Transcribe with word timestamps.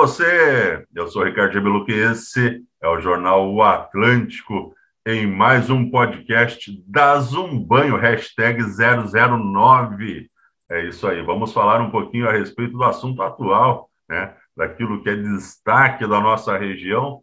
Você! 0.00 0.82
Eu 0.94 1.08
sou 1.08 1.24
Ricardo 1.24 1.52
Gebeluque 1.52 1.92
e 1.92 2.10
esse 2.10 2.64
é 2.80 2.88
o 2.88 3.00
Jornal 3.00 3.52
O 3.52 3.62
Atlântico 3.62 4.74
em 5.06 5.26
mais 5.26 5.68
um 5.68 5.90
podcast 5.90 6.82
da 6.86 7.20
Zumbanho, 7.20 7.96
hashtag 7.96 8.62
009. 8.62 10.30
É 10.70 10.86
isso 10.86 11.06
aí, 11.06 11.20
vamos 11.20 11.52
falar 11.52 11.82
um 11.82 11.90
pouquinho 11.90 12.26
a 12.26 12.32
respeito 12.32 12.78
do 12.78 12.82
assunto 12.82 13.20
atual, 13.20 13.90
né? 14.08 14.34
daquilo 14.56 15.02
que 15.02 15.10
é 15.10 15.16
destaque 15.16 16.06
da 16.06 16.18
nossa 16.18 16.56
região, 16.56 17.20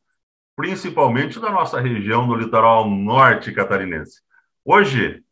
principalmente 0.56 1.40
da 1.40 1.50
nossa 1.50 1.82
região 1.82 2.28
do 2.28 2.36
litoral 2.36 2.88
norte 2.88 3.52
catarinense. 3.52 4.22
Hoje, 4.64 5.24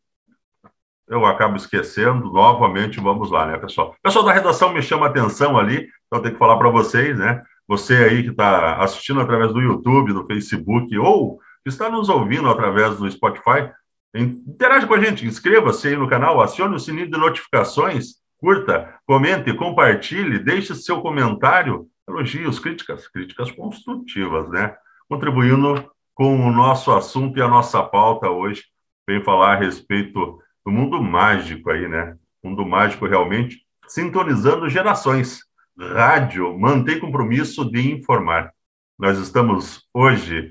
eu 1.08 1.24
acabo 1.24 1.56
esquecendo, 1.56 2.32
novamente, 2.32 3.00
vamos 3.00 3.30
lá, 3.30 3.46
né, 3.46 3.58
pessoal? 3.58 3.94
O 3.98 4.02
pessoal 4.02 4.24
da 4.24 4.32
redação 4.32 4.72
me 4.72 4.82
chama 4.82 5.06
atenção 5.06 5.56
ali, 5.56 5.88
então 6.06 6.18
eu 6.18 6.22
tenho 6.22 6.34
que 6.34 6.38
falar 6.38 6.56
para 6.56 6.68
vocês, 6.68 7.16
né? 7.18 7.42
Você 7.68 7.94
aí 7.96 8.22
que 8.22 8.30
está 8.30 8.76
assistindo 8.76 9.20
através 9.20 9.52
do 9.52 9.60
YouTube, 9.60 10.12
do 10.12 10.26
Facebook, 10.26 10.96
ou 10.98 11.40
está 11.64 11.88
nos 11.88 12.08
ouvindo 12.08 12.48
através 12.48 12.96
do 12.96 13.10
Spotify, 13.10 13.70
interage 14.14 14.86
com 14.86 14.94
a 14.94 15.00
gente, 15.00 15.26
inscreva-se 15.26 15.88
aí 15.88 15.96
no 15.96 16.08
canal, 16.08 16.40
acione 16.40 16.76
o 16.76 16.80
sininho 16.80 17.10
de 17.10 17.18
notificações, 17.18 18.16
curta, 18.38 18.94
comente, 19.06 19.52
compartilhe, 19.52 20.38
deixe 20.38 20.74
seu 20.74 21.00
comentário, 21.00 21.86
elogios, 22.08 22.58
críticas, 22.58 23.08
críticas 23.08 23.50
construtivas, 23.50 24.48
né? 24.48 24.74
Contribuindo 25.08 25.90
com 26.14 26.46
o 26.46 26.52
nosso 26.52 26.92
assunto 26.92 27.38
e 27.38 27.42
a 27.42 27.48
nossa 27.48 27.82
pauta 27.82 28.30
hoje, 28.30 28.64
vem 29.06 29.22
falar 29.22 29.52
a 29.52 29.56
respeito 29.56 30.40
do 30.66 30.72
mundo 30.72 31.00
mágico 31.00 31.70
aí, 31.70 31.88
né? 31.88 32.16
Mundo 32.42 32.66
mágico 32.66 33.06
realmente 33.06 33.64
sintonizando 33.86 34.68
gerações. 34.68 35.38
Rádio 35.78 36.58
mantém 36.58 36.98
compromisso 36.98 37.64
de 37.70 37.92
informar. 37.92 38.52
Nós 38.98 39.16
estamos 39.16 39.86
hoje 39.94 40.50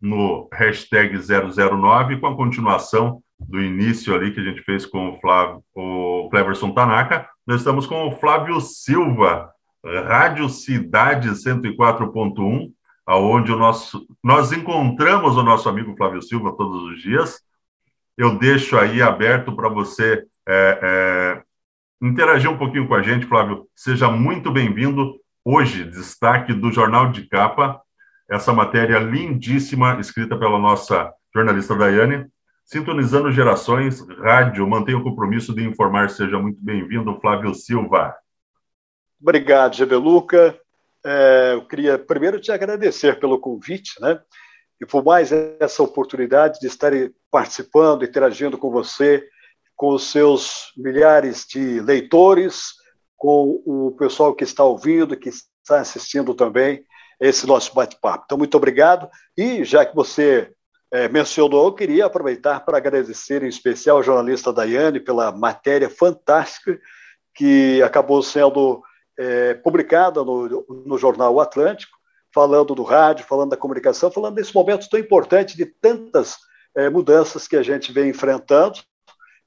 no 0.00 0.48
hashtag 0.52 1.16
009 1.16 2.18
com 2.18 2.26
a 2.26 2.36
continuação 2.36 3.22
do 3.38 3.60
início 3.60 4.12
ali 4.12 4.32
que 4.32 4.40
a 4.40 4.42
gente 4.42 4.62
fez 4.62 4.84
com 4.84 5.10
o, 5.10 5.20
Flávio, 5.20 5.62
o 5.72 6.28
Cleverson 6.28 6.72
Tanaka. 6.72 7.28
Nós 7.46 7.60
estamos 7.60 7.86
com 7.86 8.08
o 8.08 8.16
Flávio 8.16 8.60
Silva, 8.60 9.52
Rádio 9.84 10.48
Cidade 10.48 11.28
104.1, 11.28 12.72
aonde 13.06 13.52
o 13.52 13.56
nosso, 13.56 14.04
nós 14.22 14.50
encontramos 14.50 15.36
o 15.36 15.44
nosso 15.44 15.68
amigo 15.68 15.94
Flávio 15.96 16.22
Silva 16.22 16.56
todos 16.56 16.82
os 16.82 17.00
dias 17.00 17.40
eu 18.20 18.38
deixo 18.38 18.76
aí 18.76 19.00
aberto 19.00 19.56
para 19.56 19.70
você 19.70 20.26
é, 20.46 20.78
é, 20.82 21.42
interagir 22.02 22.50
um 22.50 22.58
pouquinho 22.58 22.86
com 22.86 22.94
a 22.94 23.00
gente, 23.00 23.24
Flávio. 23.24 23.66
Seja 23.74 24.10
muito 24.10 24.52
bem-vindo. 24.52 25.18
Hoje, 25.42 25.84
destaque 25.84 26.52
do 26.52 26.70
Jornal 26.70 27.10
de 27.10 27.26
Capa, 27.26 27.80
essa 28.30 28.52
matéria 28.52 28.98
lindíssima, 28.98 29.98
escrita 29.98 30.38
pela 30.38 30.58
nossa 30.58 31.10
jornalista 31.34 31.74
Daiane. 31.74 32.26
Sintonizando 32.62 33.32
gerações, 33.32 34.06
rádio, 34.18 34.68
mantenha 34.68 34.98
o 34.98 35.02
compromisso 35.02 35.54
de 35.54 35.64
informar. 35.64 36.10
Seja 36.10 36.38
muito 36.38 36.58
bem-vindo, 36.60 37.18
Flávio 37.22 37.54
Silva. 37.54 38.14
Obrigado, 39.18 39.76
Gebeluca. 39.76 40.60
É, 41.02 41.54
eu 41.54 41.62
queria 41.62 41.98
primeiro 41.98 42.38
te 42.38 42.52
agradecer 42.52 43.18
pelo 43.18 43.40
convite, 43.40 43.98
né? 43.98 44.20
E 44.80 44.86
por 44.86 45.04
mais 45.04 45.30
essa 45.32 45.82
oportunidade 45.82 46.58
de 46.58 46.66
estar 46.66 46.92
participando, 47.30 48.04
interagindo 48.04 48.56
com 48.56 48.70
você, 48.70 49.26
com 49.76 49.94
os 49.94 50.10
seus 50.10 50.72
milhares 50.76 51.44
de 51.46 51.80
leitores, 51.80 52.72
com 53.16 53.62
o 53.66 53.94
pessoal 53.98 54.34
que 54.34 54.44
está 54.44 54.64
ouvindo, 54.64 55.16
que 55.16 55.28
está 55.28 55.80
assistindo 55.80 56.34
também 56.34 56.84
esse 57.20 57.46
nosso 57.46 57.74
bate-papo. 57.74 58.24
Então, 58.24 58.38
muito 58.38 58.56
obrigado. 58.56 59.10
E 59.36 59.62
já 59.62 59.84
que 59.84 59.94
você 59.94 60.50
é, 60.90 61.08
mencionou, 61.08 61.66
eu 61.66 61.74
queria 61.74 62.06
aproveitar 62.06 62.60
para 62.64 62.78
agradecer 62.78 63.42
em 63.42 63.48
especial 63.48 63.98
ao 63.98 64.02
jornalista 64.02 64.52
Daiane 64.52 64.98
pela 64.98 65.30
matéria 65.30 65.90
fantástica 65.90 66.80
que 67.34 67.82
acabou 67.82 68.22
sendo 68.22 68.82
é, 69.18 69.54
publicada 69.54 70.24
no, 70.24 70.64
no 70.86 70.96
jornal 70.96 71.38
Atlântico 71.38 71.99
falando 72.32 72.74
do 72.74 72.82
rádio, 72.82 73.26
falando 73.26 73.50
da 73.50 73.56
comunicação, 73.56 74.10
falando 74.10 74.36
desse 74.36 74.54
momento 74.54 74.88
tão 74.88 74.98
importante 74.98 75.56
de 75.56 75.66
tantas 75.66 76.36
é, 76.76 76.88
mudanças 76.88 77.48
que 77.48 77.56
a 77.56 77.62
gente 77.62 77.92
vem 77.92 78.10
enfrentando 78.10 78.78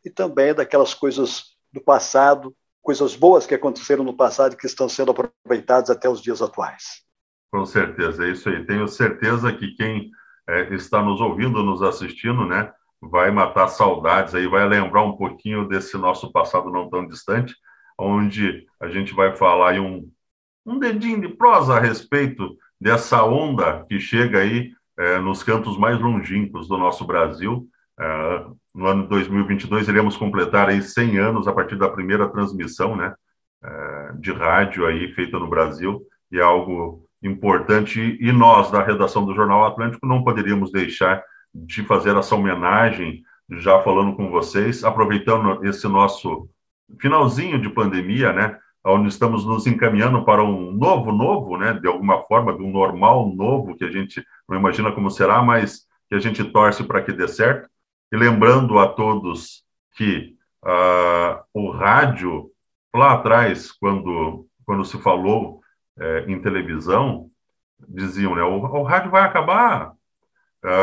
e 0.04 0.10
também 0.10 0.54
daquelas 0.54 0.94
coisas 0.94 1.56
do 1.72 1.82
passado, 1.82 2.54
coisas 2.82 3.16
boas 3.16 3.46
que 3.46 3.56
aconteceram 3.56 4.04
no 4.04 4.16
passado 4.16 4.54
e 4.54 4.58
que 4.58 4.68
estão 4.68 4.90
sendo 4.90 5.12
aproveitadas 5.12 5.90
até 5.90 6.10
os 6.10 6.22
dias 6.22 6.42
atuais. 6.42 7.04
Com 7.52 7.66
certeza, 7.66 8.26
é 8.26 8.32
isso 8.32 8.50
aí. 8.50 8.66
Tenho 8.66 8.88
certeza 8.88 9.54
que 9.54 9.74
quem 9.76 10.12
é, 10.48 10.74
está 10.74 11.02
nos 11.02 11.22
ouvindo, 11.22 11.64
nos 11.64 11.82
assistindo, 11.82 12.46
né, 12.46 12.72
vai 13.02 13.32
matar 13.32 13.68
saudades 13.68 14.36
aí, 14.36 14.48
vai 14.48 14.68
lembrar 14.68 15.04
um 15.04 15.16
pouquinho 15.16 15.68
desse 15.68 15.98
nosso 15.98 16.32
passado 16.32 16.70
não 16.70 16.90
tão 16.90 17.08
distante, 17.08 17.56
onde 17.98 18.66
a 18.80 18.90
gente 18.90 19.14
vai 19.14 19.36
falar 19.36 19.72
aí 19.72 19.80
um, 19.80 20.10
um 20.66 20.80
dedinho 20.80 21.22
de 21.22 21.30
prosa 21.30 21.76
a 21.76 21.80
respeito 21.80 22.58
dessa 22.84 23.24
onda 23.24 23.86
que 23.88 23.98
chega 23.98 24.40
aí 24.40 24.74
é, 25.00 25.18
nos 25.18 25.42
cantos 25.42 25.78
mais 25.78 25.98
longínquos 25.98 26.68
do 26.68 26.78
nosso 26.78 27.06
Brasil. 27.08 27.66
É, 27.98 28.46
no 28.76 28.86
ano 28.86 29.08
2022 29.08 29.88
iremos 29.88 30.18
completar 30.18 30.68
aí 30.68 30.82
100 30.82 31.18
anos 31.18 31.48
a 31.48 31.54
partir 31.54 31.78
da 31.78 31.88
primeira 31.88 32.28
transmissão, 32.28 32.94
né, 32.98 33.14
é, 33.64 34.12
de 34.20 34.34
rádio 34.34 34.86
aí 34.86 35.14
feita 35.14 35.40
no 35.40 35.48
Brasil 35.48 36.02
e 36.30 36.40
é 36.40 36.42
algo 36.42 37.06
importante 37.22 38.18
e 38.20 38.32
nós 38.34 38.70
da 38.70 38.84
redação 38.84 39.26
do 39.26 39.34
Jornal 39.34 39.66
Atlântico 39.66 40.06
não 40.06 40.22
poderíamos 40.22 40.70
deixar 40.70 41.24
de 41.56 41.84
fazer 41.84 42.18
essa 42.18 42.36
homenagem 42.36 43.24
já 43.50 43.80
falando 43.82 44.14
com 44.18 44.30
vocês, 44.30 44.84
aproveitando 44.84 45.64
esse 45.64 45.88
nosso 45.88 46.50
finalzinho 47.00 47.62
de 47.62 47.70
pandemia, 47.70 48.34
né, 48.34 48.58
onde 48.86 49.08
estamos 49.08 49.46
nos 49.46 49.66
encaminhando 49.66 50.26
para 50.26 50.44
um 50.44 50.72
novo 50.72 51.12
novo, 51.12 51.58
né, 51.58 51.74
de 51.74 51.88
alguma 51.88 52.22
forma, 52.24 52.54
de 52.54 52.62
um 52.62 52.72
normal 52.72 53.30
novo, 53.34 53.76
que 53.76 53.86
a 53.86 53.92
gente 53.92 54.24
não 54.48 54.58
imagina 54.58 54.92
como 54.92 55.10
será, 55.10 55.42
mas 55.42 55.88
que 56.10 56.16
a 56.16 56.20
gente 56.20 56.44
torce 56.44 56.84
para 56.84 57.02
que 57.02 57.14
dê 57.14 57.28
certo. 57.28 57.70
E 58.12 58.18
lembrando 58.18 58.78
a 58.80 58.88
todos 58.88 59.64
que 59.96 60.36
uh, 60.64 61.42
o 61.54 61.72
rádio, 61.72 62.52
lá 62.94 63.14
atrás, 63.14 63.72
quando, 63.72 64.46
quando 64.66 64.84
se 64.84 64.98
falou 65.00 65.62
é, 66.00 66.26
em 66.28 66.42
televisão, 66.42 67.30
diziam, 67.88 68.36
né, 68.36 68.44
o, 68.44 68.58
o 68.60 68.84
rádio 68.84 69.12
vai 69.12 69.24
acabar, 69.24 69.94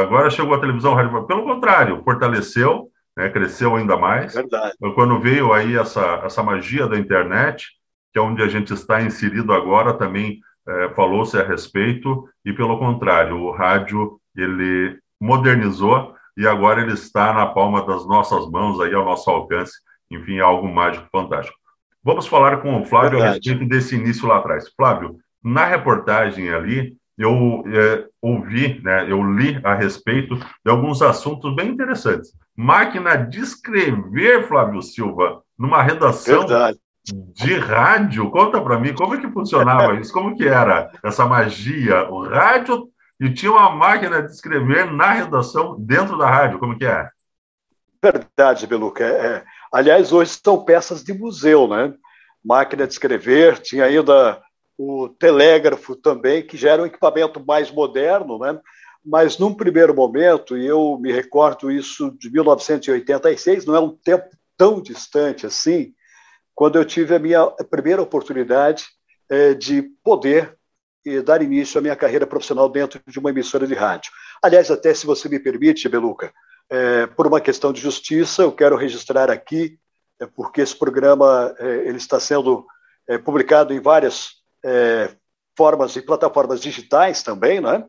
agora 0.03 0.31
chegou 0.31 0.55
a 0.55 0.61
televisão, 0.61 0.94
rádio 0.94 1.12
vai... 1.12 1.22
pelo 1.25 1.44
contrário, 1.44 2.03
fortaleceu, 2.03 2.91
né, 3.17 3.28
cresceu 3.28 3.77
ainda 3.77 3.97
mais. 3.97 4.34
Verdade. 4.34 4.75
Quando 4.94 5.21
veio 5.21 5.53
aí 5.53 5.77
essa, 5.77 6.22
essa 6.25 6.43
magia 6.43 6.87
da 6.87 6.99
internet, 6.99 7.80
que 8.12 8.19
é 8.19 8.22
onde 8.22 8.43
a 8.43 8.48
gente 8.48 8.72
está 8.72 9.00
inserido 9.03 9.53
agora, 9.53 9.94
também 9.94 10.41
é, 10.66 10.88
falou-se 10.91 11.37
a 11.38 11.43
respeito, 11.43 12.28
e 12.44 12.53
pelo 12.53 12.78
contrário, 12.78 13.37
o 13.38 13.50
rádio 13.50 14.21
ele 14.37 14.98
modernizou 15.21 16.15
e 16.37 16.47
agora 16.47 16.81
ele 16.81 16.93
está 16.93 17.32
na 17.32 17.47
palma 17.47 17.84
das 17.84 18.06
nossas 18.06 18.49
mãos, 18.50 18.81
aí 18.81 18.94
ao 18.94 19.05
nosso 19.05 19.29
alcance, 19.31 19.73
enfim, 20.11 20.37
é 20.37 20.40
algo 20.40 20.69
mágico, 20.69 21.08
fantástico. 21.11 21.56
Vamos 22.02 22.26
falar 22.26 22.58
com 22.58 22.81
o 22.81 22.85
Flávio 22.85 23.19
Verdade. 23.19 23.31
a 23.31 23.35
respeito 23.35 23.69
desse 23.69 23.94
início 23.94 24.26
lá 24.26 24.38
atrás. 24.38 24.69
Flávio, 24.75 25.19
na 25.43 25.67
reportagem 25.67 26.49
ali, 26.49 26.96
eu 27.19 27.62
é, 27.67 28.06
ouvi, 28.23 28.81
né, 28.82 29.11
eu 29.11 29.23
li 29.23 29.61
a 29.62 29.75
respeito 29.75 30.37
de 30.37 30.70
alguns 30.70 31.02
assuntos 31.02 31.55
bem 31.55 31.69
interessantes. 31.69 32.32
Máquina 32.56 33.17
de 33.17 33.40
escrever, 33.40 34.49
Flávio 34.49 34.81
Silva, 34.81 35.43
numa 35.58 35.82
redação 35.82 36.40
Verdade 36.40 36.79
de 37.05 37.58
rádio. 37.58 38.31
Conta 38.31 38.61
para 38.61 38.79
mim 38.79 38.94
como 38.94 39.14
é 39.14 39.20
que 39.20 39.31
funcionava 39.31 39.99
isso, 39.99 40.12
como 40.12 40.37
que 40.37 40.47
era 40.47 40.91
essa 41.02 41.26
magia, 41.26 42.08
o 42.11 42.26
rádio 42.29 42.91
e 43.20 43.32
tinha 43.32 43.52
uma 43.52 43.70
máquina 43.70 44.23
de 44.23 44.32
escrever 44.32 44.91
na 44.91 45.12
redação 45.12 45.79
dentro 45.79 46.17
da 46.17 46.29
rádio, 46.29 46.58
como 46.58 46.79
que 46.79 46.87
é? 46.87 47.06
Verdade, 48.02 48.67
Beluca. 48.67 49.05
É, 49.05 49.26
é. 49.26 49.44
aliás, 49.70 50.11
hoje 50.11 50.38
são 50.43 50.64
peças 50.64 51.05
de 51.05 51.12
museu, 51.12 51.69
né? 51.69 51.93
Máquina 52.43 52.87
de 52.87 52.94
escrever, 52.94 53.58
tinha 53.58 53.85
ainda 53.85 54.41
o 54.79 55.11
telégrafo 55.11 55.94
também, 55.94 56.43
que 56.43 56.56
já 56.56 56.70
era 56.70 56.82
um 56.82 56.87
equipamento 56.87 57.44
mais 57.44 57.70
moderno, 57.70 58.38
né? 58.38 58.58
Mas 59.05 59.38
num 59.38 59.52
primeiro 59.52 59.94
momento, 59.94 60.56
e 60.56 60.67
eu 60.67 60.99
me 60.99 61.12
recordo 61.12 61.70
isso 61.70 62.11
de 62.19 62.31
1986, 62.31 63.67
não 63.67 63.76
é 63.76 63.81
um 63.81 63.94
tempo 63.94 64.31
tão 64.56 64.81
distante 64.81 65.44
assim, 65.44 65.93
quando 66.55 66.76
eu 66.76 66.85
tive 66.85 67.14
a 67.14 67.19
minha 67.19 67.47
primeira 67.70 68.02
oportunidade 68.02 68.87
é, 69.29 69.55
de 69.55 69.82
poder 70.02 70.56
e 71.05 71.20
dar 71.23 71.43
início 71.43 71.79
à 71.79 71.81
minha 71.81 71.97
carreira 71.97 72.26
profissional 72.26 72.69
dentro 72.69 73.00
de 73.06 73.19
uma 73.19 73.31
emissora 73.31 73.67
de 73.67 73.75
rádio. 73.75 74.12
Aliás, 74.43 74.70
até 74.70 74.93
se 74.93 75.06
você 75.06 75.29
me 75.29 75.38
permite, 75.38 75.88
Beluca, 75.88 76.32
é, 76.69 77.06
por 77.06 77.26
uma 77.26 77.41
questão 77.41 77.73
de 77.73 77.81
justiça, 77.81 78.43
eu 78.43 78.52
quero 78.52 78.76
registrar 78.76 79.31
aqui, 79.31 79.79
porque 80.35 80.61
esse 80.61 80.76
programa 80.76 81.55
ele 81.58 81.97
está 81.97 82.20
sendo 82.20 82.67
publicado 83.25 83.73
em 83.73 83.81
várias 83.81 84.32
formas 85.56 85.97
e 85.97 86.02
plataformas 86.02 86.61
digitais 86.61 87.23
também, 87.23 87.58
né? 87.58 87.87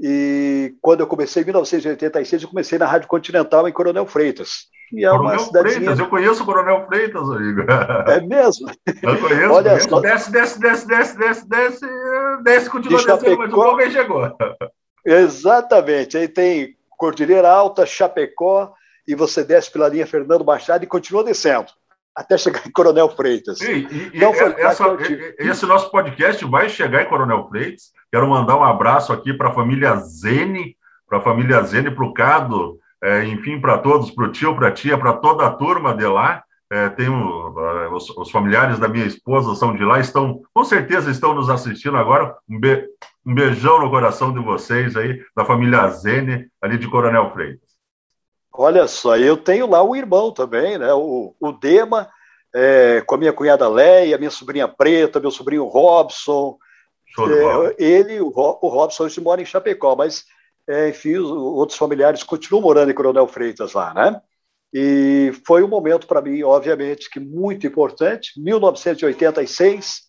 E 0.00 0.74
quando 0.80 1.00
eu 1.00 1.06
comecei 1.06 1.42
em 1.42 1.46
1986, 1.46 2.42
eu 2.42 2.48
comecei 2.48 2.76
na 2.76 2.86
Rádio 2.86 3.06
Continental 3.06 3.68
em 3.68 3.72
Coronel 3.72 4.04
Freitas. 4.04 4.66
E 4.92 5.04
é 5.04 5.08
Coronel 5.08 5.38
Freitas, 5.38 5.98
eu 5.98 6.08
conheço 6.08 6.42
o 6.42 6.46
Coronel 6.46 6.86
Freitas, 6.86 7.22
amigo. 7.22 7.62
É 8.08 8.20
mesmo? 8.20 8.70
Eu 9.02 9.18
conheço. 9.18 9.52
Olha 9.52 9.70
conheço. 9.70 9.88
Só... 9.88 10.00
Desce, 10.00 10.30
desce, 10.30 10.60
desce, 10.60 10.86
desce, 10.86 11.18
desce, 11.18 11.48
desce, 11.48 11.86
desce, 12.42 12.70
continua 12.70 12.98
de 12.98 13.06
descendo, 13.06 13.38
mas 13.38 13.52
o 13.52 13.54
pouco 13.54 13.80
aí 13.80 13.90
chegou. 13.90 14.36
Exatamente. 15.04 16.18
Aí 16.18 16.28
tem 16.28 16.76
Cordilheira 16.98 17.48
Alta, 17.48 17.86
Chapecó, 17.86 18.72
e 19.06 19.14
você 19.14 19.42
desce 19.42 19.70
pela 19.72 19.88
linha 19.88 20.06
Fernando 20.06 20.44
Machado 20.44 20.84
e 20.84 20.86
continua 20.86 21.24
descendo 21.24 21.68
até 22.14 22.36
chegar 22.36 22.66
em 22.66 22.70
Coronel 22.70 23.08
Freitas. 23.08 23.60
E, 23.60 23.86
e, 23.90 24.10
então, 24.14 24.32
foi 24.34 24.54
essa, 24.60 24.84
esse 25.38 25.66
nosso 25.66 25.90
podcast 25.90 26.44
vai 26.44 26.68
chegar 26.68 27.02
em 27.02 27.08
Coronel 27.08 27.48
Freitas. 27.48 27.92
Quero 28.12 28.28
mandar 28.28 28.56
um 28.58 28.64
abraço 28.64 29.12
aqui 29.12 29.32
para 29.32 29.48
a 29.48 29.54
família 29.54 29.96
Zene, 29.96 30.76
para 31.08 31.18
a 31.18 31.22
família 31.22 31.62
Zene, 31.62 31.90
para 31.90 32.04
o 32.04 32.12
Cado, 32.12 32.78
é, 33.02 33.24
enfim, 33.24 33.60
para 33.60 33.78
todos, 33.78 34.10
para 34.10 34.26
o 34.26 34.32
tio, 34.32 34.54
para 34.54 34.68
a 34.68 34.72
tia, 34.72 34.96
para 34.96 35.14
toda 35.14 35.46
a 35.46 35.50
turma 35.50 35.94
de 35.94 36.06
lá. 36.06 36.42
É, 36.70 36.88
tenho, 36.88 37.54
é, 37.58 37.88
os, 37.88 38.08
os, 38.10 38.30
familiares 38.30 38.78
da 38.78 38.88
minha 38.88 39.04
esposa 39.04 39.54
são 39.54 39.76
de 39.76 39.84
lá, 39.84 40.00
estão, 40.00 40.40
com 40.54 40.64
certeza 40.64 41.10
estão 41.10 41.34
nos 41.34 41.50
assistindo 41.50 41.98
agora. 41.98 42.34
Um, 42.48 42.58
be, 42.58 42.86
um 43.26 43.34
beijão 43.34 43.80
no 43.80 43.90
coração 43.90 44.32
de 44.32 44.38
vocês 44.38 44.96
aí, 44.96 45.20
da 45.36 45.44
família 45.44 45.86
Zene, 45.88 46.48
ali 46.62 46.78
de 46.78 46.88
Coronel 46.88 47.30
Freitas. 47.32 47.72
Olha 48.54 48.86
só, 48.86 49.16
eu 49.16 49.36
tenho 49.36 49.68
lá 49.68 49.82
um 49.82 49.96
irmão 49.96 50.30
também, 50.30 50.78
né? 50.78 50.92
O, 50.94 51.34
o 51.40 51.52
Dema, 51.52 52.08
é, 52.54 53.02
com 53.02 53.14
a 53.14 53.18
minha 53.18 53.32
cunhada 53.32 53.68
Leia, 53.68 54.18
minha 54.18 54.30
sobrinha 54.30 54.68
Preta, 54.68 55.20
meu 55.20 55.30
sobrinho 55.30 55.64
Robson. 55.64 56.56
É, 57.18 57.84
ele, 57.84 58.20
o, 58.20 58.28
o 58.28 58.68
Robson, 58.68 59.04
hoje 59.04 59.20
mora 59.20 59.42
em 59.42 59.46
Chapecó, 59.46 59.94
mas, 59.96 60.24
é, 60.68 60.88
enfim, 60.88 61.16
os 61.16 61.30
outros 61.30 61.78
familiares 61.78 62.22
continuam 62.22 62.62
morando 62.62 62.90
em 62.90 62.94
Coronel 62.94 63.26
Freitas 63.26 63.72
lá, 63.72 63.92
né? 63.92 64.20
E 64.72 65.32
foi 65.46 65.62
um 65.62 65.68
momento 65.68 66.06
para 66.06 66.22
mim, 66.22 66.42
obviamente, 66.42 67.10
que 67.10 67.20
muito 67.20 67.66
importante, 67.66 68.40
1986, 68.40 70.02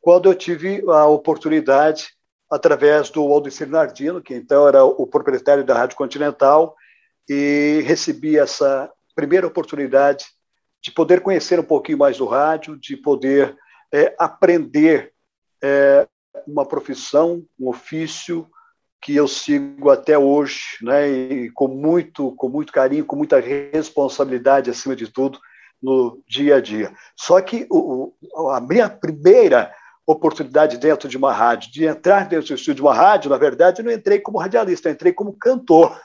quando 0.00 0.30
eu 0.30 0.34
tive 0.34 0.82
a 0.88 1.06
oportunidade, 1.06 2.08
através 2.50 3.10
do 3.10 3.20
Aldecir 3.20 3.68
Nardino, 3.68 4.22
que 4.22 4.34
então 4.34 4.66
era 4.66 4.84
o 4.84 5.06
proprietário 5.06 5.64
da 5.64 5.74
Rádio 5.74 5.96
Continental, 5.96 6.74
e 7.28 7.82
recebi 7.84 8.38
essa 8.38 8.90
primeira 9.14 9.46
oportunidade 9.46 10.26
de 10.82 10.92
poder 10.92 11.20
conhecer 11.20 11.58
um 11.58 11.64
pouquinho 11.64 11.98
mais 11.98 12.18
do 12.18 12.26
rádio, 12.26 12.78
de 12.78 12.96
poder 12.96 13.56
é, 13.92 14.14
aprender 14.18 15.12
é, 15.62 16.06
uma 16.46 16.64
profissão, 16.64 17.44
um 17.58 17.68
ofício 17.68 18.48
que 19.06 19.14
eu 19.14 19.28
sigo 19.28 19.88
até 19.88 20.18
hoje, 20.18 20.78
né, 20.82 21.08
e 21.08 21.50
com 21.52 21.68
muito, 21.68 22.32
com 22.32 22.48
muito 22.48 22.72
carinho, 22.72 23.04
com 23.04 23.14
muita 23.14 23.38
responsabilidade 23.38 24.68
acima 24.68 24.96
de 24.96 25.06
tudo 25.06 25.38
no 25.80 26.20
dia 26.26 26.56
a 26.56 26.60
dia. 26.60 26.92
Só 27.14 27.40
que 27.40 27.68
o, 27.70 28.12
a 28.50 28.60
minha 28.60 28.88
primeira 28.88 29.72
oportunidade 30.04 30.76
dentro 30.76 31.08
de 31.08 31.16
uma 31.16 31.32
rádio, 31.32 31.70
de 31.70 31.84
entrar 31.84 32.26
dentro 32.26 32.48
do 32.48 32.54
estúdio 32.54 32.74
de 32.74 32.82
uma 32.82 32.92
rádio, 32.92 33.30
na 33.30 33.38
verdade, 33.38 33.80
eu 33.80 33.84
não 33.84 33.92
entrei 33.92 34.18
como 34.18 34.38
radialista, 34.38 34.88
eu 34.88 34.94
entrei 34.94 35.12
como 35.12 35.38
cantor. 35.38 35.96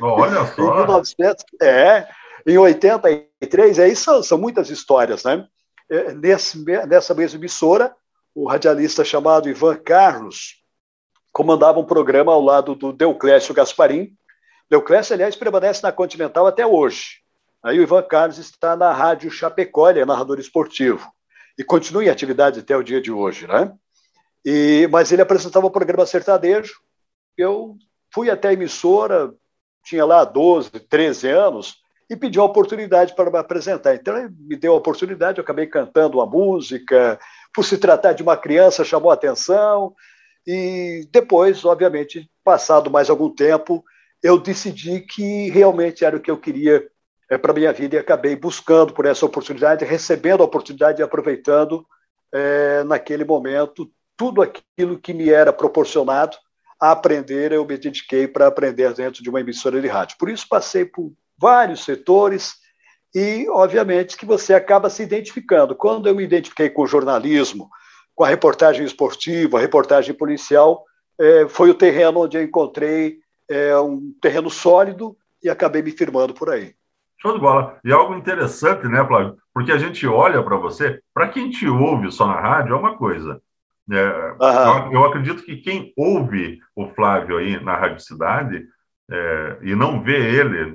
Olha 0.00 0.46
só. 0.54 0.62
em 0.62 0.76
1900, 0.76 1.44
é, 1.60 2.06
em 2.46 2.56
83, 2.56 3.80
aí 3.80 3.96
são, 3.96 4.22
são 4.22 4.38
muitas 4.38 4.70
histórias, 4.70 5.24
né? 5.24 5.44
É, 5.90 6.14
nesse, 6.14 6.64
nessa 6.86 7.14
mesma 7.14 7.36
emissora, 7.36 7.92
o 8.32 8.46
radialista 8.46 9.04
chamado 9.04 9.48
Ivan 9.48 9.74
Carlos 9.74 10.62
comandava 11.34 11.80
um 11.80 11.84
programa 11.84 12.32
ao 12.32 12.40
lado 12.40 12.76
do 12.76 12.92
Deuclésio 12.92 13.52
Gasparim. 13.52 14.16
Deuclésio, 14.70 15.14
aliás, 15.14 15.34
permanece 15.34 15.82
na 15.82 15.90
Continental 15.90 16.46
até 16.46 16.64
hoje. 16.64 17.22
Aí 17.60 17.80
o 17.80 17.82
Ivan 17.82 18.04
Carlos 18.04 18.38
está 18.38 18.76
na 18.76 18.92
Rádio 18.92 19.28
Chapecó, 19.32 19.90
ele 19.90 19.98
é 19.98 20.06
narrador 20.06 20.38
esportivo. 20.38 21.10
E 21.58 21.64
continua 21.64 22.04
em 22.04 22.08
atividade 22.08 22.60
até 22.60 22.76
o 22.76 22.84
dia 22.84 23.00
de 23.00 23.10
hoje, 23.10 23.48
né? 23.48 23.72
E, 24.44 24.88
mas 24.92 25.10
ele 25.10 25.22
apresentava 25.22 25.66
o 25.66 25.70
programa 25.70 26.06
sertanejo. 26.06 26.74
Eu 27.36 27.76
fui 28.12 28.30
até 28.30 28.48
a 28.48 28.52
emissora, 28.52 29.34
tinha 29.84 30.04
lá 30.04 30.24
12, 30.24 30.70
13 30.70 31.30
anos, 31.30 31.76
e 32.08 32.14
pediu 32.14 32.42
a 32.42 32.46
oportunidade 32.46 33.12
para 33.12 33.30
me 33.30 33.38
apresentar. 33.38 33.96
Então, 33.96 34.16
ele 34.16 34.28
me 34.38 34.54
deu 34.54 34.72
a 34.72 34.76
oportunidade, 34.76 35.38
eu 35.38 35.42
acabei 35.42 35.66
cantando 35.66 36.18
uma 36.18 36.26
música, 36.26 37.18
por 37.52 37.64
se 37.64 37.76
tratar 37.76 38.12
de 38.12 38.22
uma 38.22 38.36
criança, 38.36 38.84
chamou 38.84 39.10
a 39.10 39.14
atenção, 39.14 39.94
e 40.46 41.08
depois, 41.10 41.64
obviamente, 41.64 42.30
passado 42.42 42.90
mais 42.90 43.08
algum 43.08 43.30
tempo, 43.30 43.84
eu 44.22 44.38
decidi 44.38 45.00
que 45.00 45.50
realmente 45.50 46.04
era 46.04 46.16
o 46.16 46.20
que 46.20 46.30
eu 46.30 46.38
queria 46.38 46.86
é, 47.30 47.38
para 47.38 47.52
a 47.52 47.54
minha 47.54 47.72
vida 47.72 47.96
e 47.96 47.98
acabei 47.98 48.36
buscando 48.36 48.92
por 48.92 49.06
essa 49.06 49.24
oportunidade, 49.24 49.84
recebendo 49.84 50.42
a 50.42 50.46
oportunidade 50.46 51.00
e 51.00 51.04
aproveitando 51.04 51.86
é, 52.32 52.82
naquele 52.84 53.24
momento 53.24 53.90
tudo 54.16 54.42
aquilo 54.42 54.98
que 54.98 55.12
me 55.12 55.30
era 55.30 55.52
proporcionado 55.52 56.36
a 56.80 56.92
aprender, 56.92 57.52
eu 57.52 57.64
me 57.64 57.76
dediquei 57.76 58.28
para 58.28 58.46
aprender 58.46 58.92
dentro 58.94 59.22
de 59.22 59.30
uma 59.30 59.40
emissora 59.40 59.80
de 59.80 59.88
rádio. 59.88 60.16
Por 60.18 60.28
isso, 60.28 60.46
passei 60.48 60.84
por 60.84 61.12
vários 61.38 61.84
setores 61.84 62.54
e, 63.14 63.48
obviamente, 63.48 64.16
que 64.16 64.26
você 64.26 64.54
acaba 64.54 64.90
se 64.90 65.02
identificando. 65.02 65.74
Quando 65.74 66.08
eu 66.08 66.14
me 66.14 66.24
identifiquei 66.24 66.68
com 66.68 66.82
o 66.82 66.86
jornalismo, 66.86 67.68
com 68.14 68.24
a 68.24 68.28
reportagem 68.28 68.84
esportiva, 68.84 69.58
a 69.58 69.60
reportagem 69.60 70.14
policial, 70.14 70.84
é, 71.18 71.48
foi 71.48 71.70
o 71.70 71.74
terreno 71.74 72.20
onde 72.20 72.36
eu 72.36 72.42
encontrei 72.42 73.18
é, 73.48 73.76
um 73.78 74.12
terreno 74.20 74.50
sólido 74.50 75.16
e 75.42 75.50
acabei 75.50 75.82
me 75.82 75.90
firmando 75.90 76.34
por 76.34 76.50
aí. 76.50 76.74
Show 77.20 77.32
de 77.32 77.40
bola. 77.40 77.78
E 77.84 77.92
algo 77.92 78.14
interessante, 78.14 78.86
né, 78.86 79.04
Flávio? 79.06 79.36
Porque 79.52 79.72
a 79.72 79.78
gente 79.78 80.06
olha 80.06 80.42
para 80.42 80.56
você, 80.56 81.00
para 81.12 81.28
quem 81.28 81.50
te 81.50 81.66
ouve 81.66 82.10
só 82.12 82.26
na 82.26 82.40
rádio 82.40 82.74
é 82.74 82.78
uma 82.78 82.96
coisa. 82.96 83.40
É, 83.90 84.34
eu, 84.92 85.04
acredito 85.04 85.42
que 85.42 85.56
quem 85.56 85.92
ouve 85.96 86.58
o 86.74 86.88
Flávio 86.88 87.36
aí 87.36 87.62
na 87.62 87.76
Rádio 87.76 88.00
Cidade 88.00 88.64
é, 89.10 89.58
e 89.62 89.74
não 89.74 90.02
vê 90.02 90.16
ele 90.16 90.74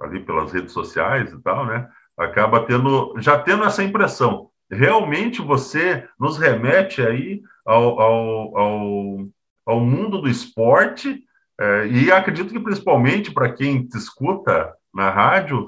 ali 0.00 0.20
pelas 0.20 0.52
redes 0.52 0.72
sociais 0.72 1.32
e 1.32 1.42
tal, 1.42 1.66
né, 1.66 1.88
acaba 2.16 2.64
tendo 2.64 3.14
já 3.18 3.38
tendo 3.38 3.64
essa 3.64 3.82
impressão. 3.82 4.50
Realmente 4.70 5.42
você 5.42 6.06
nos 6.18 6.38
remete 6.38 7.02
aí 7.02 7.42
ao, 7.64 8.00
ao, 8.00 8.58
ao, 8.58 9.28
ao 9.66 9.80
mundo 9.80 10.20
do 10.20 10.28
esporte 10.28 11.22
é, 11.60 11.86
e 11.86 12.10
acredito 12.10 12.52
que 12.52 12.60
principalmente 12.60 13.32
para 13.32 13.52
quem 13.52 13.86
te 13.86 13.96
escuta 13.96 14.72
na 14.92 15.10
rádio, 15.10 15.66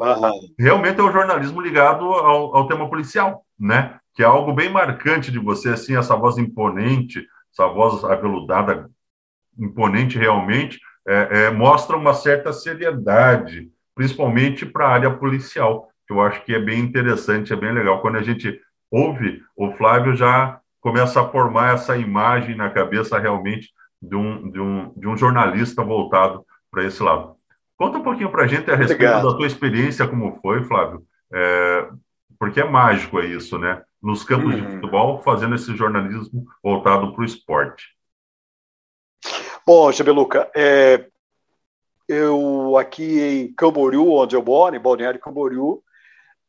realmente 0.59 1.01
é 1.01 1.03
o 1.03 1.11
jornalismo 1.11 1.61
ligado 1.61 2.05
ao, 2.05 2.57
ao 2.57 2.69
tema 2.69 2.89
policial, 2.89 3.45
né? 3.59 3.99
que 4.17 4.23
é 4.23 4.27
algo 4.27 4.53
bem 4.53 4.71
marcante 4.71 5.31
de 5.31 5.39
você, 5.39 5.71
assim, 5.71 5.95
essa 5.95 6.17
voz 6.17 6.39
imponente, 6.39 7.27
essa 7.53 7.67
voz 7.69 8.03
aveludada, 8.03 8.91
imponente 9.59 10.19
realmente, 10.19 10.81
é, 11.07 11.29
é, 11.31 11.51
mostra 11.51 11.97
uma 11.97 12.15
certa 12.15 12.53
seriedade, 12.53 13.69
principalmente 13.95 14.65
para 14.65 14.87
a 14.87 14.93
área 14.93 15.11
policial, 15.11 15.89
que 16.07 16.15
eu 16.15 16.21
acho 16.23 16.43
que 16.45 16.55
é 16.55 16.59
bem 16.59 16.81
interessante, 16.81 17.53
é 17.53 17.57
bem 17.57 17.73
legal. 17.73 18.01
Quando 18.01 18.17
a 18.17 18.23
gente 18.23 18.59
ouve, 18.97 19.43
o 19.57 19.73
Flávio 19.73 20.15
já 20.17 20.61
começa 20.81 21.21
a 21.21 21.29
formar 21.29 21.75
essa 21.75 21.97
imagem 21.97 22.57
na 22.57 22.71
cabeça 22.71 23.19
realmente 23.19 23.71
de 24.01 24.15
um, 24.15 24.51
de 24.51 24.61
um, 24.61 24.93
de 24.97 25.09
um 25.09 25.17
jornalista 25.17 25.83
voltado 25.83 26.45
para 26.71 26.85
esse 26.85 27.03
lado. 27.03 27.37
Conta 27.77 27.99
um 27.99 28.03
pouquinho 28.03 28.31
para 28.31 28.45
a 28.45 28.47
gente 28.47 28.71
a 28.71 28.77
respeito 28.77 29.03
Obrigado. 29.03 29.31
da 29.31 29.37
tua 29.37 29.47
experiência, 29.47 30.09
como 30.09 30.39
foi, 30.41 30.63
Flávio, 30.65 31.03
é, 31.33 31.89
porque 32.39 32.61
é 32.61 32.65
mágico 32.65 33.21
é 33.21 33.27
isso, 33.27 33.59
né? 33.59 33.83
nos 34.07 34.23
campos 34.23 34.55
uhum. 34.55 34.61
de 34.61 34.75
futebol, 34.75 35.21
fazendo 35.23 35.57
esse 35.57 35.75
jornalismo 35.75 36.47
voltado 36.63 37.13
para 37.13 37.23
o 37.23 37.25
esporte. 37.25 37.89
Bom, 39.67 39.91
Gebeluca, 39.91 40.49
é, 40.55 41.09
eu 42.09 42.77
aqui 42.79 43.21
em 43.21 43.53
Camboriú, 43.53 44.13
onde 44.13 44.37
eu 44.37 44.45
moro, 44.45 44.77
em 44.77 44.81
Balneário 44.81 45.19
Camboriú, 45.19 45.83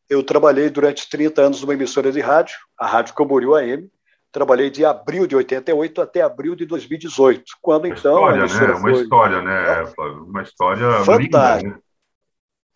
eu 0.09 0.23
trabalhei 0.23 0.69
durante 0.69 1.09
30 1.09 1.41
anos 1.41 1.61
numa 1.61 1.73
emissora 1.73 2.11
de 2.11 2.19
rádio, 2.19 2.55
a 2.77 2.87
Rádio 2.87 3.13
Camboriú 3.13 3.55
AM. 3.55 3.89
Trabalhei 4.31 4.69
de 4.69 4.85
abril 4.85 5.25
de 5.25 5.35
88 5.35 6.01
até 6.01 6.21
abril 6.21 6.55
de 6.55 6.65
2018, 6.65 7.43
quando 7.61 7.85
uma 7.85 7.93
então. 7.95 8.45
História, 8.45 8.67
né? 8.67 8.73
Uma 8.73 8.91
história, 8.91 9.41
né, 9.41 9.85
Flávio? 9.87 10.23
Uma 10.25 10.41
história 10.43 11.03
Fantástica. 11.03 11.69
Né? 11.71 11.79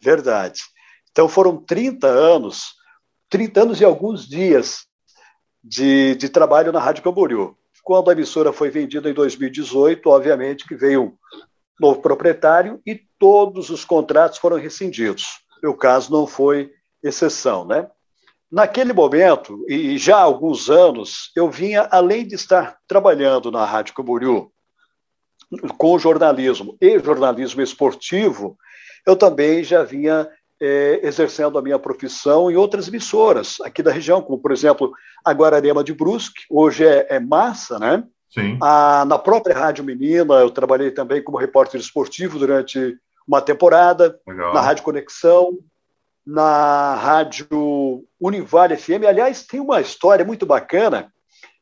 Verdade. 0.01 0.61
Então 1.11 1.27
foram 1.27 1.57
30 1.57 2.07
anos 2.07 2.73
30 3.31 3.61
anos 3.61 3.81
e 3.81 3.85
alguns 3.85 4.27
dias 4.27 4.85
de, 5.63 6.15
de 6.15 6.27
trabalho 6.27 6.71
na 6.71 6.81
Rádio 6.81 7.01
Camboriú. 7.01 7.55
Quando 7.81 8.09
a 8.09 8.13
emissora 8.13 8.53
foi 8.53 8.69
vendida 8.69 9.09
em 9.09 9.13
2018, 9.13 10.07
obviamente 10.07 10.67
que 10.67 10.75
veio 10.75 11.03
um 11.03 11.17
novo 11.79 12.01
proprietário 12.01 12.79
e 12.85 13.01
todos 13.17 13.69
os 13.69 13.85
contratos 13.85 14.37
foram 14.37 14.57
rescindidos. 14.57 15.39
Meu 15.63 15.73
caso 15.73 16.11
não 16.11 16.27
foi 16.27 16.71
exceção, 17.03 17.65
né? 17.65 17.87
naquele 18.51 18.91
momento, 18.91 19.63
e 19.67 19.97
já 19.97 20.17
há 20.17 20.21
alguns 20.21 20.69
anos, 20.69 21.31
eu 21.35 21.49
vinha, 21.49 21.87
além 21.89 22.27
de 22.27 22.35
estar 22.35 22.77
trabalhando 22.85 23.49
na 23.49 23.63
Rádio 23.63 23.93
Camboriú, 23.93 24.51
com 25.77 25.97
jornalismo 25.97 26.75
e 26.81 26.99
jornalismo 26.99 27.61
esportivo, 27.61 28.57
eu 29.07 29.15
também 29.15 29.63
já 29.63 29.83
vinha 29.83 30.27
é, 30.61 30.99
exercendo 31.03 31.57
a 31.57 31.61
minha 31.61 31.79
profissão 31.79 32.51
em 32.51 32.55
outras 32.55 32.87
emissoras 32.87 33.57
aqui 33.61 33.81
da 33.81 33.91
região, 33.91 34.21
como, 34.21 34.37
por 34.37 34.51
exemplo, 34.51 34.91
a 35.23 35.31
Guararema 35.31 35.83
de 35.83 35.93
Brusque, 35.93 36.43
hoje 36.49 36.85
é, 36.85 37.07
é 37.09 37.19
Massa, 37.19 37.79
né? 37.79 38.03
Sim. 38.29 38.57
A, 38.61 39.03
na 39.05 39.17
própria 39.17 39.57
Rádio 39.57 39.83
Menina, 39.83 40.35
eu 40.35 40.49
trabalhei 40.49 40.91
também 40.91 41.21
como 41.23 41.37
repórter 41.37 41.79
esportivo 41.79 42.37
durante 42.37 42.97
uma 43.27 43.41
temporada, 43.41 44.17
Legal. 44.27 44.53
na 44.53 44.61
Rádio 44.61 44.83
Conexão, 44.83 45.57
na 46.25 46.95
Rádio 46.95 48.05
Univale 48.19 48.77
FM. 48.77 49.05
Aliás, 49.07 49.45
tem 49.45 49.59
uma 49.59 49.81
história 49.81 50.23
muito 50.23 50.45
bacana, 50.45 51.11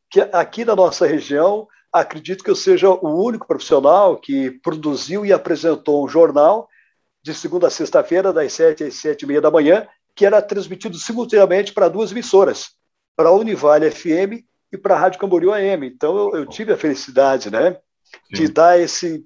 que 0.10 0.22
aqui 0.22 0.66
na 0.66 0.76
nossa 0.76 1.06
região, 1.06 1.68
acredito 1.92 2.44
que 2.44 2.50
eu 2.50 2.56
seja 2.56 2.90
o 2.90 3.24
único 3.24 3.48
profissional 3.48 4.18
que 4.18 4.52
produziu 4.62 5.26
e 5.26 5.32
apresentou 5.32 6.04
um 6.04 6.08
jornal 6.08 6.68
de 7.22 7.34
segunda 7.34 7.68
a 7.68 7.72
sexta-feira, 7.72 8.32
das 8.32 8.54
sete 8.54 8.84
às 8.84 8.96
sete 8.96 9.24
e 9.24 9.26
meia 9.28 9.42
da 9.42 9.52
manhã, 9.52 9.88
que 10.16 10.26
era 10.26 10.42
transmitido 10.42 10.98
simultaneamente 10.98 11.74
para 11.74 11.90
duas 11.90 12.12
emissoras, 12.12 12.72
para 13.16 13.30
a 13.30 13.34
Univale 13.34 13.90
FM 13.92 14.44
e 14.72 14.78
para 14.78 14.96
a 14.96 15.00
Rádio 15.00 15.20
Camboriú 15.20 15.54
AM. 15.54 15.86
Então, 15.88 16.18
eu, 16.18 16.40
eu 16.40 16.46
tive 16.46 16.74
a 16.74 16.78
felicidade 16.78 17.52
né, 17.52 17.78
de 18.32 18.48
dar 18.48 18.80
esse, 18.80 19.26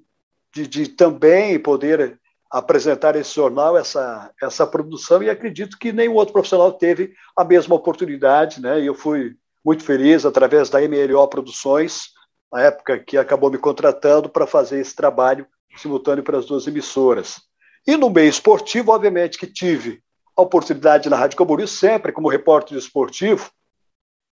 de, 0.52 0.66
de 0.66 0.88
também 0.88 1.58
poder 1.58 2.18
apresentar 2.54 3.16
esse 3.16 3.34
jornal, 3.34 3.76
essa, 3.76 4.30
essa 4.40 4.64
produção, 4.64 5.20
e 5.20 5.28
acredito 5.28 5.76
que 5.76 5.92
nenhum 5.92 6.14
outro 6.14 6.32
profissional 6.32 6.72
teve 6.72 7.12
a 7.36 7.42
mesma 7.42 7.74
oportunidade, 7.74 8.62
né? 8.62 8.80
E 8.80 8.86
eu 8.86 8.94
fui 8.94 9.34
muito 9.64 9.82
feliz 9.82 10.24
através 10.24 10.70
da 10.70 10.80
MLO 10.80 11.26
Produções, 11.26 12.10
na 12.52 12.62
época 12.62 13.00
que 13.00 13.18
acabou 13.18 13.50
me 13.50 13.58
contratando 13.58 14.28
para 14.28 14.46
fazer 14.46 14.78
esse 14.78 14.94
trabalho 14.94 15.44
simultâneo 15.76 16.22
para 16.22 16.38
as 16.38 16.46
duas 16.46 16.64
emissoras. 16.68 17.40
E 17.84 17.96
no 17.96 18.08
meio 18.08 18.28
esportivo, 18.28 18.92
obviamente 18.92 19.36
que 19.36 19.48
tive 19.48 20.00
a 20.36 20.42
oportunidade 20.42 21.10
na 21.10 21.16
Rádio 21.16 21.36
Camboriú, 21.36 21.66
sempre 21.66 22.12
como 22.12 22.28
repórter 22.28 22.78
esportivo, 22.78 23.50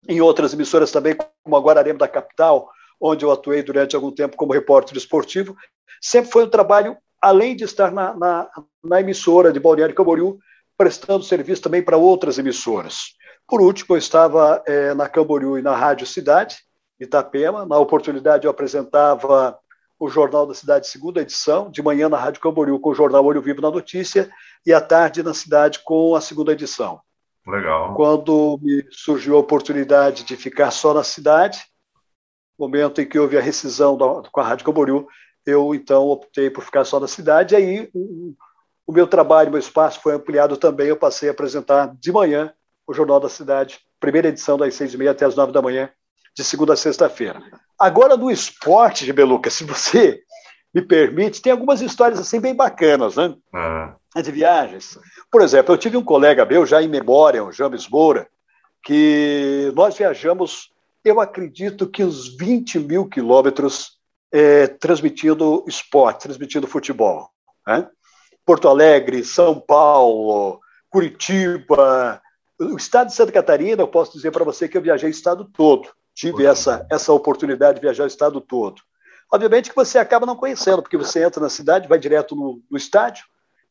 em 0.08 0.20
outras 0.20 0.54
emissoras 0.54 0.92
também, 0.92 1.16
como 1.42 1.56
a 1.56 1.60
Guararema 1.60 1.98
da 1.98 2.06
Capital, 2.06 2.70
onde 3.00 3.24
eu 3.24 3.32
atuei 3.32 3.64
durante 3.64 3.96
algum 3.96 4.12
tempo 4.12 4.36
como 4.36 4.52
repórter 4.52 4.96
esportivo, 4.96 5.56
sempre 6.00 6.30
foi 6.30 6.44
um 6.44 6.50
trabalho 6.50 6.96
além 7.22 7.54
de 7.54 7.62
estar 7.62 7.92
na, 7.92 8.12
na, 8.14 8.50
na 8.82 9.00
emissora 9.00 9.52
de 9.52 9.60
Balneário 9.60 9.94
Camboriú, 9.94 10.38
prestando 10.76 11.22
serviço 11.22 11.62
também 11.62 11.82
para 11.82 11.96
outras 11.96 12.36
emissoras. 12.38 13.14
Por 13.46 13.60
último, 13.60 13.94
eu 13.94 13.98
estava 13.98 14.60
é, 14.66 14.92
na 14.94 15.08
Camboriú 15.08 15.56
e 15.56 15.62
na 15.62 15.76
Rádio 15.76 16.06
Cidade, 16.06 16.56
Itapema. 16.98 17.64
Na 17.64 17.78
oportunidade, 17.78 18.44
eu 18.44 18.50
apresentava 18.50 19.56
o 19.98 20.08
Jornal 20.08 20.46
da 20.46 20.54
Cidade, 20.54 20.88
segunda 20.88 21.20
edição, 21.20 21.70
de 21.70 21.80
manhã 21.80 22.08
na 22.08 22.18
Rádio 22.18 22.40
Camboriú 22.40 22.80
com 22.80 22.90
o 22.90 22.94
Jornal 22.94 23.24
Olho 23.24 23.40
Vivo 23.40 23.62
na 23.62 23.70
Notícia 23.70 24.28
e 24.66 24.72
à 24.72 24.80
tarde 24.80 25.22
na 25.22 25.32
cidade 25.32 25.80
com 25.84 26.16
a 26.16 26.20
segunda 26.20 26.52
edição. 26.52 27.00
Legal. 27.46 27.94
Quando 27.94 28.58
me 28.60 28.84
surgiu 28.90 29.36
a 29.36 29.40
oportunidade 29.40 30.24
de 30.24 30.36
ficar 30.36 30.72
só 30.72 30.92
na 30.92 31.04
cidade, 31.04 31.60
momento 32.58 33.00
em 33.00 33.06
que 33.08 33.18
houve 33.18 33.36
a 33.36 33.40
rescisão 33.40 33.96
da, 33.96 34.28
com 34.30 34.40
a 34.40 34.44
Rádio 34.44 34.64
Camboriú, 34.64 35.06
eu 35.46 35.74
então 35.74 36.06
optei 36.06 36.50
por 36.50 36.64
ficar 36.64 36.84
só 36.84 37.00
na 37.00 37.08
cidade. 37.08 37.54
E 37.54 37.56
aí 37.56 37.90
o, 37.94 38.34
o 38.86 38.92
meu 38.92 39.06
trabalho, 39.06 39.50
meu 39.50 39.60
espaço 39.60 40.00
foi 40.00 40.14
ampliado 40.14 40.56
também. 40.56 40.88
Eu 40.88 40.96
passei 40.96 41.28
a 41.28 41.32
apresentar 41.32 41.94
de 41.98 42.12
manhã 42.12 42.52
o 42.86 42.92
Jornal 42.92 43.20
da 43.20 43.28
Cidade, 43.28 43.80
primeira 44.00 44.28
edição 44.28 44.58
das 44.58 44.74
seis 44.74 44.92
e 44.92 44.98
meia 44.98 45.12
até 45.12 45.24
as 45.24 45.36
nove 45.36 45.52
da 45.52 45.62
manhã, 45.62 45.90
de 46.36 46.44
segunda 46.44 46.72
a 46.72 46.76
sexta-feira. 46.76 47.42
Agora, 47.78 48.16
no 48.16 48.30
esporte, 48.30 49.10
Beluca, 49.12 49.50
se 49.50 49.64
você 49.64 50.22
me 50.74 50.82
permite, 50.82 51.42
tem 51.42 51.52
algumas 51.52 51.80
histórias 51.80 52.18
assim 52.18 52.40
bem 52.40 52.54
bacanas, 52.54 53.16
né? 53.16 53.34
É. 54.16 54.22
De 54.22 54.32
viagens. 54.32 54.98
Por 55.30 55.42
exemplo, 55.42 55.74
eu 55.74 55.78
tive 55.78 55.96
um 55.96 56.04
colega 56.04 56.44
meu, 56.44 56.66
já 56.66 56.82
em 56.82 56.88
memória, 56.88 57.44
o 57.44 57.52
James 57.52 57.88
Moura, 57.88 58.26
que 58.82 59.72
nós 59.74 59.96
viajamos, 59.96 60.70
eu 61.04 61.20
acredito 61.20 61.86
que 61.86 62.04
uns 62.04 62.36
20 62.36 62.78
mil 62.80 63.06
quilômetros 63.06 63.98
é, 64.32 64.66
transmitindo 64.66 65.64
esporte, 65.68 66.22
transmitindo 66.22 66.66
futebol. 66.66 67.28
Né? 67.66 67.86
Porto 68.44 68.68
Alegre, 68.68 69.24
São 69.24 69.60
Paulo, 69.60 70.60
Curitiba, 70.88 72.20
o 72.58 72.76
estado 72.76 73.08
de 73.08 73.14
Santa 73.14 73.32
Catarina, 73.32 73.82
eu 73.82 73.88
posso 73.88 74.12
dizer 74.12 74.30
para 74.30 74.44
você 74.44 74.68
que 74.68 74.76
eu 74.76 74.82
viajei 74.82 75.08
o 75.08 75.10
estado 75.10 75.44
todo. 75.44 75.88
Tive 76.14 76.44
essa, 76.44 76.86
essa 76.90 77.12
oportunidade 77.12 77.76
de 77.76 77.82
viajar 77.82 78.04
o 78.04 78.08
estado 78.08 78.40
todo. 78.40 78.82
Obviamente 79.32 79.70
que 79.70 79.76
você 79.76 79.98
acaba 79.98 80.26
não 80.26 80.36
conhecendo, 80.36 80.82
porque 80.82 80.96
você 80.96 81.24
entra 81.24 81.40
na 81.40 81.48
cidade, 81.48 81.88
vai 81.88 81.98
direto 81.98 82.36
no, 82.36 82.60
no 82.70 82.76
estádio, 82.76 83.24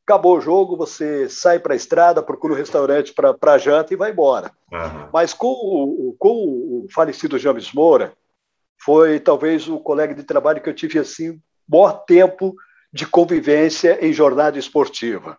acabou 0.03 0.37
o 0.37 0.41
jogo, 0.41 0.75
você 0.75 1.29
sai 1.29 1.59
para 1.59 1.73
a 1.73 1.75
estrada, 1.75 2.23
procura 2.23 2.53
um 2.53 2.57
restaurante 2.57 3.13
para 3.13 3.57
janta 3.59 3.93
e 3.93 3.97
vai 3.97 4.11
embora. 4.11 4.51
Uhum. 4.71 5.09
Mas 5.13 5.33
com 5.33 5.47
o, 5.47 6.15
com 6.17 6.31
o 6.31 6.87
falecido 6.91 7.37
James 7.37 7.71
Moura, 7.71 8.13
foi 8.83 9.19
talvez 9.19 9.67
o 9.67 9.79
colega 9.79 10.13
de 10.13 10.23
trabalho 10.23 10.61
que 10.61 10.69
eu 10.69 10.73
tive 10.73 10.99
assim 10.99 11.39
maior 11.67 12.03
tempo 12.05 12.55
de 12.91 13.05
convivência 13.05 14.05
em 14.05 14.11
jornada 14.11 14.59
esportiva. 14.59 15.37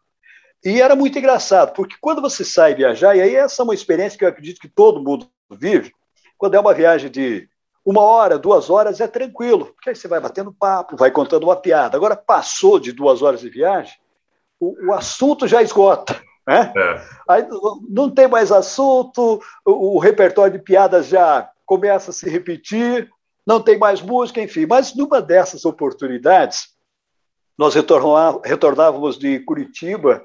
E 0.64 0.80
era 0.80 0.94
muito 0.94 1.18
engraçado, 1.18 1.72
porque 1.74 1.96
quando 2.00 2.22
você 2.22 2.44
sai 2.44 2.74
viajar, 2.74 3.16
e 3.16 3.20
aí 3.20 3.34
essa 3.34 3.62
é 3.62 3.64
uma 3.64 3.74
experiência 3.74 4.16
que 4.16 4.24
eu 4.24 4.28
acredito 4.28 4.60
que 4.60 4.68
todo 4.68 5.02
mundo 5.02 5.28
vive, 5.50 5.92
quando 6.38 6.54
é 6.54 6.60
uma 6.60 6.72
viagem 6.72 7.10
de 7.10 7.48
uma 7.84 8.00
hora, 8.00 8.38
duas 8.38 8.70
horas, 8.70 9.00
é 9.00 9.08
tranquilo, 9.08 9.66
porque 9.66 9.90
aí 9.90 9.96
você 9.96 10.06
vai 10.06 10.20
batendo 10.20 10.52
papo, 10.52 10.96
vai 10.96 11.10
contando 11.10 11.44
uma 11.44 11.56
piada. 11.56 11.96
Agora, 11.96 12.16
passou 12.16 12.78
de 12.78 12.92
duas 12.92 13.22
horas 13.22 13.40
de 13.40 13.50
viagem, 13.50 13.94
o, 14.60 14.88
o 14.88 14.94
assunto 14.94 15.48
já 15.48 15.60
esgota. 15.60 16.20
Né? 16.46 16.72
É. 16.76 17.00
Aí 17.28 17.46
não 17.88 18.08
tem 18.08 18.28
mais 18.28 18.52
assunto, 18.52 19.42
o, 19.64 19.96
o 19.96 19.98
repertório 19.98 20.52
de 20.52 20.64
piadas 20.64 21.08
já 21.08 21.50
começa 21.66 22.10
a 22.10 22.14
se 22.14 22.28
repetir, 22.30 23.10
não 23.46 23.60
tem 23.60 23.78
mais 23.78 24.00
música, 24.00 24.40
enfim. 24.40 24.66
Mas 24.66 24.94
numa 24.94 25.20
dessas 25.20 25.64
oportunidades, 25.64 26.68
nós 27.58 27.74
retornávamos 27.74 29.18
de 29.18 29.40
Curitiba 29.40 30.24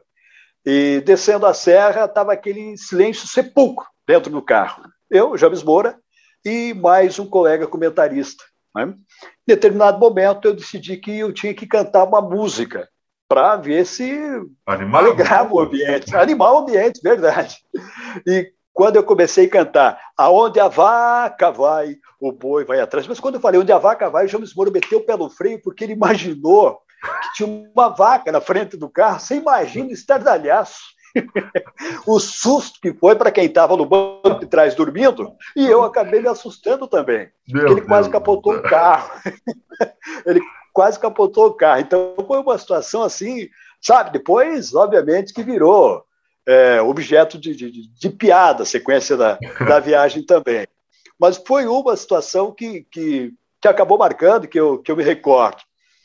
e 0.65 1.01
descendo 1.05 1.45
a 1.45 1.53
serra 1.53 2.05
estava 2.05 2.33
aquele 2.33 2.77
silêncio 2.77 3.27
sepulcro 3.27 3.87
dentro 4.07 4.31
do 4.31 4.41
carro. 4.41 4.83
Eu, 5.09 5.37
James 5.37 5.63
Moura, 5.63 5.97
e 6.43 6.73
mais 6.73 7.19
um 7.19 7.25
colega 7.25 7.67
comentarista. 7.67 8.43
Né? 8.75 8.83
Em 8.85 8.95
determinado 9.47 9.99
momento 9.99 10.45
eu 10.45 10.53
decidi 10.53 10.97
que 10.97 11.19
eu 11.19 11.33
tinha 11.33 11.53
que 11.53 11.65
cantar 11.65 12.03
uma 12.03 12.21
música 12.21 12.87
para 13.27 13.57
ver 13.57 13.85
se 13.85 14.11
Animal. 14.65 15.03
alegrava 15.03 15.53
o 15.53 15.59
ambiente. 15.59 16.15
Animar 16.15 16.53
o 16.53 16.59
ambiente, 16.59 17.01
verdade. 17.03 17.57
E 18.25 18.53
quando 18.77 18.95
eu 18.95 19.03
comecei 19.03 19.47
a 19.47 19.49
cantar 19.49 19.99
Aonde 20.15 20.59
a 20.59 20.67
vaca 20.67 21.51
vai, 21.51 21.95
o 22.21 22.31
boi 22.31 22.63
vai 22.63 22.79
atrás. 22.79 23.07
Mas 23.07 23.19
quando 23.19 23.35
eu 23.35 23.41
falei 23.41 23.59
onde 23.59 23.71
a 23.71 23.79
vaca 23.79 24.07
vai, 24.07 24.25
o 24.25 24.27
James 24.27 24.53
Moro 24.53 24.71
meteu 24.71 24.99
o 24.99 25.03
pé 25.03 25.17
no 25.17 25.31
freio 25.31 25.59
porque 25.63 25.83
ele 25.83 25.93
imaginou 25.93 26.79
que 27.23 27.33
tinha 27.33 27.69
uma 27.75 27.89
vaca 27.89 28.31
na 28.31 28.39
frente 28.39 28.77
do 28.77 28.87
carro. 28.87 29.19
Você 29.19 29.35
imagina 29.35 29.89
o 29.89 29.93
estardalhaço. 29.93 30.95
o 32.05 32.19
susto 32.19 32.79
que 32.79 32.93
foi 32.93 33.15
para 33.15 33.31
quem 33.31 33.45
estava 33.45 33.75
no 33.75 33.85
banco 33.85 34.39
de 34.39 34.45
trás 34.45 34.75
dormindo, 34.75 35.33
e 35.55 35.65
eu 35.65 35.83
acabei 35.83 36.21
me 36.21 36.27
assustando 36.27 36.87
também. 36.87 37.29
Meu 37.47 37.71
ele 37.71 37.81
quase 37.81 38.09
Deus. 38.09 38.13
capotou 38.19 38.57
o 38.57 38.61
carro. 38.61 39.09
ele 40.23 40.41
quase 40.71 40.99
capotou 40.99 41.47
o 41.47 41.53
carro. 41.53 41.81
Então 41.81 42.13
foi 42.27 42.39
uma 42.39 42.57
situação 42.59 43.01
assim, 43.01 43.49
sabe? 43.81 44.11
Depois, 44.11 44.75
obviamente, 44.75 45.33
que 45.33 45.41
virou 45.41 46.06
é, 46.47 46.81
objeto 46.81 47.37
de, 47.37 47.53
de, 47.53 47.89
de, 47.89 48.09
piada, 48.09 48.63
a 48.63 48.65
sequência 48.65 49.17
da, 49.17 49.37
da 49.67 49.79
viagem 49.81 50.23
também. 50.23 50.65
Mas 51.19 51.41
foi 51.45 51.65
uma 51.67 51.95
situação 51.97 52.51
que, 52.51 52.85
que, 52.89 53.33
que 53.61 53.67
acabou 53.67 53.97
marcando, 53.97 54.47
que 54.47 54.59
eu, 54.59 54.79
que 54.79 54.89
eu 54.89 54.95
me 54.95 55.03
recordo. 55.03 55.57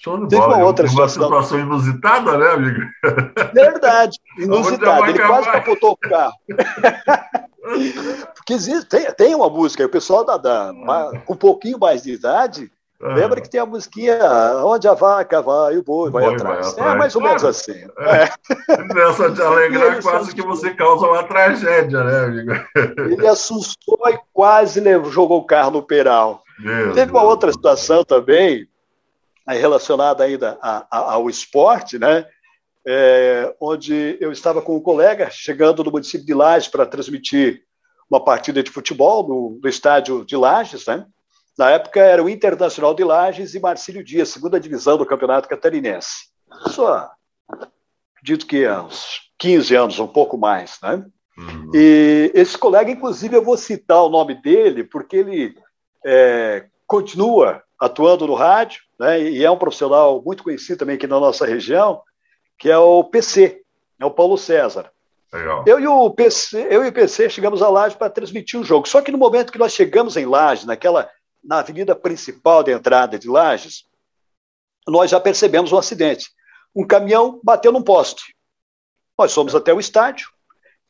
Show 0.03 0.27
Teve 0.27 0.43
uma 0.43 0.65
outra 0.65 0.85
uma 0.85 0.91
situação. 0.91 1.23
situação 1.23 1.61
inusitada, 1.61 2.37
né, 2.37 2.49
amigo? 2.49 2.81
Verdade, 3.55 4.19
vai 4.77 5.11
Ele 5.11 5.21
quase 5.21 5.53
capotou 5.53 5.93
o 5.93 5.97
carro. 5.97 6.35
Porque 8.35 8.55
existe, 8.55 8.87
tem, 8.87 9.05
tem 9.13 9.35
uma 9.37 9.49
música, 9.49 9.87
o 9.87 9.89
pessoal 9.89 10.25
da, 10.25 10.37
da, 10.37 10.73
ma- 10.73 11.13
com 11.21 11.35
um 11.35 11.37
pouquinho 11.37 11.79
mais 11.79 12.03
de 12.03 12.13
idade 12.13 12.69
Lembra 13.03 13.41
que 13.41 13.51
tem 13.51 13.61
a 13.61 13.67
musiquinha 13.67 14.17
Onde 14.65 14.87
a 14.87 14.95
vaca 14.95 15.43
vai, 15.43 15.77
o 15.77 15.83
boi 15.83 16.11
vai, 16.11 16.25
boi 16.25 16.35
atrás. 16.35 16.61
vai 16.67 16.71
atrás. 16.73 16.95
É 16.95 16.99
mais 16.99 17.17
ou 17.17 17.23
menos 17.23 17.45
assim. 17.45 17.73
É. 17.99 18.95
Nessa 18.95 19.29
de 19.31 19.41
E 19.41 19.45
alegrar, 19.45 20.01
quase 20.03 20.31
se 20.31 20.35
que 20.37 20.43
você 20.43 20.73
causa 20.75 21.07
uma 21.07 21.25
tragédia, 21.25 22.05
né, 22.05 22.19
amigo? 22.25 22.53
Ele 23.11 23.27
assustou 23.27 23.99
e 24.09 24.19
quase 24.33 24.79
levou, 24.81 25.11
jogou 25.11 25.39
o 25.41 25.45
carro 25.45 25.73
no 25.73 25.83
peral. 25.83 26.43
Meu 26.61 26.93
Teve 26.93 27.11
uma 27.11 27.21
Deus. 27.21 27.31
outra 27.33 27.53
situação 27.53 28.05
também, 28.05 28.69
aí 29.47 29.59
relacionada 29.59 30.23
ainda 30.23 30.57
a- 30.63 30.87
a- 30.91 31.13
ao 31.15 31.29
esporte, 31.29 31.99
né? 31.99 32.25
É, 32.87 33.55
onde 33.61 34.17
eu 34.21 34.31
estava 34.33 34.61
com 34.63 34.77
um 34.77 34.81
colega 34.81 35.29
chegando 35.31 35.83
no 35.85 35.91
município 35.91 36.27
de 36.27 36.35
Lages 36.35 36.69
para 36.69 36.87
transmitir 36.87 37.63
uma 38.11 38.23
partida 38.25 38.63
de 38.63 38.71
futebol 38.71 39.27
no, 39.27 39.59
no 39.63 39.69
estádio 39.69 40.25
de 40.25 40.37
Lages, 40.37 40.87
né? 40.87 41.05
Na 41.59 41.71
época 41.71 42.01
era 42.01 42.23
o 42.23 42.29
Internacional 42.29 42.95
de 42.95 43.05
Lages 43.05 43.55
e 43.55 43.61
Marcílio 43.61 44.03
Dias, 44.03 44.31
segunda 44.31 44.59
divisão 44.59 44.97
do 44.97 45.07
Campeonato 45.07 45.49
Catarinense. 45.49 46.31
Só 46.69 47.11
acredito 48.15 48.47
que 48.47 48.65
há 48.65 48.83
uns 48.83 49.31
15 49.39 49.75
anos, 49.75 49.99
um 49.99 50.07
pouco 50.07 50.39
mais, 50.39 50.79
né? 50.83 51.05
Uhum. 51.37 51.71
E 51.75 52.31
esse 52.35 52.57
colega, 52.57 52.91
inclusive, 52.91 53.37
eu 53.37 53.45
vou 53.45 53.57
citar 53.57 54.03
o 54.05 54.09
nome 54.09 54.41
dele, 54.41 54.85
porque 54.85 55.17
ele 55.17 55.55
é, 56.05 56.67
continua 56.87 57.63
atuando 57.79 58.27
no 58.27 58.35
rádio, 58.35 58.81
né? 58.99 59.21
E 59.21 59.45
é 59.45 59.51
um 59.51 59.59
profissional 59.59 60.23
muito 60.25 60.45
conhecido 60.45 60.79
também 60.79 60.97
aqui 60.97 61.07
na 61.07 61.19
nossa 61.19 61.45
região, 61.45 62.01
que 62.59 62.71
é 62.71 62.79
o 62.79 63.03
PC, 63.05 63.63
é 63.99 64.07
o 64.07 64.11
Paulo 64.11 64.39
César. 64.39 64.91
Legal. 65.33 65.65
Eu 65.67 65.81
e 65.81 65.87
o 65.87 66.11
PC, 66.11 66.69
eu 66.71 66.85
e 66.85 66.89
o 66.89 66.93
PC 66.93 67.31
chegamos 67.31 67.63
a 67.63 67.69
Laje 67.69 67.97
para 67.97 68.11
transmitir 68.11 68.61
o 68.61 68.65
jogo. 68.65 68.87
Só 68.87 69.01
que 69.01 69.11
no 69.11 69.19
momento 69.19 69.51
que 69.51 69.59
nós 69.59 69.73
chegamos 69.73 70.17
em 70.17 70.27
Laje, 70.27 70.67
naquela 70.67 71.09
na 71.43 71.59
avenida 71.59 71.95
principal 71.95 72.63
de 72.63 72.73
entrada 72.73 73.19
de 73.19 73.29
Lages, 73.29 73.85
nós 74.87 75.11
já 75.11 75.21
percebemos 75.21 75.73
um 75.73 75.79
acidente. 75.79 76.31
Um 76.75 76.87
caminhão 76.87 77.41
bateu 77.43 77.73
num 77.73 77.83
poste. 77.83 78.37
Nós 79.19 79.33
fomos 79.33 79.55
até 79.55 79.73
o 79.73 79.81
estádio, 79.81 80.29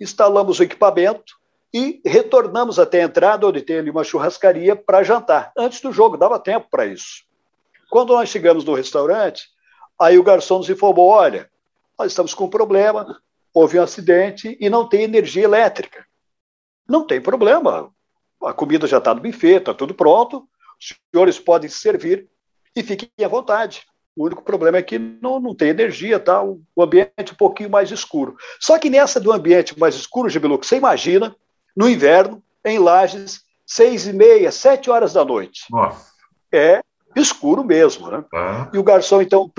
instalamos 0.01 0.59
o 0.59 0.63
equipamento 0.63 1.35
e 1.75 2.01
retornamos 2.05 2.79
até 2.79 3.01
a 3.03 3.05
entrada, 3.05 3.47
onde 3.47 3.63
tem 3.63 3.79
ali 3.79 3.91
uma 3.91 4.05
churrascaria, 4.05 4.77
para 4.77 5.03
jantar. 5.03 5.53
Antes 5.57 5.81
do 5.81 5.93
jogo, 5.93 6.17
dava 6.17 6.39
tempo 6.39 6.69
para 6.71 6.87
isso. 6.87 7.25
Quando 7.91 8.13
nós 8.13 8.29
chegamos 8.29 8.65
no 8.65 8.75
restaurante, 8.75 9.49
aí 9.99 10.19
o 10.19 10.23
garçom 10.23 10.59
nos 10.59 10.71
informou: 10.71 11.09
olha, 11.09 11.51
nós 11.99 12.13
estamos 12.13 12.35
com 12.35 12.45
um 12.45 12.51
problema, 12.51 13.21
houve 13.53 13.79
um 13.79 13.83
acidente 13.83 14.57
e 14.61 14.71
não 14.71 14.89
tem 14.89 15.03
energia 15.03 15.45
elétrica. 15.45 16.07
Não 16.89 17.07
tem 17.07 17.21
problema, 17.21 17.91
a 18.45 18.53
comida 18.53 18.87
já 18.87 18.99
está 18.99 19.15
no 19.15 19.21
buffet, 19.21 19.59
está 19.59 19.75
tudo 19.75 19.95
pronto, 19.95 20.47
os 20.81 20.95
senhores 21.13 21.39
podem 21.39 21.69
servir 21.69 22.29
e 22.75 22.83
fiquem 22.83 23.09
à 23.25 23.29
vontade. 23.29 23.85
O 24.17 24.27
único 24.27 24.43
problema 24.43 24.79
é 24.79 24.83
que 24.83 24.99
não, 24.99 25.41
não 25.41 25.55
tem 25.55 25.69
energia, 25.69 26.21
tá? 26.21 26.43
O 26.43 26.61
ambiente 26.79 27.33
um 27.33 27.37
pouquinho 27.37 27.71
mais 27.71 27.91
escuro. 27.91 28.37
Só 28.61 28.79
que 28.79 28.91
nessa 28.91 29.19
do 29.19 29.33
ambiente 29.33 29.79
mais 29.79 29.95
escuro, 29.95 30.29
Gibiluco, 30.29 30.67
você 30.67 30.77
imagina, 30.77 31.35
no 31.75 31.89
inverno, 31.89 32.43
em 32.65 32.79
Lages, 32.79 33.43
seis 33.67 34.07
e 34.07 34.13
meia, 34.13 34.53
sete 34.53 34.91
horas 34.91 35.15
da 35.15 35.25
noite. 35.25 35.65
Nossa. 35.71 36.13
É 36.53 36.83
escuro 37.17 37.65
mesmo, 37.65 38.11
né? 38.11 38.25
Ah. 38.35 38.71
E 38.73 38.79
o 38.79 38.83
garçom, 38.83 39.23
então, 39.23 39.51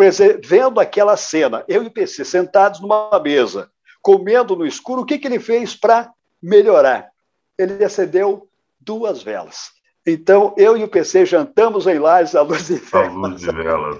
vendo 0.44 0.80
aquela 0.80 1.16
cena, 1.18 1.64
eu 1.68 1.84
e 1.84 1.88
o 1.88 1.92
PC 1.92 2.26
sentados 2.26 2.80
numa 2.80 3.20
mesa, 3.20 3.70
comendo 4.02 4.56
no 4.56 4.66
escuro, 4.66 5.02
o 5.02 5.06
que, 5.06 5.18
que 5.18 5.28
ele 5.28 5.40
fez 5.40 5.76
para 5.76 6.12
melhorar? 6.42 7.10
Ele 7.58 7.84
acendeu 7.84 8.48
duas 8.84 9.24
velas. 9.24 9.72
Então, 10.06 10.54
eu 10.58 10.76
e 10.76 10.84
o 10.84 10.88
PC 10.88 11.26
jantamos 11.26 11.88
em 11.88 11.98
Lages 11.98 12.36
à 12.36 12.42
luz 12.42 12.68
de 12.68 12.76
velas. 12.76 13.08
À 13.08 13.12
luz 13.12 13.42
de 13.42 13.52
velas. 13.52 14.00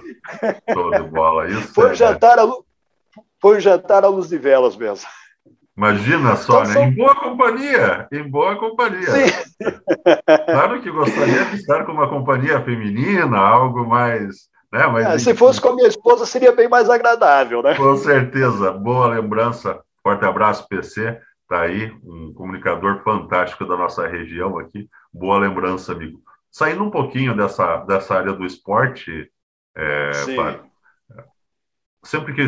Bola. 1.10 1.48
Isso 1.48 1.72
foi, 1.72 1.90
é, 1.90 1.94
jantar 1.94 2.38
a, 2.38 2.46
foi 3.40 3.60
jantar 3.60 4.04
à 4.04 4.08
luz 4.08 4.28
de 4.28 4.36
velas 4.36 4.76
mesmo. 4.76 5.08
Imagina 5.76 6.36
só, 6.36 6.62
então, 6.62 6.66
né? 6.66 6.72
São... 6.72 6.84
Em 6.84 6.94
boa 6.94 7.14
companhia. 7.16 8.08
Em 8.12 8.30
boa 8.30 8.56
companhia. 8.56 9.10
Sim. 9.10 9.70
Claro 10.46 10.80
que 10.82 10.90
gostaria 10.90 11.44
de 11.46 11.56
estar 11.56 11.84
com 11.84 11.92
uma 11.92 12.08
companhia 12.08 12.60
feminina, 12.62 13.36
algo 13.38 13.84
mais. 13.84 14.48
Né? 14.72 14.86
Mas, 14.86 15.06
é, 15.06 15.18
se 15.18 15.34
fosse 15.34 15.60
com 15.60 15.70
a 15.70 15.74
minha 15.74 15.88
esposa, 15.88 16.26
seria 16.26 16.52
bem 16.52 16.68
mais 16.68 16.88
agradável, 16.90 17.62
né? 17.62 17.74
Com 17.74 17.96
certeza. 17.96 18.70
Boa 18.72 19.06
lembrança. 19.08 19.80
Forte 20.02 20.24
abraço, 20.24 20.68
PC. 20.68 21.18
Está 21.54 21.66
aí, 21.66 21.96
um 22.02 22.34
comunicador 22.34 23.04
fantástico 23.04 23.64
da 23.64 23.76
nossa 23.76 24.08
região 24.08 24.58
aqui. 24.58 24.90
Boa 25.12 25.38
lembrança, 25.38 25.92
amigo. 25.92 26.20
Saindo 26.50 26.82
um 26.82 26.90
pouquinho 26.90 27.36
dessa, 27.36 27.76
dessa 27.84 28.16
área 28.16 28.32
do 28.32 28.44
esporte, 28.44 29.30
é, 29.76 30.10
sempre 32.02 32.34
que 32.34 32.44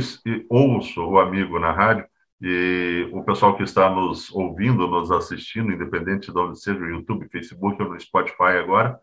ouço 0.51 1.01
o 1.01 1.21
amigo 1.21 1.57
na 1.61 1.71
rádio, 1.71 2.05
e 2.40 3.09
o 3.12 3.23
pessoal 3.23 3.57
que 3.57 3.62
está 3.62 3.88
nos 3.88 4.29
ouvindo, 4.33 4.88
nos 4.88 5.12
assistindo, 5.12 5.71
independente 5.71 6.33
de 6.33 6.38
onde 6.40 6.61
seja, 6.61 6.81
no 6.81 6.90
YouTube, 6.90 7.29
Facebook 7.31 7.81
ou 7.81 7.88
no 7.88 8.01
Spotify 8.01 8.59
agora, 8.59 8.99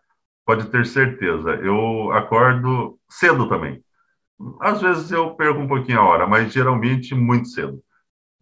pode 0.45 0.69
ter 0.69 0.85
certeza, 0.85 1.51
eu 1.51 2.11
acordo 2.11 2.99
cedo 3.09 3.47
também. 3.47 3.81
Às 4.59 4.81
vezes 4.81 5.09
eu 5.13 5.33
perco 5.35 5.61
um 5.61 5.67
pouquinho 5.67 6.01
a 6.01 6.05
hora, 6.05 6.27
mas 6.27 6.51
geralmente 6.51 7.15
muito 7.15 7.47
cedo. 7.47 7.81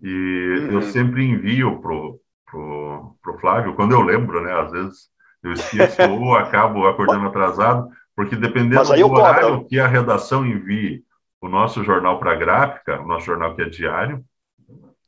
E 0.02 0.58
uhum. 0.60 0.72
eu 0.72 0.82
sempre 0.82 1.24
envio 1.24 1.80
pro, 1.80 2.20
pro, 2.50 3.16
pro 3.22 3.38
Flávio, 3.40 3.76
quando 3.76 3.94
eu 3.94 4.02
lembro, 4.02 4.42
né? 4.42 4.54
Às 4.60 4.72
vezes 4.72 5.10
eu 5.44 5.54
esqueço 5.54 6.02
ou 6.10 6.36
acabo 6.36 6.88
acordando 6.88 7.28
atrasado, 7.28 7.90
porque 8.16 8.36
dependendo 8.36 8.84
do 8.84 9.12
horário 9.12 9.66
que 9.66 9.80
a 9.80 9.88
redação 9.88 10.46
envie 10.46 11.04
o 11.42 11.50
nosso 11.50 11.84
jornal 11.84 12.20
para 12.20 12.34
a 12.34 12.36
gráfica, 12.36 13.02
o 13.02 13.08
nosso 13.08 13.26
jornal 13.26 13.56
que 13.56 13.62
é 13.64 13.70
diário, 13.70 14.24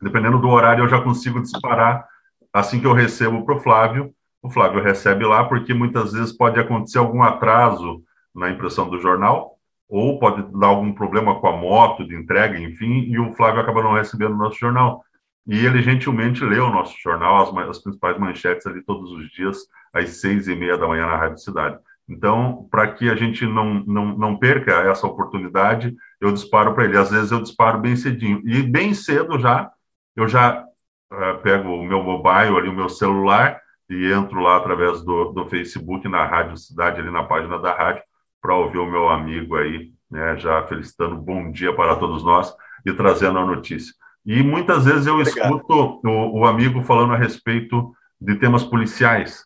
dependendo 0.01 0.39
do 0.39 0.49
horário 0.49 0.83
eu 0.83 0.89
já 0.89 0.99
consigo 1.01 1.41
disparar 1.41 2.05
assim 2.51 2.79
que 2.79 2.87
eu 2.87 2.93
recebo 2.93 3.45
para 3.45 3.55
o 3.55 3.59
Flávio, 3.59 4.13
o 4.41 4.49
Flávio 4.49 4.83
recebe 4.83 5.25
lá, 5.25 5.45
porque 5.45 5.73
muitas 5.73 6.11
vezes 6.11 6.35
pode 6.35 6.59
acontecer 6.59 6.97
algum 6.97 7.23
atraso 7.23 8.03
na 8.35 8.49
impressão 8.49 8.89
do 8.89 8.99
jornal, 8.99 9.52
ou 9.93 10.17
pode 10.17 10.41
dar 10.59 10.67
algum 10.67 10.91
problema 10.91 11.39
com 11.39 11.47
a 11.47 11.55
moto 11.55 12.03
de 12.03 12.15
entrega, 12.15 12.57
enfim, 12.57 13.03
e 13.11 13.19
o 13.19 13.31
Flávio 13.33 13.61
acaba 13.61 13.83
não 13.83 13.93
recebendo 13.93 14.33
o 14.33 14.37
nosso 14.37 14.57
jornal. 14.57 15.03
E 15.45 15.63
ele 15.63 15.83
gentilmente 15.83 16.43
lê 16.43 16.57
o 16.59 16.71
nosso 16.71 16.95
jornal, 16.99 17.43
as, 17.43 17.69
as 17.69 17.77
principais 17.77 18.17
manchetes 18.17 18.65
ali 18.65 18.81
todos 18.81 19.11
os 19.11 19.29
dias, 19.29 19.59
às 19.93 20.19
seis 20.19 20.47
e 20.47 20.55
meia 20.55 20.79
da 20.79 20.87
manhã 20.87 21.05
na 21.05 21.15
Rádio 21.15 21.37
Cidade. 21.37 21.77
Então, 22.09 22.67
para 22.71 22.91
que 22.91 23.07
a 23.07 23.15
gente 23.15 23.45
não, 23.45 23.83
não, 23.85 24.17
não 24.17 24.35
perca 24.35 24.71
essa 24.89 25.05
oportunidade, 25.05 25.95
eu 26.19 26.31
disparo 26.31 26.73
para 26.73 26.85
ele. 26.85 26.97
Às 26.97 27.11
vezes 27.11 27.31
eu 27.31 27.39
disparo 27.39 27.77
bem 27.77 27.95
cedinho. 27.95 28.41
E 28.45 28.63
bem 28.63 28.95
cedo 28.95 29.37
já, 29.37 29.69
eu 30.15 30.27
já 30.27 30.63
uh, 31.11 31.37
pego 31.43 31.69
o 31.69 31.85
meu 31.85 32.01
mobile 32.01 32.57
ali, 32.57 32.67
o 32.67 32.73
meu 32.73 32.89
celular, 32.89 33.61
e 33.87 34.11
entro 34.11 34.39
lá 34.39 34.57
através 34.57 35.03
do, 35.03 35.25
do 35.33 35.45
Facebook, 35.45 36.07
na 36.09 36.25
Rádio 36.25 36.57
Cidade, 36.57 36.99
ali 36.99 37.11
na 37.11 37.23
página 37.25 37.59
da 37.59 37.75
rádio, 37.75 38.01
para 38.43 38.55
ouvir 38.57 38.77
o 38.77 38.91
meu 38.91 39.07
amigo 39.07 39.55
aí, 39.55 39.93
né, 40.11 40.35
já 40.35 40.67
felicitando 40.67 41.15
bom 41.15 41.49
dia 41.49 41.73
para 41.73 41.95
todos 41.95 42.25
nós 42.25 42.53
e 42.85 42.91
trazendo 42.91 43.39
a 43.39 43.45
notícia. 43.45 43.93
E 44.25 44.43
muitas 44.43 44.83
vezes 44.83 45.07
eu 45.07 45.15
Obrigado. 45.15 45.55
escuto 45.55 46.01
o, 46.03 46.39
o, 46.41 46.45
amigo 46.45 46.83
falando 46.83 47.13
a 47.13 47.17
respeito 47.17 47.95
de 48.19 48.35
temas 48.35 48.65
policiais. 48.65 49.45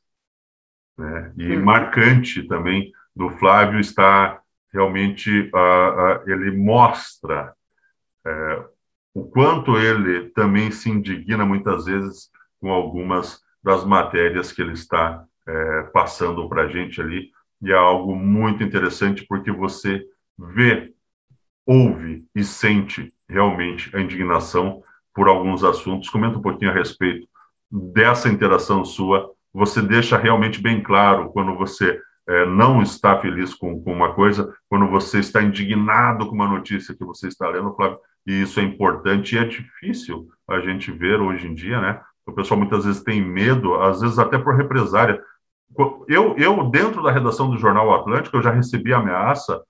Né, 0.97 1.31
e 1.37 1.55
hum. 1.55 1.63
marcante 1.63 2.41
também 2.47 2.91
do 3.15 3.29
Flávio 3.37 3.79
está 3.79 4.41
realmente, 4.73 5.51
uh, 5.53 6.25
uh, 6.25 6.29
ele 6.29 6.57
mostra 6.57 7.53
uh, 8.25 8.65
o 9.13 9.25
quanto 9.25 9.77
ele 9.77 10.29
também 10.29 10.71
se 10.71 10.89
indigna 10.89 11.45
muitas 11.45 11.85
vezes 11.85 12.31
com 12.59 12.71
algumas 12.71 13.41
das 13.63 13.85
matérias 13.85 14.51
que 14.51 14.61
ele 14.61 14.73
está 14.73 15.23
eh, 15.47 15.83
passando 15.93 16.47
para 16.47 16.63
a 16.63 16.67
gente 16.67 17.01
ali, 17.01 17.31
e 17.61 17.71
é 17.71 17.75
algo 17.75 18.15
muito 18.15 18.63
interessante 18.63 19.25
porque 19.27 19.51
você 19.51 20.05
vê, 20.37 20.93
ouve 21.65 22.25
e 22.35 22.43
sente 22.43 23.11
realmente 23.27 23.93
a 23.95 23.99
indignação 23.99 24.81
por 25.13 25.27
alguns 25.27 25.63
assuntos. 25.63 26.09
Comenta 26.09 26.37
um 26.37 26.41
pouquinho 26.41 26.71
a 26.71 26.73
respeito 26.73 27.27
dessa 27.69 28.29
interação 28.29 28.85
sua. 28.85 29.31
Você 29.53 29.81
deixa 29.81 30.17
realmente 30.17 30.61
bem 30.61 30.81
claro 30.81 31.31
quando 31.31 31.55
você 31.55 31.99
é, 32.27 32.45
não 32.45 32.81
está 32.81 33.17
feliz 33.19 33.53
com, 33.53 33.81
com, 33.81 33.91
uma 33.91 34.13
coisa, 34.13 34.53
quando 34.69 34.87
você 34.87 35.19
está 35.19 35.41
indignado 35.41 36.27
com 36.27 36.35
uma 36.35 36.47
notícia 36.47 36.93
que 36.93 37.03
você 37.03 37.27
está 37.27 37.47
lendo, 37.49 37.73
Flávio, 37.73 37.99
e 38.25 38.41
isso 38.41 38.59
é 38.59 38.63
importante 38.63 39.35
e 39.35 39.39
é 39.39 39.45
difícil 39.45 40.27
a 40.47 40.59
gente 40.59 40.91
ver 40.91 41.19
hoje 41.21 41.47
em 41.47 41.53
dia, 41.53 41.79
né? 41.79 42.01
O 42.25 42.33
pessoal 42.33 42.59
muitas 42.59 42.83
vezes 42.83 43.01
tem 43.01 43.21
medo, 43.21 43.75
às 43.75 44.01
vezes 44.01 44.19
até 44.19 44.37
por 44.37 44.55
represária. 44.55 45.21
Eu, 46.07 46.35
eu, 46.37 46.63
dentro 46.69 47.03
da 47.03 47.11
redação 47.11 47.49
do 47.49 47.57
Jornal 47.57 47.93
Atlântico, 47.93 48.37
eu 48.37 48.41
já 48.41 48.51
recebi 48.51 48.93
ameaça 48.93 49.61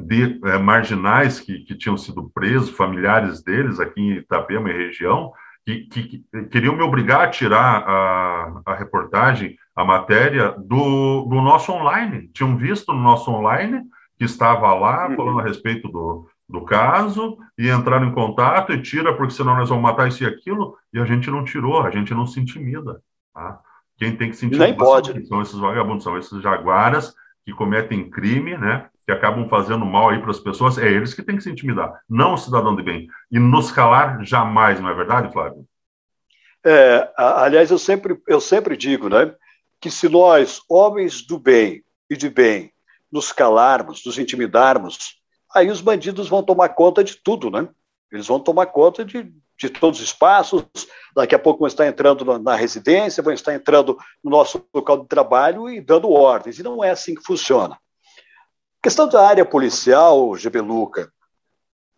de 0.00 0.40
é, 0.44 0.58
marginais 0.58 1.40
que, 1.40 1.60
que 1.60 1.74
tinham 1.74 1.96
sido 1.96 2.30
presos, 2.30 2.70
familiares 2.70 3.42
deles 3.42 3.80
aqui 3.80 4.00
em 4.00 4.12
Itapema 4.18 4.70
e 4.70 4.86
região, 4.86 5.32
que, 5.64 5.80
que, 5.86 6.02
que, 6.04 6.44
queriam 6.50 6.74
me 6.74 6.82
obrigar 6.82 7.22
a 7.22 7.30
tirar 7.30 7.84
a, 7.86 8.62
a 8.64 8.74
reportagem, 8.74 9.56
a 9.74 9.84
matéria 9.84 10.52
do, 10.52 11.26
do 11.26 11.40
nosso 11.42 11.72
online. 11.72 12.28
Tinham 12.28 12.56
visto 12.56 12.92
no 12.92 13.00
nosso 13.00 13.30
online 13.30 13.82
que 14.16 14.24
estava 14.24 14.72
lá 14.74 15.08
uhum. 15.08 15.16
falando 15.16 15.40
a 15.40 15.44
respeito 15.44 15.88
do, 15.88 16.26
do 16.48 16.64
caso 16.64 17.36
e 17.58 17.68
entraram 17.68 18.08
em 18.08 18.12
contato 18.12 18.72
e 18.72 18.80
tira 18.80 19.14
porque 19.14 19.34
senão 19.34 19.56
nós 19.56 19.68
vamos 19.68 19.82
matar 19.82 20.08
isso 20.08 20.24
e 20.24 20.26
aquilo 20.26 20.76
e 20.92 20.98
a 20.98 21.04
gente 21.04 21.30
não 21.30 21.44
tirou, 21.44 21.82
a 21.82 21.90
gente 21.90 22.14
não 22.14 22.26
se 22.26 22.40
intimida. 22.40 23.02
Tá? 23.34 23.60
Quem 23.98 24.16
tem 24.16 24.30
que 24.30 24.36
sentir 24.36 24.58
Nem 24.58 24.74
pode. 24.74 25.26
são 25.26 25.42
esses 25.42 25.58
vagabundos, 25.58 26.04
são 26.04 26.16
esses 26.16 26.40
jaguaras 26.40 27.14
que 27.44 27.52
cometem 27.52 28.08
crime, 28.08 28.56
né? 28.56 28.88
Que 29.04 29.12
acabam 29.12 29.48
fazendo 29.48 29.84
mal 29.84 30.10
aí 30.10 30.20
para 30.20 30.30
as 30.30 30.38
pessoas. 30.38 30.78
É 30.78 30.86
eles 30.86 31.12
que 31.12 31.22
têm 31.22 31.36
que 31.36 31.42
se 31.42 31.50
intimidar, 31.50 32.00
não 32.08 32.34
o 32.34 32.38
cidadão 32.38 32.76
de 32.76 32.82
bem. 32.82 33.08
E 33.30 33.38
nos 33.38 33.72
calar 33.72 34.24
jamais, 34.24 34.80
não 34.80 34.88
é 34.88 34.94
verdade, 34.94 35.32
Flávio? 35.32 35.66
É, 36.64 37.10
aliás, 37.16 37.70
eu 37.70 37.78
sempre, 37.78 38.20
eu 38.28 38.40
sempre 38.40 38.76
digo 38.76 39.08
né, 39.08 39.34
que 39.80 39.90
se 39.90 40.08
nós, 40.08 40.60
homens 40.68 41.22
do 41.22 41.38
bem 41.38 41.82
e 42.10 42.16
de 42.16 42.28
bem, 42.28 42.72
nos 43.10 43.32
calarmos, 43.32 44.04
nos 44.04 44.18
intimidarmos, 44.18 45.18
aí 45.54 45.70
os 45.70 45.80
bandidos 45.80 46.28
vão 46.28 46.42
tomar 46.42 46.70
conta 46.70 47.02
de 47.02 47.16
tudo, 47.16 47.50
né? 47.50 47.68
Eles 48.12 48.26
vão 48.26 48.38
tomar 48.38 48.66
conta 48.66 49.04
de, 49.04 49.32
de 49.58 49.68
todos 49.68 49.98
os 49.98 50.06
espaços, 50.06 50.64
daqui 51.14 51.34
a 51.34 51.38
pouco 51.38 51.60
vão 51.60 51.66
estar 51.66 51.86
entrando 51.86 52.24
na, 52.24 52.38
na, 52.38 52.54
residência, 52.54 53.22
vão 53.22 53.32
estar 53.32 53.52
entrando 53.52 53.98
no 54.22 54.30
nosso 54.30 54.64
local 54.72 54.98
de 54.98 55.08
trabalho 55.08 55.68
e 55.68 55.80
dando 55.80 56.10
ordens, 56.10 56.58
e 56.58 56.62
não 56.62 56.82
é 56.82 56.90
assim 56.90 57.14
que 57.14 57.24
funciona. 57.24 57.74
A 57.74 58.82
questão 58.82 59.08
da 59.08 59.26
área 59.26 59.44
policial, 59.44 60.36
Gebeluca, 60.36 61.12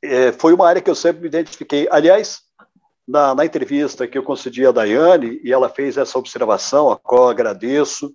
é, 0.03 0.33
foi 0.33 0.55
uma 0.55 0.67
área 0.67 0.81
que 0.81 0.89
eu 0.89 0.95
sempre 0.95 1.21
me 1.21 1.29
identifiquei. 1.29 1.87
Aliás, 1.91 2.41
na, 3.07 3.35
na, 3.35 3.45
entrevista 3.45 4.09
que 4.09 4.17
eu 4.17 4.23
concedi 4.23 4.67
à 4.67 4.73
Daiane, 4.73 5.39
e 5.45 5.53
ela 5.53 5.69
fez 5.69 5.99
essa 5.99 6.19
observação, 6.19 6.91
a 6.91 6.97
qual 6.97 7.29
agradeço, 7.29 8.15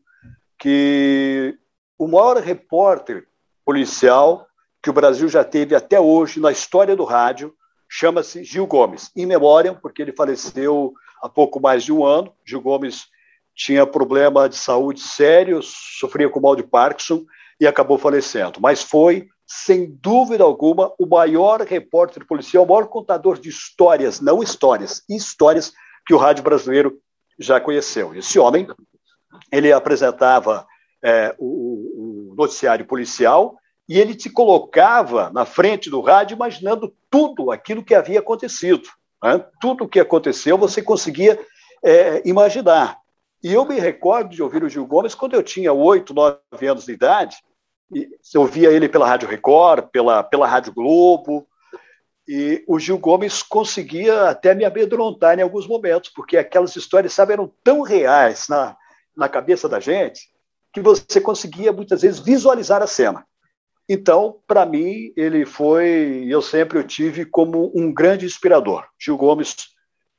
que 0.58 1.56
o 2.00 2.08
maior 2.08 2.38
repórter 2.38 3.28
policial 3.64 4.48
que 4.82 4.90
o 4.90 4.94
Brasil 4.94 5.30
já 5.30 5.44
teve 5.44 5.76
até 5.76 6.00
hoje 6.00 6.40
na 6.40 6.52
história 6.52 6.96
do 6.96 7.04
rádio 7.04 7.54
chama-se 7.90 8.44
Gil 8.44 8.68
Gomes, 8.68 9.12
em 9.16 9.26
memória, 9.26 9.74
porque 9.74 10.02
ele 10.02 10.12
faleceu 10.12 10.94
há 11.22 11.30
pouco 11.30 11.60
mais 11.60 11.84
de 11.84 11.92
um 11.92 12.06
ano. 12.06 12.34
Gil 12.46 12.62
Gomes 12.62 13.06
tinha 13.56 13.86
problema 13.86 14.50
de 14.50 14.56
saúde 14.56 15.00
sério, 15.00 15.62
sofria 15.64 16.30
com 16.30 16.42
mal 16.42 16.56
de 16.56 16.64
Parkinson 16.64 17.26
e 17.60 17.66
acabou 17.66 17.98
falecendo. 17.98 18.60
Mas 18.60 18.84
foi, 18.84 19.30
sem 19.48 19.92
dúvida 20.02 20.44
alguma, 20.44 20.94
o 21.00 21.06
maior 21.06 21.62
repórter 21.62 22.26
policial, 22.26 22.66
o 22.66 22.68
maior 22.68 22.88
contador 22.88 23.40
de 23.40 23.50
histórias, 23.50 24.20
não 24.20 24.44
histórias, 24.44 25.04
histórias 25.10 25.72
que 26.06 26.14
o 26.14 26.18
rádio 26.18 26.44
brasileiro 26.44 27.00
já 27.40 27.60
conheceu. 27.60 28.14
Esse 28.14 28.38
homem, 28.38 28.68
ele 29.52 29.72
apresentava 29.72 30.68
é, 31.04 31.36
o, 31.38 32.32
o 32.32 32.36
noticiário 32.36 32.86
policial 32.86 33.58
e 33.88 34.00
ele 34.00 34.16
te 34.16 34.30
colocava 34.30 35.30
na 35.32 35.46
frente 35.46 35.90
do 35.90 36.02
rádio 36.02 36.36
imaginando 36.36 36.94
tudo 37.10 37.52
aquilo 37.52 37.84
que 37.84 37.94
havia 37.94 38.20
acontecido. 38.20 38.90
Né? 39.24 39.44
Tudo 39.62 39.84
o 39.84 39.88
que 39.88 40.00
aconteceu 40.00 40.58
você 40.58 40.82
conseguia 40.82 41.40
é, 41.84 42.22
imaginar. 42.28 42.98
E 43.44 43.54
eu 43.54 43.64
me 43.66 43.80
recordo 43.80 44.32
de 44.32 44.42
ouvir 44.42 44.64
o 44.64 44.70
Gil 44.70 44.88
Gomes 44.88 45.14
quando 45.14 45.36
eu 45.36 45.44
tinha 45.44 45.72
oito, 45.72 46.14
nove 46.14 46.68
anos 46.68 46.86
de 46.86 46.94
idade, 46.94 47.38
e 47.94 48.10
ouvia 48.36 48.72
ele 48.72 48.90
pela 48.90 49.08
Rádio 49.08 49.30
Record, 49.30 49.90
pela, 49.92 50.24
pela 50.24 50.48
Rádio 50.48 50.74
Globo, 50.74 51.48
e 52.28 52.64
o 52.68 52.80
Gil 52.80 52.98
Gomes 52.98 53.44
conseguia 53.44 54.30
até 54.30 54.56
me 54.56 54.66
amedrontar 54.66 55.38
em 55.38 55.44
alguns 55.44 55.68
momentos, 55.68 56.10
porque 56.10 56.38
aquelas 56.38 56.76
histórias, 56.76 57.14
sabe, 57.14 57.34
eram 57.34 57.52
tão 57.64 57.82
reais 57.82 58.48
na, 58.50 58.76
na 59.16 59.30
cabeça 59.30 59.70
da 59.70 59.80
gente, 59.80 60.22
que 60.74 60.82
você 60.82 61.22
conseguia 61.22 61.72
muitas 61.72 62.02
vezes 62.02 62.20
visualizar 62.20 62.82
a 62.82 62.88
cena. 62.88 63.26
Então, 63.88 64.40
para 64.48 64.66
mim, 64.66 65.14
ele 65.16 65.46
foi, 65.46 66.26
eu 66.28 66.42
sempre 66.42 66.80
o 66.80 66.84
tive 66.84 67.24
como 67.24 67.72
um 67.76 67.94
grande 67.94 68.26
inspirador. 68.26 68.84
Gil 69.00 69.16
Gomes 69.16 69.56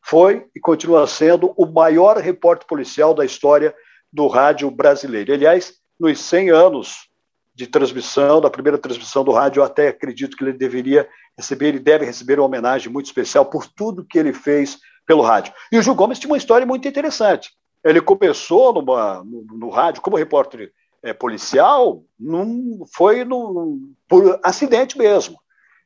foi 0.00 0.46
e 0.54 0.60
continua 0.60 1.06
sendo 1.06 1.52
o 1.56 1.66
maior 1.66 2.16
repórter 2.18 2.66
policial 2.68 3.12
da 3.12 3.24
história 3.24 3.74
do 4.12 4.28
rádio 4.28 4.70
brasileiro. 4.70 5.32
Aliás, 5.32 5.74
nos 5.98 6.20
100 6.20 6.50
anos 6.50 7.08
de 7.52 7.66
transmissão, 7.66 8.40
da 8.40 8.50
primeira 8.50 8.78
transmissão 8.78 9.24
do 9.24 9.32
rádio, 9.32 9.60
eu 9.60 9.64
até 9.64 9.88
acredito 9.88 10.36
que 10.36 10.44
ele 10.44 10.52
deveria 10.52 11.08
receber, 11.36 11.68
ele 11.68 11.80
deve 11.80 12.04
receber 12.04 12.38
uma 12.38 12.46
homenagem 12.46 12.92
muito 12.92 13.06
especial 13.06 13.46
por 13.46 13.66
tudo 13.66 14.04
que 14.04 14.18
ele 14.18 14.32
fez 14.32 14.78
pelo 15.06 15.22
rádio. 15.22 15.52
E 15.72 15.78
o 15.78 15.82
Gil 15.82 15.94
Gomes 15.94 16.18
tinha 16.18 16.30
uma 16.30 16.36
história 16.36 16.66
muito 16.66 16.86
interessante. 16.86 17.50
Ele 17.82 18.00
começou 18.00 18.72
numa, 18.74 19.24
no, 19.24 19.44
no 19.44 19.70
rádio 19.70 20.02
como 20.02 20.16
repórter 20.16 20.72
é, 21.06 21.12
policial 21.12 22.02
num, 22.18 22.84
foi 22.92 23.24
num, 23.24 23.94
por 24.08 24.40
acidente 24.42 24.98
mesmo. 24.98 25.38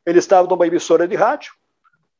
Ele 0.04 0.18
estava 0.18 0.48
numa 0.48 0.66
emissora 0.66 1.06
de 1.06 1.14
rádio, 1.14 1.52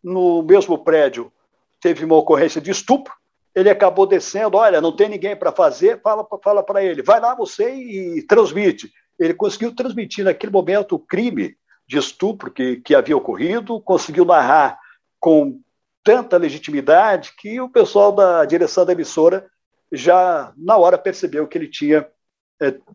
no 0.03 0.43
mesmo 0.43 0.79
prédio 0.79 1.33
teve 1.81 2.05
uma 2.05 2.17
ocorrência 2.17 2.61
de 2.61 2.71
estupro, 2.71 3.15
ele 3.55 3.71
acabou 3.71 4.07
descendo, 4.07 4.59
olha, 4.59 4.81
não 4.81 4.95
tem 4.95 5.09
ninguém 5.09 5.35
para 5.35 5.51
fazer, 5.51 6.01
fala, 6.03 6.27
fala 6.45 6.63
para 6.63 6.85
ele, 6.85 7.03
vai 7.03 7.19
lá 7.19 7.35
você 7.35 7.75
e 7.75 8.23
transmite. 8.23 8.93
Ele 9.19 9.35
conseguiu 9.35 9.75
transmitir 9.75 10.25
naquele 10.25 10.53
momento 10.53 10.95
o 10.95 10.99
crime 10.99 11.57
de 11.89 11.99
estupro 11.99 12.51
que, 12.51 12.77
que 12.77 12.95
havia 12.95 13.17
ocorrido, 13.17 13.81
conseguiu 13.81 14.25
narrar 14.25 14.79
com 15.19 15.59
tanta 16.05 16.37
legitimidade 16.37 17.33
que 17.37 17.61
o 17.61 17.69
pessoal 17.69 18.13
da 18.13 18.45
direção 18.45 18.85
da 18.85 18.93
emissora 18.93 19.47
já 19.91 20.53
na 20.57 20.77
hora 20.77 20.97
percebeu 20.97 21.49
que 21.49 21.59
ele 21.59 21.67
tinha 21.67 22.07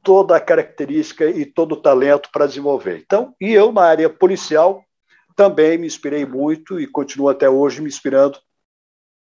toda 0.04 0.36
a 0.36 0.40
característica 0.40 1.26
e 1.26 1.46
todo 1.46 1.74
o 1.74 1.82
talento 1.82 2.30
para 2.32 2.46
desenvolver. 2.46 3.02
Então, 3.04 3.34
e 3.42 3.52
eu 3.52 3.72
na 3.72 3.82
área 3.82 4.10
policial 4.10 4.84
também 5.36 5.78
me 5.78 5.88
inspirei 5.88 6.26
muito 6.26 6.80
e 6.80 6.88
continuo 6.88 7.30
até 7.30 7.50
hoje 7.50 7.82
me 7.82 7.88
inspirando 7.88 8.38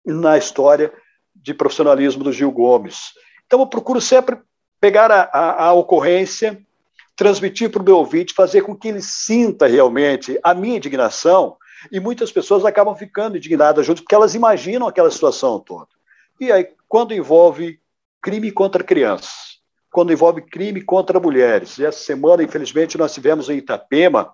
na 0.05 0.37
história 0.37 0.91
de 1.33 1.53
profissionalismo 1.53 2.23
do 2.23 2.33
Gil 2.33 2.51
Gomes. 2.51 3.13
Então, 3.45 3.59
eu 3.59 3.67
procuro 3.67 4.01
sempre 4.01 4.37
pegar 4.79 5.09
a, 5.09 5.21
a, 5.23 5.63
a 5.67 5.73
ocorrência, 5.73 6.61
transmitir 7.15 7.69
para 7.69 7.81
o 7.81 7.85
meu 7.85 7.97
ouvinte, 7.97 8.33
fazer 8.33 8.61
com 8.61 8.75
que 8.75 8.89
ele 8.89 9.01
sinta 9.01 9.65
realmente 9.65 10.37
a 10.43 10.53
minha 10.53 10.77
indignação, 10.77 11.57
e 11.91 11.99
muitas 11.99 12.31
pessoas 12.31 12.65
acabam 12.65 12.95
ficando 12.95 13.37
indignadas 13.37 13.85
junto, 13.85 14.01
porque 14.03 14.15
elas 14.15 14.35
imaginam 14.35 14.87
aquela 14.87 15.11
situação 15.11 15.59
toda. 15.59 15.87
E 16.39 16.51
aí, 16.51 16.67
quando 16.87 17.13
envolve 17.13 17.79
crime 18.21 18.51
contra 18.51 18.83
crianças, 18.83 19.52
quando 19.93 20.11
envolve 20.11 20.41
crime 20.41 20.81
contra 20.81 21.19
mulheres. 21.19 21.77
E 21.77 21.85
essa 21.85 21.99
semana, 21.99 22.43
infelizmente, 22.43 22.97
nós 22.97 23.13
tivemos 23.13 23.47
em 23.47 23.57
Itapema, 23.57 24.33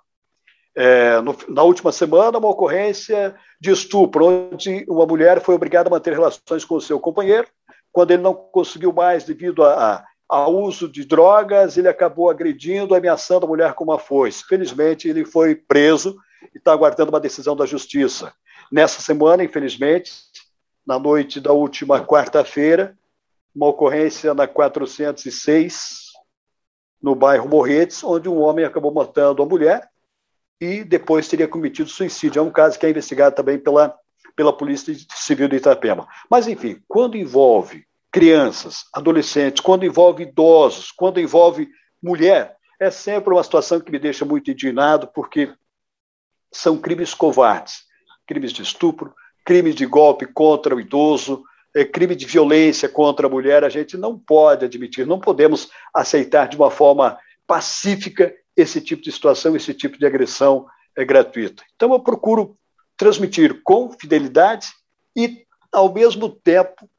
é, 0.74 1.20
no, 1.20 1.36
na 1.50 1.64
última 1.64 1.92
semana, 1.92 2.38
uma 2.38 2.48
ocorrência 2.48 3.36
de 3.60 3.70
estupro, 3.70 4.26
onde 4.26 4.86
uma 4.88 5.06
mulher 5.06 5.42
foi 5.42 5.54
obrigada 5.54 5.90
a 5.90 5.92
manter 5.92 6.14
relações 6.14 6.64
com 6.64 6.76
o 6.76 6.82
seu 6.82 6.98
companheiro. 6.98 7.46
Quando 7.92 8.12
ele 8.12 8.24
não 8.24 8.34
conseguiu 8.34 8.94
mais, 8.94 9.26
devido 9.26 9.66
a, 9.66 10.02
ao 10.30 10.56
uso 10.56 10.88
de 10.88 11.04
drogas, 11.04 11.78
ele 11.78 11.90
acabou 11.90 12.30
agredindo, 12.30 12.96
ameaçando 12.96 13.46
a 13.46 13.50
mulher 13.50 13.74
com 13.74 13.84
uma 13.84 14.00
foice. 14.00 14.46
Felizmente, 14.48 15.10
ele 15.10 15.26
foi 15.26 15.56
preso 15.56 16.16
e 16.56 16.58
está 16.58 16.72
aguardando 16.72 17.12
uma 17.12 17.20
decisão 17.20 17.56
da 17.56 17.66
justiça. 17.66 18.32
Nessa 18.72 19.02
semana, 19.02 19.44
infelizmente, 19.44 20.14
na 20.88 20.98
noite 20.98 21.42
da 21.42 21.52
última 21.52 22.00
quarta-feira, 22.00 22.96
uma 23.56 23.68
ocorrência 23.68 24.34
na 24.34 24.48
406, 24.48 26.12
no 27.02 27.16
bairro 27.16 27.48
Morretes, 27.48 28.04
onde 28.04 28.30
um 28.30 28.40
homem 28.40 28.66
acabou 28.66 28.94
matando 28.94 29.42
a 29.42 29.46
mulher 29.46 29.90
e 30.60 30.84
depois 30.84 31.28
teria 31.28 31.48
cometido 31.48 31.90
suicídio. 31.90 32.40
É 32.40 32.44
um 32.44 32.52
caso 32.52 32.78
que 32.78 32.86
é 32.86 32.90
investigado 32.90 33.36
também 33.36 33.58
pela, 33.58 33.96
pela 34.36 34.56
Polícia 34.56 34.94
Civil 35.12 35.48
de 35.48 35.58
Itapema. 35.58 36.08
Mas, 36.30 36.48
enfim, 36.48 36.82
quando 36.88 37.18
envolve 37.18 37.86
crianças, 38.12 38.86
adolescentes, 38.94 39.62
quando 39.62 39.86
envolve 39.86 40.24
idosos, 40.24 40.92
quando 40.92 41.20
envolve 41.20 41.70
mulher, 42.02 42.58
é 42.80 42.90
sempre 42.92 43.34
uma 43.34 43.44
situação 43.44 43.80
que 43.80 43.92
me 43.92 44.00
deixa 44.00 44.26
muito 44.26 44.52
indignado, 44.52 45.08
porque 45.14 45.54
são 46.52 46.78
crimes 46.78 47.14
covardes 47.14 47.90
crimes 48.30 48.54
de 48.54 48.62
estupro, 48.62 49.12
crimes 49.44 49.74
de 49.74 49.88
golpe 49.88 50.28
contra 50.28 50.76
o 50.76 50.80
idoso, 50.80 51.44
crime 51.92 52.16
de 52.16 52.26
violência 52.26 52.90
contra 52.90 53.28
a 53.28 53.30
mulher, 53.30 53.64
a 53.64 53.70
gente 53.70 53.98
não 53.98 54.18
pode 54.18 54.66
admitir, 54.66 55.06
não 55.06 55.20
podemos 55.20 55.70
aceitar 55.94 56.48
de 56.48 56.58
uma 56.58 56.72
forma 56.72 57.18
pacífica 57.46 58.34
esse 58.56 58.82
tipo 58.82 59.02
de 59.02 59.12
situação, 59.12 59.56
esse 59.56 59.74
tipo 59.74 59.98
de 59.98 60.06
agressão 60.06 60.66
é, 60.96 61.06
gratuita. 61.06 61.64
Então, 61.76 61.94
eu 61.94 62.00
procuro 62.00 62.58
transmitir 62.98 63.62
com 63.64 63.92
fidelidade 63.92 64.68
e, 65.16 65.46
ao 65.72 65.94
mesmo 65.94 66.30
tempo, 66.30 66.90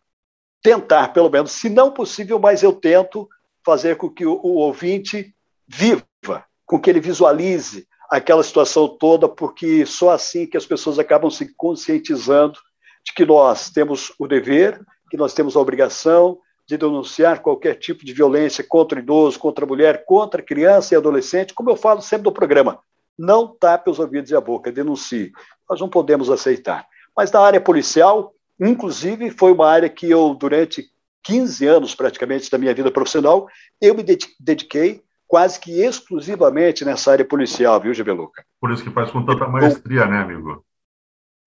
tentar, 0.63 1.09
pelo 1.09 1.31
menos, 1.31 1.53
se 1.53 1.69
não 1.69 1.91
possível, 1.91 2.39
mas 2.39 2.63
eu 2.63 2.73
tento 2.73 3.29
fazer 3.65 3.97
com 3.97 4.09
que 4.09 4.25
o, 4.25 4.41
o 4.43 4.55
ouvinte 4.55 5.35
viva, 5.67 6.45
com 6.65 6.81
que 6.81 6.89
ele 6.89 7.01
visualize 7.01 7.87
aquela 8.11 8.43
situação 8.43 8.89
toda, 8.89 9.29
porque 9.29 9.87
só 9.87 10.11
assim 10.11 10.47
que 10.47 10.57
as 10.57 10.67
pessoas 10.67 10.99
acabam 10.99 11.31
se 11.31 11.55
conscientizando 11.55 12.59
de 13.05 13.13
que 13.15 13.25
nós 13.25 13.71
temos 13.71 14.13
o 14.19 14.27
dever, 14.27 14.81
que 15.11 15.17
nós 15.17 15.35
temos 15.35 15.57
a 15.57 15.61
obrigação 15.61 16.39
de 16.67 16.77
denunciar 16.77 17.41
qualquer 17.41 17.75
tipo 17.75 18.05
de 18.05 18.13
violência 18.13 18.63
contra 18.63 19.01
idoso, 19.01 19.39
contra 19.39 19.67
mulher, 19.67 20.05
contra 20.05 20.41
criança 20.41 20.95
e 20.95 20.97
adolescente, 20.97 21.53
como 21.53 21.71
eu 21.71 21.77
falo 21.77 22.01
sempre 22.01 22.27
no 22.27 22.33
programa. 22.33 22.79
Não 23.19 23.49
tape 23.49 23.91
os 23.91 23.99
ouvidos 23.99 24.31
e 24.31 24.37
a 24.37 24.41
boca, 24.41 24.71
denuncie. 24.71 25.33
Nós 25.69 25.81
não 25.81 25.89
podemos 25.89 26.31
aceitar. 26.31 26.87
Mas 27.17 27.31
na 27.33 27.41
área 27.41 27.61
policial, 27.61 28.33
inclusive, 28.59 29.31
foi 29.31 29.53
uma 29.53 29.69
área 29.69 29.89
que 29.89 30.09
eu, 30.09 30.33
durante 30.33 30.85
15 31.25 31.67
anos 31.67 31.95
praticamente 31.95 32.51
da 32.51 32.57
minha 32.57 32.73
vida 32.73 32.91
profissional, 32.91 33.49
eu 33.81 33.95
me 33.95 34.05
dediquei 34.39 35.03
quase 35.27 35.61
que 35.61 35.83
exclusivamente 35.83 36.85
nessa 36.85 37.13
área 37.13 37.25
policial, 37.25 37.81
viu, 37.81 37.93
Gebeluca? 37.93 38.45
Por 38.61 38.71
isso 38.71 38.83
que 38.83 38.91
faz 38.91 39.11
com 39.11 39.25
tanta 39.25 39.47
maestria, 39.47 40.07
né, 40.07 40.19
amigo? 40.19 40.65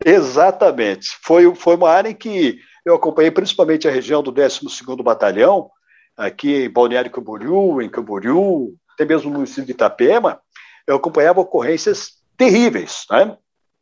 Exatamente. 0.05 1.17
Foi, 1.23 1.53
foi 1.55 1.75
uma 1.75 1.89
área 1.89 2.09
em 2.09 2.15
que 2.15 2.59
eu 2.85 2.95
acompanhei 2.95 3.31
principalmente 3.31 3.87
a 3.87 3.91
região 3.91 4.21
do 4.21 4.31
12º 4.31 5.01
Batalhão, 5.01 5.69
aqui 6.17 6.65
em 6.65 6.69
Balneário 6.69 7.11
Camboriú, 7.11 7.81
em 7.81 7.89
Camboriú, 7.89 8.75
até 8.93 9.05
mesmo 9.05 9.29
no 9.29 9.37
município 9.37 9.65
de 9.65 9.71
Itapema, 9.71 10.39
eu 10.85 10.95
acompanhava 10.95 11.41
ocorrências 11.41 12.21
terríveis, 12.37 13.05
né? 13.09 13.37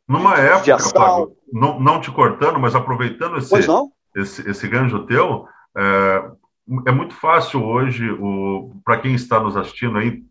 Numa 0.08 0.36
época, 0.36 0.78
Fábio, 0.78 1.36
não, 1.52 1.80
não, 1.80 2.00
te 2.00 2.10
cortando, 2.10 2.58
mas 2.58 2.74
aproveitando 2.74 3.38
esse, 3.38 3.54
esse, 4.16 4.50
esse 4.50 4.68
ganjo 4.68 5.06
teu, 5.06 5.46
é, 5.76 6.30
é 6.86 6.92
muito 6.92 7.14
fácil 7.14 7.64
hoje, 7.64 8.04
para 8.84 8.98
quem 8.98 9.14
está 9.14 9.40
nos 9.40 9.56
assistindo 9.56 9.98
aí, 9.98 10.22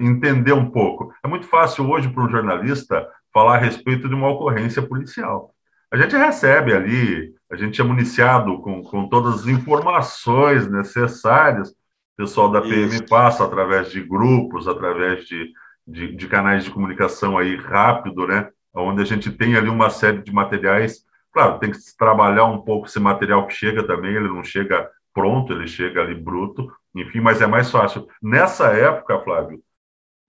entender 0.00 0.52
um 0.52 0.70
pouco. 0.70 1.12
É 1.24 1.28
muito 1.28 1.46
fácil 1.46 1.88
hoje 1.88 2.08
para 2.08 2.24
um 2.24 2.30
jornalista 2.30 3.06
falar 3.32 3.56
a 3.56 3.58
respeito 3.58 4.08
de 4.08 4.14
uma 4.14 4.28
ocorrência 4.28 4.82
policial. 4.82 5.54
A 5.90 5.96
gente 5.96 6.16
recebe 6.16 6.72
ali, 6.72 7.34
a 7.50 7.56
gente 7.56 7.80
é 7.80 7.84
municiado 7.84 8.60
com, 8.62 8.82
com 8.82 9.08
todas 9.08 9.40
as 9.40 9.46
informações 9.48 10.70
necessárias. 10.70 11.70
O 11.70 11.74
pessoal 12.16 12.50
da 12.50 12.60
PM 12.60 12.94
Isso. 12.94 13.06
passa 13.06 13.44
através 13.44 13.90
de 13.90 14.00
grupos, 14.00 14.68
através 14.68 15.24
de, 15.26 15.52
de, 15.86 16.14
de, 16.14 16.28
canais 16.28 16.64
de 16.64 16.70
comunicação 16.70 17.36
aí 17.36 17.56
rápido, 17.56 18.26
né? 18.26 18.50
Onde 18.72 19.02
a 19.02 19.04
gente 19.04 19.32
tem 19.32 19.56
ali 19.56 19.68
uma 19.68 19.90
série 19.90 20.22
de 20.22 20.32
materiais. 20.32 21.04
Claro, 21.32 21.58
tem 21.58 21.72
que 21.72 21.78
trabalhar 21.98 22.44
um 22.44 22.60
pouco 22.60 22.86
esse 22.86 23.00
material 23.00 23.46
que 23.46 23.54
chega 23.54 23.82
também, 23.84 24.14
ele 24.14 24.28
não 24.28 24.44
chega 24.44 24.88
pronto, 25.12 25.52
ele 25.52 25.66
chega 25.66 26.02
ali 26.02 26.14
bruto, 26.14 26.72
enfim, 26.94 27.20
mas 27.20 27.40
é 27.40 27.46
mais 27.46 27.70
fácil. 27.70 28.06
Nessa 28.22 28.68
época, 28.68 29.18
Flávio, 29.20 29.60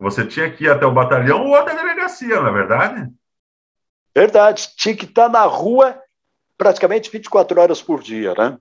você 0.01 0.25
tinha 0.25 0.51
que 0.51 0.63
ir 0.63 0.69
até 0.69 0.83
o 0.83 0.91
batalhão 0.91 1.45
ou 1.45 1.55
até 1.55 1.73
a 1.73 1.75
delegacia, 1.75 2.41
não 2.41 2.47
é 2.47 2.51
verdade? 2.51 3.07
Verdade, 4.15 4.69
tinha 4.75 4.95
que 4.95 5.05
estar 5.05 5.29
na 5.29 5.43
rua 5.43 5.95
praticamente 6.57 7.11
24 7.11 7.61
horas 7.61 7.81
por 7.81 8.01
dia, 8.01 8.33
né? 8.35 8.57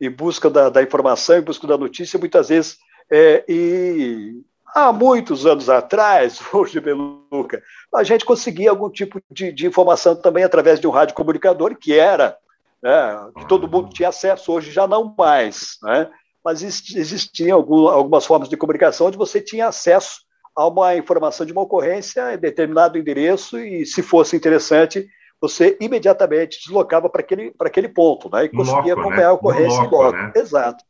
Em 0.00 0.10
busca 0.10 0.48
da, 0.48 0.70
da 0.70 0.82
informação, 0.82 1.36
em 1.36 1.42
busca 1.42 1.66
da 1.66 1.76
notícia, 1.76 2.18
muitas 2.18 2.48
vezes. 2.48 2.78
É, 3.10 3.44
e 3.46 4.40
há 4.74 4.90
muitos 4.90 5.44
anos 5.44 5.68
atrás, 5.68 6.40
hoje, 6.52 6.80
Beluca, 6.80 7.62
a 7.94 8.02
gente 8.02 8.24
conseguia 8.24 8.70
algum 8.70 8.88
tipo 8.88 9.20
de, 9.30 9.52
de 9.52 9.66
informação 9.66 10.16
também 10.16 10.42
através 10.42 10.80
de 10.80 10.86
um 10.86 10.90
rádio 10.90 11.14
comunicador, 11.14 11.76
que 11.76 11.98
era 11.98 12.34
né, 12.82 13.30
que 13.38 13.46
todo 13.46 13.68
mundo 13.68 13.90
tinha 13.90 14.08
acesso, 14.08 14.52
hoje 14.52 14.70
já 14.70 14.86
não 14.86 15.14
mais, 15.16 15.76
né? 15.82 16.10
mas 16.42 16.62
existiam 16.62 17.58
algumas 17.58 18.24
formas 18.24 18.48
de 18.48 18.56
comunicação 18.56 19.08
onde 19.08 19.18
você 19.18 19.38
tinha 19.38 19.68
acesso 19.68 20.27
a 20.58 20.66
uma 20.66 20.96
informação 20.96 21.46
de 21.46 21.52
uma 21.52 21.62
ocorrência 21.62 22.34
em 22.34 22.36
determinado 22.36 22.98
endereço 22.98 23.60
e, 23.60 23.86
se 23.86 24.02
fosse 24.02 24.34
interessante, 24.36 25.06
você 25.40 25.78
imediatamente 25.80 26.58
deslocava 26.58 27.08
para 27.08 27.20
aquele, 27.20 27.54
aquele 27.60 27.88
ponto 27.88 28.28
né? 28.28 28.46
e 28.46 28.48
conseguia 28.48 28.96
loco, 28.96 29.00
acompanhar 29.06 29.26
né? 29.28 29.30
a 29.30 29.32
ocorrência 29.34 29.80
em 29.80 29.88
loco. 29.88 30.16
Né? 30.16 30.32
Exato. 30.34 30.84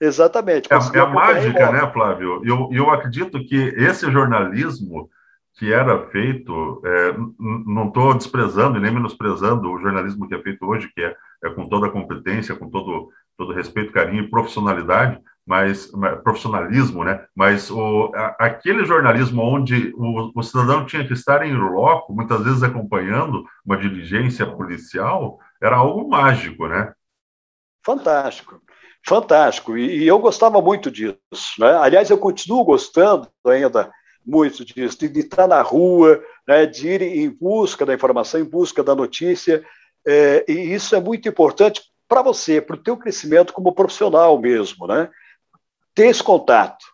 Exatamente. 0.00 0.68
É, 0.72 0.76
é 0.76 1.00
a 1.00 1.06
mágica, 1.06 1.72
né, 1.72 1.90
Flávio? 1.92 2.40
Eu, 2.44 2.68
eu 2.70 2.88
acredito 2.90 3.44
que 3.44 3.56
esse 3.56 4.08
jornalismo 4.12 5.10
que 5.56 5.72
era 5.72 6.06
feito, 6.10 6.80
é, 6.84 7.16
não 7.66 7.88
estou 7.88 8.14
desprezando 8.14 8.78
e 8.78 8.80
nem 8.80 8.92
menosprezando 8.92 9.70
o 9.70 9.78
jornalismo 9.78 10.28
que 10.28 10.34
é 10.34 10.42
feito 10.42 10.64
hoje, 10.66 10.90
que 10.94 11.00
é, 11.00 11.16
é 11.44 11.50
com 11.50 11.68
toda 11.68 11.86
a 11.88 11.90
competência, 11.90 12.54
com 12.54 12.68
todo, 12.70 13.08
todo 13.36 13.52
respeito, 13.52 13.92
carinho 13.92 14.24
e 14.24 14.30
profissionalidade, 14.30 15.20
mas 15.46 15.90
profissionalismo, 16.22 17.04
né? 17.04 17.24
Mas 17.34 17.70
o, 17.70 18.10
a, 18.14 18.36
aquele 18.38 18.84
jornalismo 18.84 19.42
onde 19.42 19.92
o, 19.96 20.32
o, 20.34 20.42
cidadão 20.42 20.86
tinha 20.86 21.06
que 21.06 21.12
estar 21.12 21.46
em 21.46 21.54
loco, 21.54 22.14
muitas 22.14 22.42
vezes 22.42 22.62
acompanhando 22.62 23.44
uma 23.64 23.76
diligência 23.76 24.46
policial, 24.46 25.38
era 25.62 25.76
algo 25.76 26.08
mágico, 26.08 26.66
né? 26.66 26.92
Fantástico, 27.84 28.60
fantástico. 29.06 29.76
E, 29.76 30.04
e 30.04 30.06
eu 30.06 30.18
gostava 30.18 30.60
muito 30.62 30.90
disso. 30.90 31.18
Né? 31.58 31.76
Aliás, 31.76 32.08
eu 32.08 32.16
continuo 32.16 32.64
gostando 32.64 33.28
ainda 33.46 33.92
muito 34.24 34.64
disso, 34.64 34.98
de, 34.98 35.08
de 35.08 35.20
estar 35.20 35.46
na 35.46 35.60
rua, 35.60 36.22
né, 36.48 36.64
de 36.64 36.88
ir 36.88 37.02
em 37.02 37.28
busca 37.28 37.84
da 37.84 37.92
informação, 37.92 38.40
em 38.40 38.44
busca 38.44 38.82
da 38.82 38.94
notícia, 38.94 39.62
é, 40.06 40.44
e 40.48 40.74
isso 40.74 40.96
é 40.96 41.00
muito 41.00 41.28
importante 41.28 41.82
para 42.08 42.22
você, 42.22 42.60
para 42.60 42.76
o 42.76 42.82
teu 42.82 42.96
crescimento 42.96 43.52
como 43.52 43.74
profissional 43.74 44.38
mesmo, 44.38 44.86
né? 44.86 45.10
Ter 45.94 46.06
esse 46.06 46.22
contato 46.22 46.84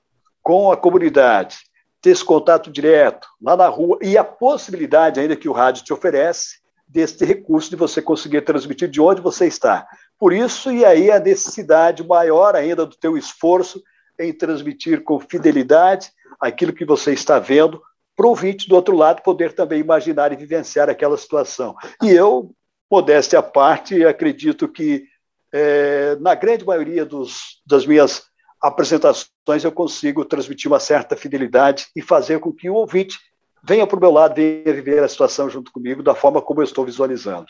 com 0.43 0.71
a 0.71 0.77
comunidade, 0.77 1.59
ter 2.01 2.11
esse 2.11 2.25
contato 2.25 2.71
direto 2.71 3.29
lá 3.41 3.57
na 3.57 3.69
rua 3.69 3.99
e 4.03 4.17
a 4.17 4.25
possibilidade 4.25 5.21
ainda 5.21 5.37
que 5.37 5.49
o 5.49 5.53
rádio 5.53 5.85
te 5.85 5.93
oferece 5.93 6.61
desse 6.87 7.25
recurso 7.25 7.71
de 7.71 7.77
você 7.77 8.03
conseguir 8.03 8.43
transmitir 8.43 8.89
de 8.89 9.01
onde 9.01 9.21
você 9.21 9.47
está. 9.47 9.87
Por 10.19 10.33
isso, 10.33 10.73
e 10.73 10.85
aí 10.85 11.11
a 11.11 11.21
necessidade 11.21 12.07
maior 12.07 12.57
ainda 12.57 12.85
do 12.85 12.97
teu 12.97 13.17
esforço 13.17 13.83
em 14.19 14.33
transmitir 14.33 15.03
com 15.03 15.21
fidelidade 15.21 16.11
aquilo 16.41 16.73
que 16.73 16.85
você 16.85 17.13
está 17.13 17.39
vendo, 17.39 17.81
para 18.17 18.27
o 18.27 18.31
ouvinte 18.31 18.69
do 18.69 18.75
outro 18.75 18.95
lado 18.95 19.23
poder 19.23 19.55
também 19.55 19.81
imaginar 19.81 20.33
e 20.33 20.37
vivenciar 20.37 20.91
aquela 20.91 21.17
situação. 21.17 21.75
E 22.03 22.11
eu, 22.11 22.55
modéstia 22.91 23.39
à 23.39 23.43
parte, 23.43 24.05
acredito 24.05 24.69
que 24.69 25.05
é, 25.53 26.17
na 26.17 26.35
grande 26.35 26.65
maioria 26.65 27.05
dos, 27.05 27.63
das 27.67 27.87
minhas 27.87 28.30
apresentações 28.63 29.65
eu 29.65 29.73
consigo 29.73 30.25
transmitir 30.25 30.71
uma 30.71 30.81
certa 30.81 31.17
fidelidade 31.17 31.87
e 31.97 32.03
fazer 32.03 32.41
com 32.41 32.53
que 32.53 32.69
o 32.69 32.75
ouvinte 32.75 33.19
venha 33.63 33.87
para 33.87 33.97
o 33.97 34.01
meu 34.01 34.11
lado, 34.11 34.35
venha 34.35 34.73
viver 34.73 35.03
a 35.03 35.09
situação 35.09 35.49
junto 35.49 35.73
comigo 35.73 36.03
da 36.03 36.15
forma 36.15 36.43
como 36.43 36.61
eu 36.61 36.65
estou 36.65 36.85
visualizando. 36.85 37.47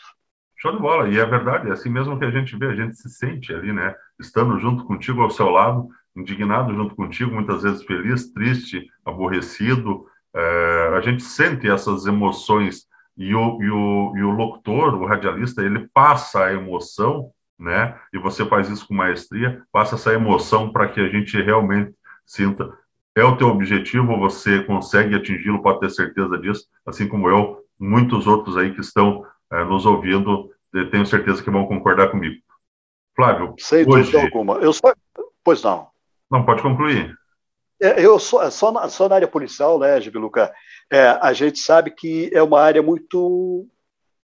Show 0.57 0.73
de 0.73 0.79
bola, 0.79 1.09
e 1.09 1.17
é 1.17 1.25
verdade, 1.25 1.69
é 1.69 1.71
assim 1.71 1.89
mesmo 1.89 2.19
que 2.19 2.25
a 2.25 2.29
gente 2.29 2.55
vê, 2.55 2.67
a 2.67 2.75
gente 2.75 2.95
se 2.95 3.09
sente 3.09 3.51
ali, 3.51 3.73
né? 3.73 3.95
Estando 4.19 4.59
junto 4.59 4.85
contigo 4.85 5.21
ao 5.21 5.31
seu 5.31 5.49
lado, 5.49 5.89
indignado 6.15 6.73
junto 6.75 6.95
contigo, 6.95 7.33
muitas 7.33 7.63
vezes 7.63 7.83
feliz, 7.83 8.31
triste, 8.31 8.85
aborrecido. 9.03 10.05
É, 10.33 10.93
a 10.97 11.01
gente 11.01 11.23
sente 11.23 11.67
essas 11.67 12.05
emoções 12.05 12.85
e 13.17 13.33
o, 13.33 13.61
e, 13.61 13.69
o, 13.69 14.13
e 14.17 14.23
o 14.23 14.31
locutor, 14.31 14.93
o 14.93 15.05
radialista, 15.05 15.63
ele 15.63 15.87
passa 15.93 16.45
a 16.45 16.53
emoção, 16.53 17.31
né? 17.61 17.95
E 18.11 18.17
você 18.17 18.43
faz 18.45 18.67
isso 18.69 18.87
com 18.87 18.93
maestria, 18.93 19.61
passa 19.71 19.95
essa 19.95 20.11
emoção 20.13 20.71
para 20.71 20.89
que 20.89 20.99
a 20.99 21.07
gente 21.07 21.39
realmente 21.41 21.93
sinta. 22.25 22.69
É 23.15 23.23
o 23.23 23.37
teu 23.37 23.49
objetivo, 23.49 24.17
você 24.17 24.63
consegue 24.63 25.15
atingi-lo, 25.15 25.61
pode 25.61 25.79
ter 25.79 25.91
certeza 25.91 26.37
disso, 26.37 26.65
assim 26.85 27.07
como 27.07 27.29
eu, 27.29 27.63
muitos 27.79 28.25
outros 28.25 28.57
aí 28.57 28.73
que 28.73 28.81
estão 28.81 29.23
é, 29.51 29.63
nos 29.63 29.85
ouvindo, 29.85 30.49
tenho 30.89 31.05
certeza 31.05 31.43
que 31.43 31.51
vão 31.51 31.67
concordar 31.67 32.09
comigo. 32.09 32.41
Flávio, 33.15 33.53
Sem 33.59 33.87
hoje... 33.87 34.11
dúvida 34.11 34.21
alguma. 34.21 34.55
Eu 34.55 34.73
só... 34.73 34.93
Pois 35.43 35.61
não. 35.61 35.87
Não, 36.29 36.45
pode 36.45 36.61
concluir. 36.61 37.13
É, 37.81 38.03
eu 38.03 38.17
só, 38.17 38.49
só, 38.49 38.71
na, 38.71 38.87
só 38.87 39.09
na 39.09 39.15
área 39.15 39.27
policial, 39.27 39.77
né, 39.77 39.99
Gibiluca, 39.99 40.51
é, 40.89 41.17
a 41.21 41.33
gente 41.33 41.59
sabe 41.59 41.91
que 41.91 42.31
é 42.33 42.41
uma 42.41 42.61
área 42.61 42.81
muito 42.81 43.67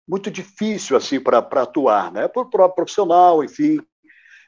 muito 0.06 0.30
difícil 0.30 0.96
assim 0.96 1.20
para 1.20 1.38
atuar, 1.38 2.12
né, 2.12 2.28
por, 2.28 2.50
por 2.50 2.68
profissional, 2.70 3.42
enfim, 3.42 3.78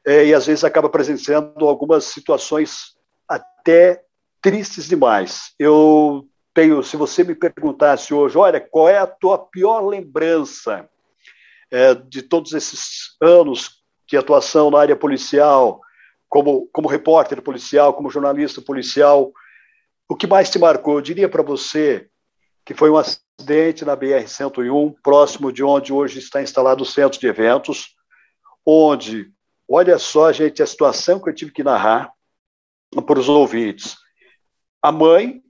é, 0.06 0.26
e 0.26 0.34
às 0.34 0.46
vezes 0.46 0.64
acaba 0.64 0.88
presenciando 0.88 1.66
algumas 1.66 2.04
situações 2.04 2.94
até 3.28 4.02
tristes 4.42 4.86
demais. 4.86 5.54
Eu 5.58 6.28
tenho, 6.52 6.82
se 6.82 6.96
você 6.96 7.24
me 7.24 7.34
perguntasse 7.34 8.12
hoje, 8.12 8.36
olha, 8.36 8.60
qual 8.60 8.88
é 8.88 8.98
a 8.98 9.06
tua 9.06 9.38
pior 9.38 9.80
lembrança 9.80 10.88
é, 11.70 11.94
de 11.94 12.22
todos 12.22 12.52
esses 12.52 13.16
anos 13.20 13.82
de 14.06 14.16
atuação 14.16 14.70
na 14.70 14.78
área 14.78 14.94
policial, 14.94 15.80
como, 16.28 16.68
como 16.72 16.88
repórter 16.88 17.40
policial, 17.40 17.94
como 17.94 18.10
jornalista 18.10 18.60
policial, 18.60 19.32
o 20.08 20.14
que 20.14 20.26
mais 20.26 20.50
te 20.50 20.58
marcou? 20.58 20.94
Eu 20.94 21.00
diria 21.00 21.28
para 21.28 21.42
você 21.42 22.08
que 22.64 22.74
foi 22.74 22.90
um 22.90 22.96
na 23.84 23.96
BR-101, 23.96 24.94
próximo 25.02 25.52
de 25.52 25.62
onde 25.62 25.92
hoje 25.92 26.18
está 26.18 26.42
instalado 26.42 26.82
o 26.82 26.86
centro 26.86 27.18
de 27.18 27.26
eventos, 27.26 27.96
onde, 28.64 29.30
olha 29.68 29.98
só, 29.98 30.32
gente, 30.32 30.62
a 30.62 30.66
situação 30.66 31.20
que 31.20 31.28
eu 31.28 31.34
tive 31.34 31.52
que 31.52 31.62
narrar 31.62 32.12
para 33.06 33.18
os 33.18 33.28
ouvintes. 33.28 33.96
A 34.80 34.92
mãe 34.92 35.42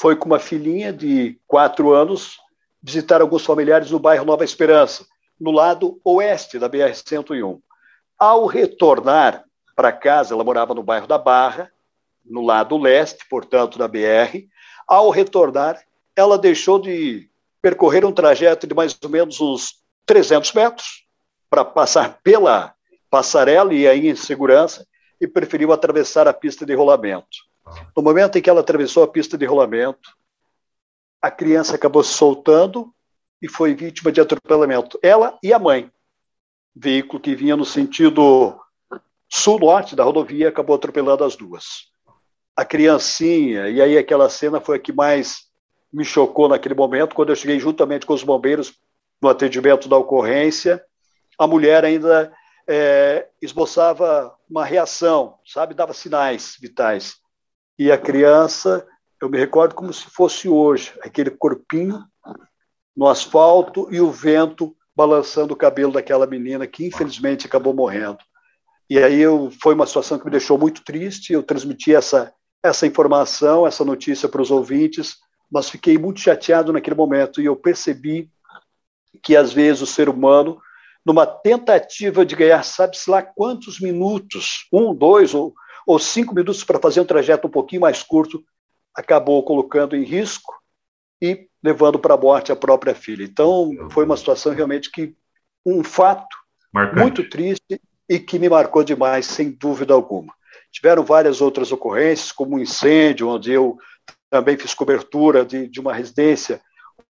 foi 0.00 0.14
com 0.14 0.26
uma 0.26 0.38
filhinha 0.38 0.92
de 0.92 1.40
quatro 1.46 1.92
anos 1.92 2.38
visitar 2.80 3.20
alguns 3.20 3.44
familiares 3.44 3.90
no 3.90 3.98
bairro 3.98 4.24
Nova 4.24 4.44
Esperança, 4.44 5.04
no 5.38 5.50
lado 5.50 6.00
oeste 6.04 6.58
da 6.58 6.68
BR-101. 6.68 7.60
Ao 8.18 8.46
retornar, 8.46 9.44
para 9.74 9.92
casa, 9.92 10.34
ela 10.34 10.44
morava 10.44 10.74
no 10.74 10.82
bairro 10.82 11.06
da 11.06 11.18
Barra, 11.18 11.70
no 12.24 12.42
lado 12.42 12.76
leste, 12.76 13.26
portanto, 13.28 13.78
da 13.78 13.88
BR. 13.88 14.48
Ao 14.86 15.10
retornar, 15.10 15.80
ela 16.18 16.36
deixou 16.36 16.80
de 16.80 17.30
percorrer 17.62 18.04
um 18.04 18.10
trajeto 18.10 18.66
de 18.66 18.74
mais 18.74 18.96
ou 19.00 19.08
menos 19.08 19.40
uns 19.40 19.76
300 20.04 20.52
metros 20.52 21.06
para 21.48 21.64
passar 21.64 22.18
pela 22.24 22.74
passarela 23.08 23.72
e 23.72 23.86
aí 23.86 24.08
em 24.08 24.16
segurança 24.16 24.84
e 25.20 25.28
preferiu 25.28 25.72
atravessar 25.72 26.26
a 26.26 26.32
pista 26.32 26.66
de 26.66 26.74
rolamento. 26.74 27.46
No 27.96 28.02
momento 28.02 28.36
em 28.36 28.42
que 28.42 28.50
ela 28.50 28.60
atravessou 28.60 29.04
a 29.04 29.08
pista 29.08 29.38
de 29.38 29.46
rolamento, 29.46 30.10
a 31.22 31.30
criança 31.30 31.76
acabou 31.76 32.02
se 32.02 32.14
soltando 32.14 32.92
e 33.40 33.48
foi 33.48 33.72
vítima 33.74 34.10
de 34.10 34.20
atropelamento. 34.20 34.98
Ela 35.00 35.38
e 35.40 35.52
a 35.52 35.58
mãe 35.58 35.88
veículo 36.74 37.22
que 37.22 37.36
vinha 37.36 37.56
no 37.56 37.64
sentido 37.64 38.58
sul-norte 39.28 39.94
da 39.94 40.02
rodovia 40.02 40.48
acabou 40.48 40.74
atropelando 40.74 41.22
as 41.22 41.36
duas. 41.36 41.92
A 42.56 42.64
criancinha, 42.64 43.68
e 43.68 43.80
aí 43.80 43.96
aquela 43.96 44.28
cena 44.28 44.60
foi 44.60 44.78
a 44.78 44.80
que 44.80 44.92
mais 44.92 45.47
me 45.92 46.04
chocou 46.04 46.48
naquele 46.48 46.74
momento, 46.74 47.14
quando 47.14 47.30
eu 47.30 47.36
cheguei 47.36 47.58
juntamente 47.58 48.06
com 48.06 48.14
os 48.14 48.22
bombeiros 48.22 48.74
no 49.20 49.28
atendimento 49.28 49.88
da 49.88 49.96
ocorrência, 49.96 50.82
a 51.38 51.46
mulher 51.46 51.84
ainda 51.84 52.32
é, 52.68 53.28
esboçava 53.40 54.34
uma 54.48 54.64
reação, 54.64 55.38
sabe, 55.46 55.74
dava 55.74 55.92
sinais 55.92 56.56
vitais. 56.60 57.16
E 57.78 57.90
a 57.90 57.98
criança, 57.98 58.86
eu 59.20 59.28
me 59.28 59.38
recordo 59.38 59.74
como 59.74 59.92
se 59.92 60.04
fosse 60.10 60.48
hoje, 60.48 60.92
aquele 61.02 61.30
corpinho 61.30 62.04
no 62.96 63.06
asfalto 63.06 63.88
e 63.90 64.00
o 64.00 64.10
vento 64.10 64.76
balançando 64.94 65.54
o 65.54 65.56
cabelo 65.56 65.92
daquela 65.92 66.26
menina 66.26 66.66
que 66.66 66.84
infelizmente 66.84 67.46
acabou 67.46 67.72
morrendo. 67.72 68.18
E 68.90 68.98
aí 68.98 69.20
eu, 69.20 69.50
foi 69.62 69.74
uma 69.74 69.86
situação 69.86 70.18
que 70.18 70.24
me 70.24 70.30
deixou 70.30 70.58
muito 70.58 70.82
triste. 70.82 71.32
Eu 71.32 71.42
transmiti 71.42 71.94
essa, 71.94 72.32
essa 72.62 72.86
informação, 72.86 73.66
essa 73.66 73.84
notícia 73.84 74.28
para 74.28 74.42
os 74.42 74.50
ouvintes, 74.50 75.18
mas 75.50 75.70
fiquei 75.70 75.96
muito 75.96 76.20
chateado 76.20 76.72
naquele 76.72 76.96
momento 76.96 77.40
e 77.40 77.46
eu 77.46 77.56
percebi 77.56 78.30
que 79.22 79.36
às 79.36 79.52
vezes 79.52 79.82
o 79.82 79.86
ser 79.86 80.08
humano, 80.08 80.60
numa 81.04 81.26
tentativa 81.26 82.24
de 82.24 82.36
ganhar, 82.36 82.62
sabe-se 82.62 83.10
lá 83.10 83.22
quantos 83.22 83.80
minutos, 83.80 84.68
um, 84.72 84.94
dois 84.94 85.34
ou, 85.34 85.54
ou 85.86 85.98
cinco 85.98 86.34
minutos 86.34 86.62
para 86.64 86.78
fazer 86.78 87.00
um 87.00 87.06
trajeto 87.06 87.48
um 87.48 87.50
pouquinho 87.50 87.82
mais 87.82 88.02
curto, 88.02 88.44
acabou 88.94 89.42
colocando 89.42 89.96
em 89.96 90.04
risco 90.04 90.52
e 91.20 91.48
levando 91.62 91.98
para 91.98 92.14
a 92.14 92.18
morte 92.18 92.52
a 92.52 92.56
própria 92.56 92.94
filha. 92.94 93.24
Então, 93.24 93.70
foi 93.90 94.04
uma 94.04 94.16
situação 94.16 94.52
realmente 94.52 94.90
que 94.90 95.14
um 95.64 95.82
fato 95.82 96.36
Marcante. 96.72 97.00
muito 97.00 97.28
triste 97.28 97.80
e 98.08 98.18
que 98.18 98.38
me 98.38 98.48
marcou 98.48 98.84
demais, 98.84 99.26
sem 99.26 99.50
dúvida 99.50 99.94
alguma. 99.94 100.32
Tiveram 100.70 101.02
várias 101.02 101.40
outras 101.40 101.72
ocorrências, 101.72 102.32
como 102.32 102.56
um 102.56 102.60
incêndio, 102.60 103.28
onde 103.28 103.52
eu 103.52 103.78
também 104.30 104.56
fiz 104.56 104.74
cobertura 104.74 105.44
de, 105.44 105.68
de 105.68 105.80
uma 105.80 105.94
residência, 105.94 106.60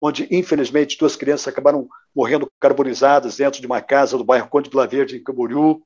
onde, 0.00 0.28
infelizmente, 0.30 0.98
duas 0.98 1.16
crianças 1.16 1.48
acabaram 1.48 1.88
morrendo 2.14 2.50
carbonizadas 2.60 3.36
dentro 3.36 3.60
de 3.60 3.66
uma 3.66 3.80
casa 3.80 4.18
do 4.18 4.24
bairro 4.24 4.48
Conde 4.48 4.70
Vila 4.70 4.86
Verde, 4.86 5.16
em 5.16 5.22
Camboriú, 5.22 5.82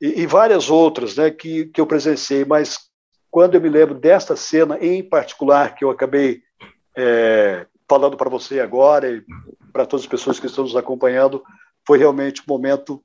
e, 0.00 0.22
e 0.22 0.26
várias 0.26 0.70
outras 0.70 1.16
né, 1.16 1.30
que, 1.30 1.66
que 1.66 1.80
eu 1.80 1.86
presenciei, 1.86 2.44
mas 2.44 2.88
quando 3.30 3.54
eu 3.54 3.60
me 3.60 3.68
lembro 3.68 3.94
desta 3.94 4.36
cena 4.36 4.78
em 4.80 5.02
particular, 5.02 5.74
que 5.74 5.84
eu 5.84 5.90
acabei 5.90 6.42
é, 6.96 7.66
falando 7.88 8.16
para 8.16 8.30
você 8.30 8.60
agora 8.60 9.10
e 9.10 9.22
para 9.72 9.86
todas 9.86 10.04
as 10.04 10.10
pessoas 10.10 10.40
que 10.40 10.46
estão 10.46 10.64
nos 10.64 10.76
acompanhando, 10.76 11.42
foi 11.86 11.98
realmente 11.98 12.40
um 12.40 12.44
momento 12.48 13.02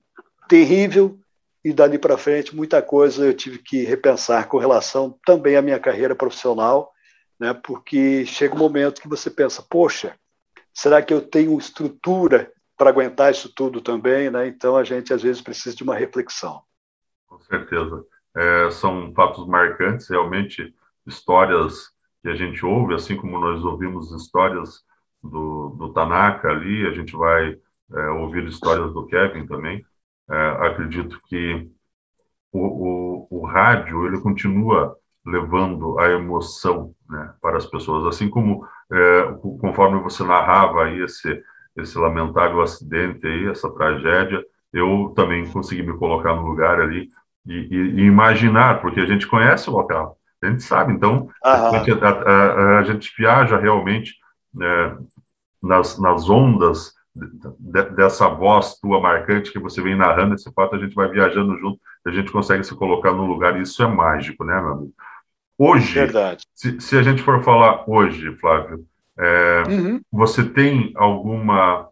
terrível 0.48 1.18
e 1.64 1.72
dali 1.72 1.98
para 1.98 2.18
frente 2.18 2.56
muita 2.56 2.82
coisa 2.82 3.26
eu 3.26 3.34
tive 3.34 3.58
que 3.58 3.84
repensar 3.84 4.48
com 4.48 4.58
relação 4.58 5.18
também 5.26 5.56
à 5.56 5.62
minha 5.62 5.80
carreira 5.80 6.16
profissional, 6.16 6.92
né? 7.44 7.54
Porque 7.54 8.26
chega 8.26 8.56
um 8.56 8.60
momento 8.60 9.02
que 9.02 9.10
você 9.10 9.30
pensa, 9.30 9.62
poxa, 9.62 10.16
será 10.74 11.02
que 11.02 11.14
eu 11.14 11.22
tenho 11.22 11.58
estrutura 11.58 12.50
para 12.78 12.90
aguentar 12.90 13.32
isso 13.32 13.54
tudo 13.54 13.82
também, 13.82 14.30
né? 14.30 14.48
Então 14.48 14.78
a 14.78 14.84
gente 14.86 15.14
às 15.14 15.22
vezes 15.22 15.42
precisa 15.42 15.76
de 15.76 15.84
uma 15.84 15.94
reflexão. 15.94 16.62
Com 17.28 17.38
certeza, 17.42 18.06
é, 18.36 18.72
são 18.72 19.14
fatos 19.14 19.46
marcantes, 19.46 20.10
realmente 20.10 20.74
histórias 21.06 21.92
que 22.22 22.30
a 22.30 22.36
gente 22.36 22.66
ouve, 22.66 22.94
assim 22.94 23.18
como 23.18 23.38
nós 23.38 23.62
ouvimos 23.66 24.10
histórias 24.14 24.82
do, 25.22 25.76
do 25.78 25.92
Tanaka 25.92 26.48
ali, 26.48 26.88
a 26.88 26.92
gente 26.94 27.14
vai 27.14 27.60
é, 27.94 28.08
ouvir 28.12 28.46
histórias 28.46 28.94
do 28.94 29.06
Kevin 29.06 29.46
também. 29.46 29.86
É, 30.30 30.36
acredito 30.66 31.20
que 31.26 31.70
o, 32.54 32.60
o, 32.60 33.28
o, 33.30 33.46
rádio 33.46 34.08
ele 34.08 34.22
continua 34.22 34.98
levando 35.26 36.00
a 36.00 36.10
emoção 36.10 36.96
né, 37.14 37.34
para 37.42 37.58
as 37.58 37.66
pessoas, 37.66 38.06
assim 38.08 38.30
como 38.30 38.68
é, 38.92 39.36
conforme 39.62 40.00
você 40.02 40.24
narrava 40.24 40.86
aí 40.86 41.02
esse 41.02 41.42
esse 41.76 41.98
lamentável 41.98 42.62
acidente 42.62 43.26
aí, 43.26 43.48
essa 43.48 43.70
tragédia, 43.72 44.44
eu 44.72 45.12
também 45.16 45.50
consegui 45.50 45.84
me 45.84 45.98
colocar 45.98 46.36
no 46.36 46.46
lugar 46.46 46.80
ali 46.80 47.10
e, 47.46 47.54
e, 47.54 47.78
e 48.02 48.06
imaginar, 48.06 48.82
porque 48.82 49.00
a 49.00 49.06
gente 49.06 49.28
conhece 49.28 49.70
o 49.70 49.74
local, 49.74 50.18
a 50.44 50.48
gente 50.50 50.64
sabe, 50.64 50.94
então 50.94 51.30
a 51.44 51.72
gente, 51.72 51.92
a, 51.92 52.10
a, 52.10 52.80
a, 52.80 52.84
gente 52.84 53.12
viaja 53.18 53.58
realmente 53.58 54.14
né, 54.54 54.98
nas, 55.62 56.00
nas 56.00 56.30
ondas 56.30 56.94
dessa 57.96 58.28
voz 58.28 58.80
tua 58.80 59.00
marcante 59.00 59.52
que 59.52 59.60
você 59.60 59.82
vem 59.82 59.96
narrando, 59.96 60.36
esse 60.36 60.52
fato 60.54 60.76
a 60.76 60.80
gente 60.80 60.96
vai 60.96 61.10
viajando 61.10 61.58
junto, 61.58 61.80
a 62.06 62.12
gente 62.12 62.32
consegue 62.32 62.64
se 62.64 62.76
colocar 62.76 63.14
no 63.14 63.26
lugar, 63.26 63.58
e 63.58 63.62
isso 63.62 63.82
é 63.84 63.88
mágico, 63.88 64.44
né, 64.44 64.60
meu 64.60 64.74
amigo? 64.74 64.94
Hoje, 65.58 65.94
Verdade. 65.94 66.46
Se, 66.54 66.80
se 66.80 66.98
a 66.98 67.04
gente 67.04 67.22
for 67.22 67.44
falar 67.44 67.84
hoje, 67.88 68.36
Flávio, 68.38 68.86
é, 69.18 69.64
uhum. 69.70 70.02
você 70.12 70.44
tem 70.44 70.92
alguma 70.96 71.90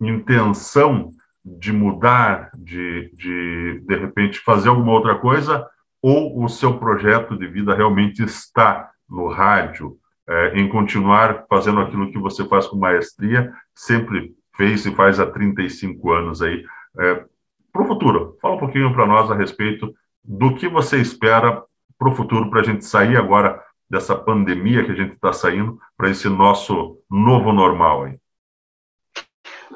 intenção 0.00 1.10
de 1.44 1.72
mudar, 1.72 2.50
de, 2.56 3.10
de 3.14 3.80
de 3.86 3.96
repente 3.96 4.38
fazer 4.40 4.68
alguma 4.68 4.92
outra 4.92 5.14
coisa, 5.18 5.66
ou 6.02 6.42
o 6.42 6.48
seu 6.48 6.78
projeto 6.78 7.36
de 7.36 7.46
vida 7.46 7.74
realmente 7.74 8.22
está 8.22 8.90
no 9.08 9.28
rádio, 9.28 9.96
é, 10.28 10.58
em 10.58 10.68
continuar 10.68 11.44
fazendo 11.48 11.80
aquilo 11.80 12.12
que 12.12 12.18
você 12.18 12.46
faz 12.46 12.66
com 12.66 12.76
maestria, 12.76 13.52
sempre 13.74 14.34
fez 14.56 14.84
e 14.86 14.94
faz 14.94 15.18
há 15.18 15.26
35 15.26 16.12
anos 16.12 16.42
aí. 16.42 16.64
É, 16.98 17.24
para 17.72 17.82
o 17.82 17.86
futuro, 17.86 18.36
fala 18.40 18.56
um 18.56 18.58
pouquinho 18.58 18.92
para 18.92 19.06
nós 19.06 19.30
a 19.30 19.34
respeito 19.34 19.94
do 20.22 20.54
que 20.54 20.68
você 20.68 20.98
espera 20.98 21.62
para 22.00 22.10
o 22.10 22.16
futuro, 22.16 22.48
para 22.48 22.62
a 22.62 22.64
gente 22.64 22.82
sair 22.82 23.14
agora 23.18 23.62
dessa 23.88 24.16
pandemia 24.16 24.82
que 24.82 24.92
a 24.92 24.94
gente 24.94 25.12
está 25.12 25.34
saindo, 25.34 25.78
para 25.98 26.08
esse 26.08 26.30
nosso 26.30 26.98
novo 27.10 27.52
normal 27.52 28.04
aí. 28.04 28.18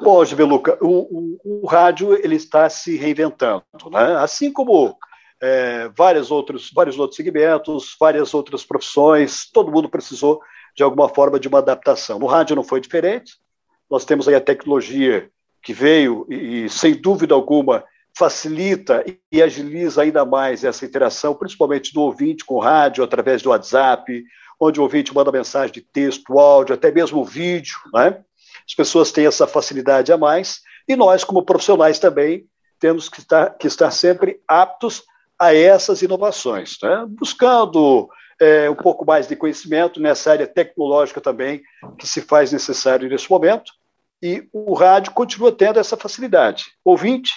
Bom, 0.01 0.25
Gibeluca, 0.25 0.77
o, 0.81 1.37
o, 1.43 1.61
o, 1.63 1.67
rádio 1.67 2.13
ele 2.13 2.35
está 2.35 2.67
se 2.67 2.97
reinventando, 2.97 3.63
né? 3.91 4.15
assim 4.17 4.51
como 4.51 4.97
é, 5.41 5.87
vários, 5.95 6.31
outros, 6.31 6.71
vários 6.73 6.97
outros 6.97 7.15
segmentos, 7.15 7.95
várias 7.99 8.33
outras 8.33 8.65
profissões, 8.65 9.49
todo 9.51 9.71
mundo 9.71 9.87
precisou, 9.87 10.41
de 10.75 10.81
alguma 10.81 11.07
forma, 11.07 11.39
de 11.39 11.47
uma 11.47 11.59
adaptação. 11.59 12.17
No 12.17 12.25
rádio 12.25 12.55
não 12.55 12.63
foi 12.63 12.81
diferente, 12.81 13.33
nós 13.89 14.03
temos 14.03 14.27
aí 14.27 14.35
a 14.35 14.41
tecnologia 14.41 15.29
que 15.61 15.73
veio 15.73 16.25
e, 16.29 16.67
sem 16.69 16.95
dúvida 16.95 17.35
alguma, 17.35 17.83
facilita 18.17 19.03
e 19.31 19.41
agiliza 19.41 20.01
ainda 20.01 20.25
mais 20.25 20.63
essa 20.63 20.85
interação, 20.85 21.35
principalmente 21.35 21.93
do 21.93 22.01
ouvinte 22.01 22.45
com 22.45 22.55
o 22.55 22.59
rádio, 22.59 23.03
através 23.03 23.41
do 23.41 23.49
WhatsApp, 23.49 24.23
onde 24.59 24.79
o 24.79 24.83
ouvinte 24.83 25.13
manda 25.13 25.31
mensagem 25.31 25.73
de 25.73 25.81
texto, 25.81 26.39
áudio, 26.39 26.75
até 26.75 26.91
mesmo 26.91 27.25
vídeo. 27.25 27.77
Né? 27.93 28.23
As 28.65 28.73
pessoas 28.73 29.11
têm 29.11 29.25
essa 29.25 29.45
facilidade 29.45 30.13
a 30.13 30.17
mais 30.17 30.61
e 30.87 30.95
nós, 30.95 31.23
como 31.23 31.43
profissionais, 31.43 31.99
também 31.99 32.45
temos 32.79 33.09
que 33.09 33.19
estar, 33.19 33.49
que 33.57 33.67
estar 33.67 33.91
sempre 33.91 34.39
aptos 34.47 35.03
a 35.37 35.53
essas 35.53 36.01
inovações, 36.01 36.77
né? 36.81 37.05
buscando 37.09 38.07
é, 38.39 38.69
um 38.69 38.75
pouco 38.75 39.05
mais 39.05 39.27
de 39.27 39.35
conhecimento 39.35 39.99
nessa 39.99 40.31
área 40.31 40.47
tecnológica 40.47 41.19
também, 41.19 41.61
que 41.97 42.07
se 42.07 42.21
faz 42.21 42.53
necessário 42.53 43.09
nesse 43.09 43.29
momento, 43.29 43.73
e 44.21 44.47
o 44.53 44.73
rádio 44.73 45.11
continua 45.11 45.51
tendo 45.51 45.79
essa 45.79 45.97
facilidade. 45.97 46.65
Ouvinte, 46.83 47.33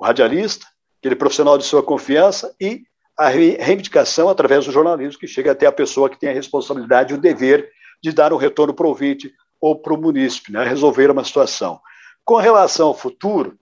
o 0.00 0.04
radialista, 0.04 0.66
aquele 0.98 1.14
profissional 1.14 1.58
de 1.58 1.64
sua 1.64 1.82
confiança, 1.82 2.54
e 2.58 2.84
a 3.18 3.28
reivindicação 3.28 4.30
através 4.30 4.64
do 4.64 4.72
jornalismo, 4.72 5.20
que 5.20 5.26
chega 5.26 5.52
até 5.52 5.66
a 5.66 5.72
pessoa 5.72 6.08
que 6.08 6.18
tem 6.18 6.30
a 6.30 6.34
responsabilidade 6.34 7.12
e 7.12 7.16
o 7.18 7.20
dever 7.20 7.70
de 8.02 8.10
dar 8.10 8.32
um 8.32 8.38
retorno 8.38 8.72
para 8.72 8.86
o 8.86 8.88
ouvinte 8.88 9.30
ou 9.60 9.78
para 9.78 9.92
o 9.92 10.00
munícipe, 10.00 10.52
né? 10.52 10.64
resolver 10.64 11.10
uma 11.10 11.22
situação. 11.22 11.78
Com 12.24 12.36
relação 12.36 12.88
ao 12.88 12.96
futuro, 12.96 13.58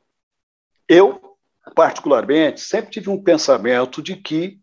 eu, 0.89 1.21
particularmente, 1.75 2.61
sempre 2.61 2.93
tive 2.93 3.11
um 3.11 3.21
pensamento 3.21 4.01
de 4.01 4.15
que 4.15 4.61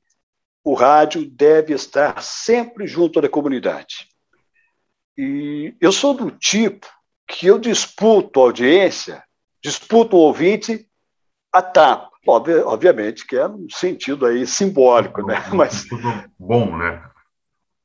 o 0.64 0.74
rádio 0.74 1.30
deve 1.30 1.74
estar 1.74 2.24
sempre 2.24 2.88
junto 2.88 3.20
da 3.20 3.28
comunidade. 3.28 4.08
E 5.18 5.76
eu 5.82 5.92
sou 5.92 6.14
do 6.14 6.32
tipo 6.32 6.88
que 7.28 7.48
eu 7.48 7.60
disputo 7.60 8.40
a 8.40 8.44
audiência, 8.44 9.22
disputo 9.62 10.16
o 10.16 10.22
ouvinte 10.22 10.88
a 11.56 11.62
tapa. 11.62 12.12
obviamente 12.66 13.26
que 13.26 13.38
é 13.38 13.48
no 13.48 13.72
sentido 13.72 14.26
aí 14.26 14.46
simbólico, 14.46 15.26
né? 15.26 15.44
Mas 15.54 15.86
bom, 16.38 16.76
né? 16.78 17.02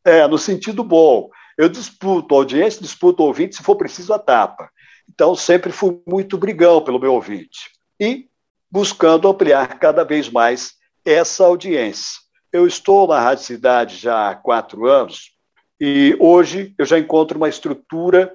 É, 0.04 0.26
no 0.26 0.38
sentido 0.38 0.82
bom. 0.82 1.30
Eu 1.56 1.68
disputo 1.68 2.34
a 2.34 2.38
audiência, 2.38 2.80
disputo 2.80 3.22
o 3.22 3.26
ouvinte, 3.26 3.56
se 3.56 3.62
for 3.62 3.76
preciso, 3.76 4.12
a 4.12 4.18
tapa. 4.18 4.70
Então, 5.08 5.36
sempre 5.36 5.70
fui 5.70 6.00
muito 6.06 6.38
brigão 6.38 6.82
pelo 6.82 6.98
meu 6.98 7.12
ouvinte. 7.12 7.70
E 8.00 8.28
buscando 8.70 9.28
ampliar 9.28 9.78
cada 9.78 10.04
vez 10.04 10.28
mais 10.28 10.74
essa 11.04 11.44
audiência. 11.44 12.18
Eu 12.52 12.66
estou 12.66 13.06
na 13.06 13.20
Rádio 13.20 13.44
Cidade 13.44 13.96
já 13.96 14.30
há 14.30 14.34
quatro 14.34 14.86
anos 14.86 15.32
e 15.80 16.16
hoje 16.18 16.74
eu 16.78 16.84
já 16.84 16.98
encontro 16.98 17.36
uma 17.36 17.48
estrutura 17.48 18.34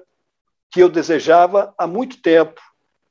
que 0.70 0.80
eu 0.80 0.88
desejava 0.88 1.74
há 1.76 1.86
muito 1.86 2.20
tempo 2.22 2.60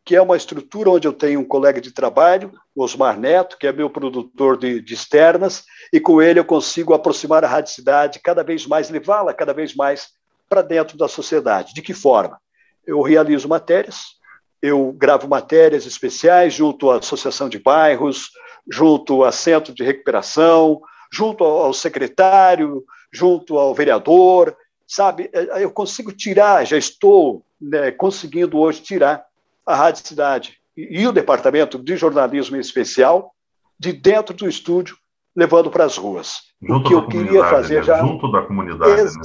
que 0.05 0.15
é 0.15 0.21
uma 0.21 0.37
estrutura 0.37 0.91
onde 0.91 1.07
eu 1.07 1.13
tenho 1.13 1.39
um 1.39 1.45
colega 1.45 1.81
de 1.81 1.91
trabalho, 1.91 2.53
Osmar 2.75 3.19
Neto, 3.19 3.57
que 3.57 3.65
é 3.65 3.73
meu 3.73 3.89
produtor 3.89 4.55
de, 4.55 4.79
de 4.79 4.93
externas, 4.93 5.65
e 5.91 5.99
com 5.99 6.21
ele 6.21 6.39
eu 6.39 6.45
consigo 6.45 6.93
aproximar 6.93 7.43
a 7.43 7.47
radicidade 7.47 8.19
cada 8.19 8.43
vez 8.43 8.67
mais, 8.67 8.91
levá-la 8.91 9.33
cada 9.33 9.51
vez 9.51 9.73
mais 9.73 10.09
para 10.47 10.61
dentro 10.61 10.95
da 10.95 11.07
sociedade. 11.07 11.73
De 11.73 11.81
que 11.81 11.93
forma? 11.93 12.39
Eu 12.85 13.01
realizo 13.01 13.49
matérias, 13.49 14.15
eu 14.61 14.91
gravo 14.91 15.27
matérias 15.27 15.87
especiais 15.87 16.53
junto 16.53 16.91
à 16.91 16.97
Associação 16.97 17.49
de 17.49 17.57
Bairros, 17.57 18.29
junto 18.71 19.23
a 19.23 19.31
Centro 19.31 19.73
de 19.73 19.83
Recuperação, 19.83 20.81
junto 21.11 21.43
ao 21.43 21.73
secretário, 21.73 22.83
junto 23.11 23.57
ao 23.57 23.73
vereador, 23.73 24.55
sabe? 24.87 25.31
É, 25.33 25.63
eu 25.63 25.71
consigo 25.71 26.11
tirar, 26.11 26.63
já 26.63 26.77
estou 26.77 27.43
né, 27.59 27.91
conseguindo 27.91 28.59
hoje 28.59 28.83
tirar 28.83 29.25
a 29.65 29.75
Rádio 29.75 30.07
Cidade 30.07 30.57
e 30.75 31.07
o 31.07 31.11
departamento 31.11 31.79
de 31.79 31.95
jornalismo 31.95 32.57
em 32.57 32.59
especial 32.59 33.33
de 33.79 33.93
dentro 33.93 34.35
do 34.35 34.47
estúdio, 34.47 34.97
levando 35.35 35.69
para 35.69 35.85
as 35.85 35.97
ruas. 35.97 36.43
Junto 36.61 36.85
o 36.85 36.87
que 36.87 36.93
eu 36.93 37.07
queria 37.07 37.43
fazer 37.45 37.77
né? 37.77 37.83
já. 37.83 37.99
Junto 37.99 38.31
da 38.31 38.41
comunidade. 38.41 39.01
Ex 39.01 39.15
né? 39.15 39.23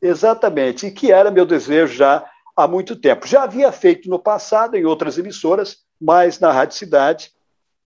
Exatamente, 0.00 0.86
e 0.86 0.90
que 0.90 1.10
era 1.10 1.30
meu 1.30 1.44
desejo 1.44 1.94
já 1.94 2.24
há 2.56 2.68
muito 2.68 2.94
tempo. 2.94 3.26
Já 3.26 3.42
havia 3.42 3.70
feito 3.72 4.08
no 4.08 4.18
passado 4.18 4.76
em 4.76 4.84
outras 4.84 5.18
emissoras, 5.18 5.78
mas 6.00 6.38
na 6.38 6.52
Rádio 6.52 6.76
Cidade 6.76 7.30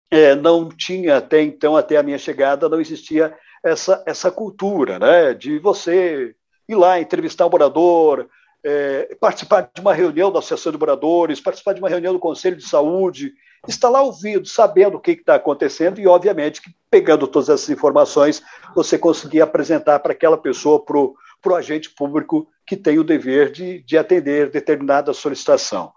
é, 0.09 0.35
não 0.35 0.67
tinha 0.67 1.17
até 1.17 1.41
então, 1.41 1.77
até 1.77 1.97
a 1.97 2.03
minha 2.03 2.17
chegada, 2.17 2.67
não 2.67 2.81
existia 2.81 3.35
essa, 3.63 4.03
essa 4.05 4.31
cultura 4.31 4.97
né, 4.97 5.33
de 5.33 5.59
você 5.59 6.35
ir 6.67 6.75
lá 6.75 6.99
entrevistar 6.99 7.45
um 7.45 7.49
morador, 7.49 8.27
é, 8.63 9.15
participar 9.19 9.69
de 9.73 9.81
uma 9.81 9.93
reunião 9.93 10.31
da 10.31 10.39
Associação 10.39 10.71
de 10.71 10.77
Moradores, 10.77 11.41
participar 11.41 11.73
de 11.73 11.79
uma 11.79 11.89
reunião 11.89 12.13
do 12.13 12.19
Conselho 12.19 12.55
de 12.55 12.67
Saúde, 12.67 13.33
estar 13.67 13.89
lá 13.89 14.01
ouvindo, 14.01 14.47
sabendo 14.47 14.97
o 14.97 14.99
que 14.99 15.11
está 15.11 15.35
acontecendo 15.35 15.99
e, 15.99 16.07
obviamente, 16.07 16.61
que 16.61 16.71
pegando 16.89 17.27
todas 17.27 17.49
essas 17.49 17.69
informações, 17.69 18.43
você 18.75 18.97
conseguir 18.97 19.41
apresentar 19.41 19.99
para 19.99 20.11
aquela 20.11 20.37
pessoa, 20.37 20.83
para 20.83 20.97
o 20.97 21.55
agente 21.55 21.89
público 21.89 22.47
que 22.65 22.75
tem 22.75 22.99
o 22.99 23.03
dever 23.03 23.51
de, 23.51 23.81
de 23.83 23.97
atender 23.97 24.49
determinada 24.49 25.13
solicitação. 25.13 25.91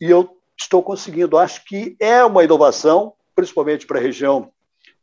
E 0.00 0.10
eu 0.10 0.36
estou 0.58 0.82
conseguindo, 0.82 1.38
acho 1.38 1.64
que 1.64 1.96
é 2.00 2.24
uma 2.24 2.44
inovação, 2.44 3.12
principalmente 3.34 3.86
para 3.86 3.98
a 3.98 4.02
região 4.02 4.50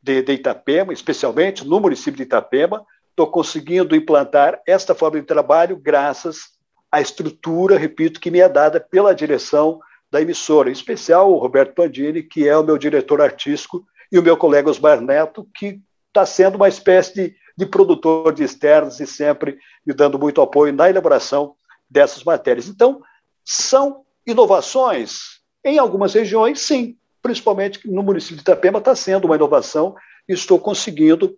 de, 0.01 0.21
de 0.21 0.33
Itapema, 0.33 0.93
especialmente 0.93 1.65
no 1.65 1.79
município 1.79 2.17
de 2.17 2.23
Itapema, 2.23 2.85
estou 3.09 3.27
conseguindo 3.27 3.95
implantar 3.95 4.61
esta 4.65 4.93
forma 4.93 5.19
de 5.19 5.25
trabalho 5.25 5.77
graças 5.77 6.56
à 6.91 7.01
estrutura, 7.01 7.77
repito, 7.77 8.19
que 8.19 8.31
me 8.31 8.39
é 8.39 8.49
dada 8.49 8.79
pela 8.79 9.13
direção 9.13 9.79
da 10.09 10.21
emissora, 10.21 10.69
em 10.69 10.73
especial 10.73 11.31
o 11.31 11.37
Roberto 11.37 11.73
Pandini, 11.73 12.23
que 12.23 12.47
é 12.47 12.57
o 12.57 12.63
meu 12.63 12.77
diretor 12.77 13.21
artístico, 13.21 13.85
e 14.11 14.17
o 14.17 14.23
meu 14.23 14.37
colega 14.37 14.69
Osmar 14.69 15.01
Neto, 15.01 15.47
que 15.53 15.81
está 16.07 16.25
sendo 16.25 16.55
uma 16.55 16.69
espécie 16.69 17.13
de, 17.13 17.35
de 17.57 17.65
produtor 17.65 18.33
de 18.33 18.43
externos 18.43 18.99
e 18.99 19.05
sempre 19.05 19.57
me 19.85 19.93
dando 19.93 20.17
muito 20.17 20.41
apoio 20.41 20.73
na 20.73 20.89
elaboração 20.89 21.55
dessas 21.89 22.23
matérias. 22.23 22.67
Então, 22.67 23.01
são 23.43 24.05
inovações 24.25 25.41
em 25.63 25.77
algumas 25.77 26.13
regiões, 26.13 26.61
sim, 26.61 26.97
principalmente 27.21 27.85
no 27.89 28.01
município 28.01 28.37
de 28.37 28.41
Itapema 28.41 28.79
está 28.79 28.95
sendo 28.95 29.25
uma 29.25 29.35
inovação 29.35 29.95
e 30.27 30.33
estou 30.33 30.59
conseguindo 30.59 31.37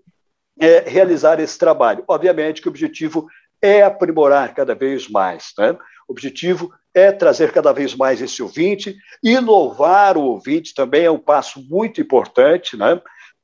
é, 0.59 0.81
realizar 0.81 1.39
esse 1.39 1.57
trabalho. 1.57 2.03
Obviamente 2.07 2.61
que 2.61 2.67
o 2.67 2.71
objetivo 2.71 3.27
é 3.61 3.81
aprimorar 3.81 4.53
cada 4.53 4.73
vez 4.73 5.09
mais. 5.09 5.53
Né? 5.57 5.71
O 6.07 6.11
objetivo 6.11 6.73
é 6.93 7.11
trazer 7.11 7.51
cada 7.51 7.71
vez 7.71 7.95
mais 7.95 8.21
esse 8.21 8.41
ouvinte, 8.41 8.95
inovar 9.23 10.17
o 10.17 10.23
ouvinte 10.23 10.73
também 10.73 11.05
é 11.05 11.11
um 11.11 11.19
passo 11.19 11.61
muito 11.69 12.01
importante, 12.01 12.75
né? 12.75 12.99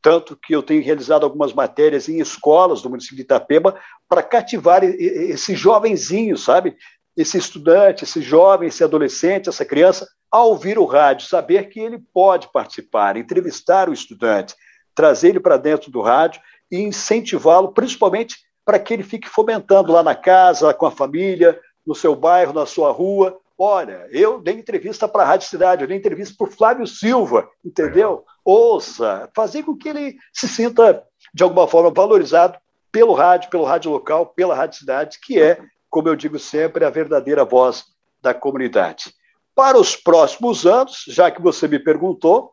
tanto 0.05 0.37
que 0.37 0.55
eu 0.55 0.61
tenho 0.61 0.83
realizado 0.83 1.23
algumas 1.23 1.51
matérias 1.51 2.07
em 2.07 2.19
escolas 2.19 2.79
do 2.79 2.91
município 2.91 3.17
de 3.17 3.23
Itapema 3.23 3.75
para 4.07 4.21
cativar 4.21 4.83
esse 4.83 5.55
jovenzinho, 5.55 6.37
sabe? 6.37 6.77
Esse 7.17 7.39
estudante, 7.39 8.03
esse 8.03 8.21
jovem, 8.21 8.67
esse 8.67 8.83
adolescente, 8.83 9.49
essa 9.49 9.65
criança, 9.65 10.07
a 10.31 10.43
ouvir 10.43 10.77
o 10.77 10.85
rádio, 10.85 11.27
saber 11.27 11.69
que 11.69 11.79
ele 11.79 11.97
pode 12.13 12.51
participar, 12.51 13.17
entrevistar 13.17 13.89
o 13.89 13.93
estudante, 13.93 14.53
trazer 14.93 15.29
ele 15.29 15.39
para 15.39 15.57
dentro 15.57 15.89
do 15.89 16.01
rádio 16.01 16.39
e 16.69 16.77
incentivá-lo, 16.77 17.73
principalmente 17.73 18.37
para 18.65 18.79
que 18.79 18.93
ele 18.93 19.03
fique 19.03 19.29
fomentando 19.29 19.93
lá 19.93 20.01
na 20.01 20.15
casa, 20.15 20.73
com 20.73 20.87
a 20.87 20.91
família, 20.91 21.59
no 21.85 21.93
seu 21.93 22.15
bairro, 22.15 22.51
na 22.51 22.65
sua 22.65 22.91
rua. 22.91 23.39
Olha, 23.57 24.07
eu 24.11 24.41
dei 24.41 24.55
entrevista 24.55 25.07
para 25.07 25.23
a 25.23 25.25
Rádio 25.25 25.47
Cidade, 25.47 25.83
eu 25.83 25.87
dei 25.87 25.97
entrevista 25.97 26.35
para 26.37 26.47
o 26.47 26.51
Flávio 26.51 26.87
Silva, 26.87 27.47
entendeu? 27.63 28.25
Ouça, 28.43 29.29
fazer 29.33 29.63
com 29.63 29.77
que 29.77 29.87
ele 29.87 30.17
se 30.33 30.47
sinta, 30.47 31.03
de 31.33 31.43
alguma 31.43 31.67
forma, 31.67 31.91
valorizado 31.91 32.57
pelo 32.91 33.13
rádio, 33.13 33.49
pelo 33.49 33.63
rádio 33.63 33.91
local, 33.91 34.25
pela 34.25 34.55
Rádio 34.55 34.79
Cidade, 34.79 35.19
que 35.21 35.41
é, 35.41 35.59
como 35.89 36.09
eu 36.09 36.15
digo 36.15 36.39
sempre, 36.39 36.83
a 36.83 36.89
verdadeira 36.89 37.45
voz 37.45 37.85
da 38.21 38.33
comunidade. 38.33 39.13
Para 39.53 39.77
os 39.77 39.95
próximos 39.95 40.65
anos, 40.65 41.05
já 41.07 41.31
que 41.31 41.41
você 41.41 41.67
me 41.67 41.79
perguntou, 41.79 42.51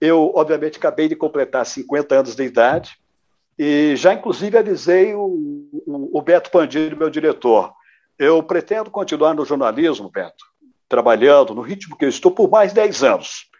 eu, 0.00 0.32
obviamente, 0.34 0.78
acabei 0.78 1.08
de 1.08 1.16
completar 1.16 1.66
50 1.66 2.14
anos 2.14 2.34
de 2.34 2.42
idade, 2.42 2.99
e 3.62 3.94
já, 3.94 4.14
inclusive, 4.14 4.56
avisei 4.56 5.14
o, 5.14 5.68
o, 5.86 6.18
o 6.18 6.22
Beto 6.22 6.50
Pandilho, 6.50 6.96
meu 6.96 7.10
diretor. 7.10 7.70
Eu 8.18 8.42
pretendo 8.42 8.90
continuar 8.90 9.34
no 9.34 9.44
jornalismo, 9.44 10.08
Beto, 10.08 10.46
trabalhando 10.88 11.54
no 11.54 11.60
ritmo 11.60 11.94
que 11.94 12.06
eu 12.06 12.08
estou 12.08 12.32
por 12.32 12.48
mais 12.48 12.72
10 12.72 13.04
anos. 13.04 13.50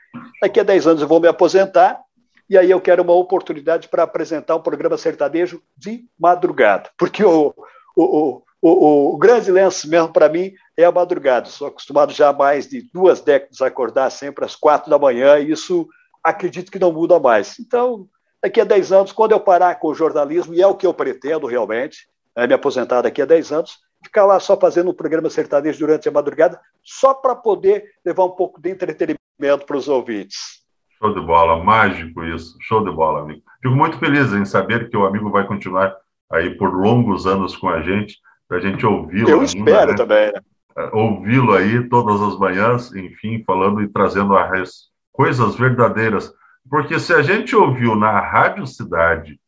Daqui 0.41 0.59
a 0.59 0.63
10 0.63 0.87
anos 0.87 1.03
eu 1.03 1.09
vou 1.09 1.21
me 1.21 1.29
aposentar 1.29 2.01
e 2.49 2.57
aí 2.57 2.71
eu 2.71 2.81
quero 2.81 3.03
uma 3.03 3.13
oportunidade 3.13 3.89
para 3.89 4.05
apresentar 4.05 4.57
um 4.57 4.63
programa 4.63 4.97
sertanejo 4.97 5.63
de 5.77 6.07
madrugada, 6.19 6.89
porque 6.97 7.23
o, 7.23 7.53
o, 7.95 8.43
o, 8.63 9.15
o 9.15 9.19
grande 9.19 9.53
lance 9.53 9.87
mesmo 9.87 10.15
para 10.15 10.31
mim 10.31 10.51
é 10.79 10.85
a 10.85 10.91
madrugada. 10.91 11.45
Sou 11.45 11.67
acostumado 11.67 12.15
já 12.15 12.31
há 12.31 12.33
mais 12.33 12.67
de 12.67 12.89
duas 12.91 13.21
décadas 13.21 13.61
a 13.61 13.67
acordar 13.67 14.09
sempre 14.09 14.47
às 14.47 14.57
quatro 14.57 14.89
da 14.89 14.99
manhã 14.99 15.39
e 15.39 15.51
isso 15.51 15.87
acredito 16.25 16.73
que 16.73 16.79
não 16.79 16.91
muda 16.91 17.21
mais. 17.21 17.59
Então, 17.61 18.09
daqui 18.43 18.61
a 18.61 18.65
10 18.65 18.93
anos, 18.93 19.13
quando 19.13 19.33
eu 19.33 19.41
parar 19.41 19.75
com 19.77 19.89
o 19.89 19.95
jornalismo, 19.95 20.55
e 20.55 20.63
é 20.63 20.67
o 20.67 20.75
que 20.75 20.87
eu 20.87 20.95
pretendo 20.95 21.47
realmente, 21.47 22.09
é 22.37 22.47
me 22.47 22.55
aposentar 22.55 23.03
daqui 23.03 23.21
a 23.21 23.27
10 23.27 23.53
anos, 23.53 23.79
ficar 24.03 24.25
lá 24.25 24.41
só 24.41 24.57
fazendo 24.57 24.91
um 24.91 24.95
programa 24.95 25.29
sertanejo 25.29 25.79
durante 25.79 26.09
a 26.09 26.13
madrugada, 26.13 26.61
só 26.83 27.13
para 27.13 27.35
poder 27.35 27.85
levar 28.05 28.25
um 28.25 28.31
pouco 28.31 28.61
de 28.61 28.71
entretenimento 28.71 29.67
para 29.67 29.77
os 29.77 29.89
ouvintes. 29.89 30.61
Show 30.99 31.15
de 31.15 31.21
bola, 31.21 31.63
mágico 31.63 32.25
isso, 32.25 32.57
show 32.61 32.85
de 32.85 32.91
bola, 32.91 33.23
amigo. 33.23 33.43
Fico 33.63 33.75
muito 33.75 33.99
feliz 33.99 34.33
em 34.33 34.45
saber 34.45 34.91
que 34.91 34.97
o 34.97 35.05
amigo 35.05 35.31
vai 35.31 35.47
continuar 35.47 35.97
aí 36.31 36.51
por 36.57 36.73
longos 36.75 37.27
anos 37.27 37.57
com 37.57 37.69
a 37.69 37.83
gente, 37.83 38.19
para 38.49 38.59
a 38.59 38.61
gente 38.61 38.85
ouvi-lo. 38.85 39.29
Eu 39.29 39.41
ainda, 39.41 39.47
espero 39.47 39.91
né? 39.93 39.97
também. 39.97 40.33
Né? 40.33 40.41
É, 40.77 40.91
ouvi-lo 40.97 41.55
aí 41.55 41.89
todas 41.89 42.21
as 42.21 42.39
manhãs, 42.39 42.95
enfim, 42.95 43.43
falando 43.47 43.83
e 43.83 43.89
trazendo 43.89 44.37
as 44.37 44.91
coisas 45.13 45.57
verdadeiras 45.57 46.33
porque 46.71 47.01
se 47.01 47.13
a 47.13 47.21
gente 47.21 47.55
ouviu 47.57 47.97
na 47.97 48.21
Rádio 48.21 48.65
Cidade, 48.65 49.41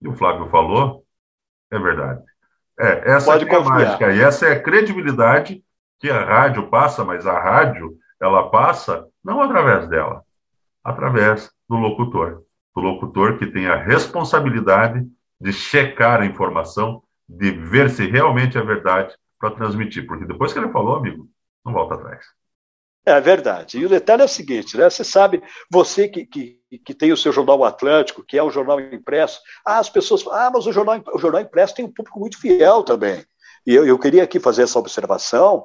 e 0.00 0.06
o 0.06 0.14
Flávio 0.14 0.50
falou, 0.50 1.04
é 1.70 1.78
verdade. 1.78 2.22
É, 2.78 3.12
essa 3.12 3.34
é 3.34 3.56
a 3.56 3.60
mágica, 3.60 4.12
e 4.12 4.20
essa 4.20 4.46
é 4.46 4.52
a 4.52 4.62
credibilidade 4.62 5.64
que 5.98 6.10
a 6.10 6.22
rádio 6.22 6.68
passa, 6.68 7.02
mas 7.02 7.26
a 7.26 7.40
rádio, 7.40 7.96
ela 8.20 8.50
passa 8.50 9.08
não 9.24 9.40
através 9.40 9.88
dela, 9.88 10.22
através 10.84 11.50
do 11.66 11.76
locutor. 11.76 12.42
Do 12.74 12.82
locutor 12.82 13.38
que 13.38 13.46
tem 13.46 13.66
a 13.66 13.82
responsabilidade 13.82 15.06
de 15.40 15.52
checar 15.54 16.20
a 16.20 16.26
informação, 16.26 17.02
de 17.26 17.50
ver 17.52 17.88
se 17.88 18.06
realmente 18.06 18.58
é 18.58 18.62
verdade 18.62 19.14
para 19.38 19.50
transmitir. 19.50 20.06
Porque 20.06 20.26
depois 20.26 20.52
que 20.52 20.58
ele 20.58 20.70
falou, 20.70 20.96
amigo, 20.96 21.26
não 21.64 21.72
volta 21.72 21.94
atrás. 21.94 22.26
É 23.08 23.20
verdade. 23.20 23.78
E 23.78 23.86
o 23.86 23.88
detalhe 23.88 24.22
é 24.22 24.24
o 24.24 24.28
seguinte, 24.28 24.76
né? 24.76 24.90
Você 24.90 25.04
sabe, 25.04 25.40
você 25.70 26.08
que, 26.08 26.26
que, 26.26 26.58
que 26.84 26.92
tem 26.92 27.12
o 27.12 27.16
seu 27.16 27.32
jornal 27.32 27.62
Atlântico, 27.62 28.24
que 28.24 28.36
é 28.36 28.42
um 28.42 28.50
jornal 28.50 28.80
impresso, 28.80 29.40
ah, 29.64 29.78
as 29.78 29.88
pessoas 29.88 30.22
falam, 30.22 30.40
ah, 30.40 30.50
mas 30.52 30.66
o 30.66 30.72
jornal, 30.72 31.00
o 31.14 31.18
jornal 31.18 31.40
impresso 31.40 31.76
tem 31.76 31.84
um 31.84 31.92
público 31.92 32.18
muito 32.18 32.40
fiel 32.40 32.82
também. 32.82 33.24
E 33.64 33.72
eu, 33.72 33.86
eu 33.86 33.96
queria 33.96 34.24
aqui 34.24 34.40
fazer 34.40 34.64
essa 34.64 34.78
observação, 34.80 35.64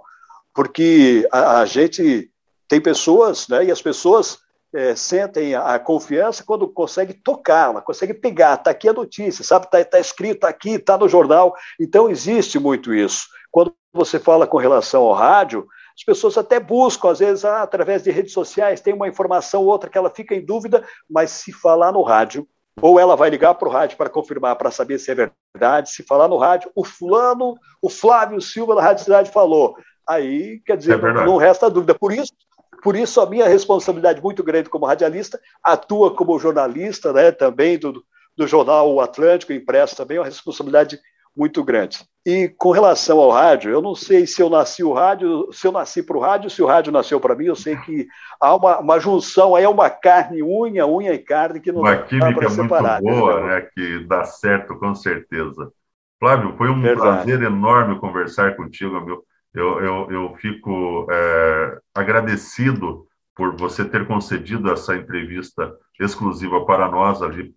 porque 0.53 1.27
a, 1.31 1.61
a 1.61 1.65
gente 1.65 2.31
tem 2.67 2.79
pessoas, 2.79 3.47
né? 3.47 3.65
E 3.65 3.71
as 3.71 3.81
pessoas 3.81 4.37
é, 4.71 4.95
sentem 4.95 5.55
a, 5.55 5.73
a, 5.73 5.79
confiança 5.79 6.43
quando 6.43 6.67
consegue 6.67 7.15
tocar, 7.15 7.73
consegue 7.81 8.13
pegar, 8.13 8.53
está 8.53 8.69
aqui 8.69 8.87
a 8.87 8.93
notícia, 8.93 9.43
sabe? 9.43 9.65
Está 9.65 9.83
tá 9.83 9.99
escrito 9.99 10.45
aqui, 10.45 10.75
está 10.75 10.95
no 10.95 11.09
jornal. 11.09 11.55
Então 11.79 12.07
existe 12.07 12.59
muito 12.59 12.93
isso. 12.93 13.25
Quando 13.49 13.73
você 13.91 14.19
fala 14.19 14.45
com 14.45 14.57
relação 14.57 15.01
ao 15.01 15.13
rádio, 15.13 15.67
as 15.95 16.03
pessoas 16.03 16.37
até 16.37 16.59
buscam, 16.59 17.09
às 17.09 17.19
vezes, 17.19 17.45
ah, 17.45 17.61
através 17.61 18.03
de 18.03 18.11
redes 18.11 18.33
sociais, 18.33 18.81
tem 18.81 18.93
uma 18.93 19.07
informação 19.07 19.61
ou 19.61 19.67
outra 19.67 19.89
que 19.89 19.97
ela 19.97 20.09
fica 20.09 20.33
em 20.33 20.45
dúvida, 20.45 20.83
mas 21.09 21.31
se 21.31 21.51
falar 21.51 21.91
no 21.91 22.01
rádio, 22.01 22.47
ou 22.81 22.99
ela 22.99 23.15
vai 23.15 23.29
ligar 23.29 23.53
para 23.55 23.67
o 23.67 23.71
rádio 23.71 23.97
para 23.97 24.09
confirmar, 24.09 24.55
para 24.55 24.71
saber 24.71 24.97
se 24.97 25.11
é 25.11 25.31
verdade, 25.53 25.91
se 25.91 26.03
falar 26.03 26.27
no 26.27 26.37
rádio, 26.37 26.71
o 26.75 26.83
fulano, 26.83 27.55
o 27.81 27.89
Flávio 27.89 28.39
Silva 28.41 28.75
da 28.75 28.81
Rádio 28.81 29.03
Cidade 29.03 29.31
falou. 29.31 29.75
Aí, 30.07 30.61
quer 30.65 30.77
dizer, 30.77 31.03
é 31.03 31.13
não, 31.13 31.37
resta 31.37 31.69
dúvida. 31.69 31.93
Por 31.93 32.11
isso, 32.11 32.33
por 32.81 32.95
isso 32.95 33.21
a 33.21 33.29
minha 33.29 33.47
responsabilidade 33.47 34.21
muito 34.21 34.43
grande 34.43 34.69
como 34.69 34.85
radialista, 34.85 35.39
atua 35.63 36.15
como 36.15 36.39
jornalista, 36.39 37.13
né, 37.13 37.31
também 37.31 37.77
do, 37.77 38.03
do 38.35 38.47
jornal 38.47 38.91
O 38.93 39.01
Atlântico, 39.01 39.53
impresso 39.53 39.95
também, 39.95 40.17
é 40.17 40.19
uma 40.19 40.25
responsabilidade 40.25 40.99
muito 41.35 41.63
grande. 41.63 42.05
E 42.25 42.49
com 42.49 42.71
relação 42.71 43.19
ao 43.19 43.31
rádio, 43.31 43.71
eu 43.71 43.81
não 43.81 43.95
sei 43.95 44.27
se 44.27 44.41
eu 44.41 44.49
nasci 44.49 44.83
o 44.83 44.93
rádio, 44.93 45.47
se 45.51 45.65
eu 45.65 45.71
nasci 45.71 46.03
para 46.03 46.17
o 46.17 46.19
rádio, 46.19 46.49
se 46.51 46.61
o 46.61 46.67
rádio 46.67 46.91
nasceu 46.91 47.19
para 47.19 47.35
mim, 47.35 47.45
eu 47.45 47.55
sei 47.55 47.75
que 47.77 48.07
há 48.39 48.55
uma, 48.55 48.79
uma 48.79 48.99
junção, 48.99 49.55
aí 49.55 49.63
é 49.63 49.69
uma 49.69 49.89
carne, 49.89 50.43
unha, 50.43 50.85
unha 50.85 51.13
e 51.13 51.19
carne 51.19 51.59
que 51.59 51.71
não 51.71 51.81
uma 51.81 51.95
dá 51.95 52.33
para 52.33 52.49
separar. 52.49 53.01
Muito 53.01 53.19
boa, 53.19 53.47
né, 53.47 53.67
que 53.73 54.05
dá 54.05 54.23
certo 54.23 54.77
com 54.77 54.93
certeza. 54.93 55.71
Flávio, 56.19 56.55
foi 56.55 56.69
um 56.69 56.79
Verdade. 56.79 57.01
prazer 57.01 57.41
enorme 57.41 57.99
conversar 57.99 58.55
contigo, 58.55 59.01
meu. 59.01 59.23
Eu, 59.53 59.81
eu, 59.81 60.11
eu 60.11 60.35
fico 60.35 61.07
é, 61.11 61.79
agradecido 61.93 63.05
por 63.35 63.55
você 63.57 63.83
ter 63.83 64.05
concedido 64.05 64.71
essa 64.71 64.95
entrevista 64.95 65.73
exclusiva 65.99 66.63
para 66.65 66.89
nós 66.89 67.21
ali, 67.21 67.53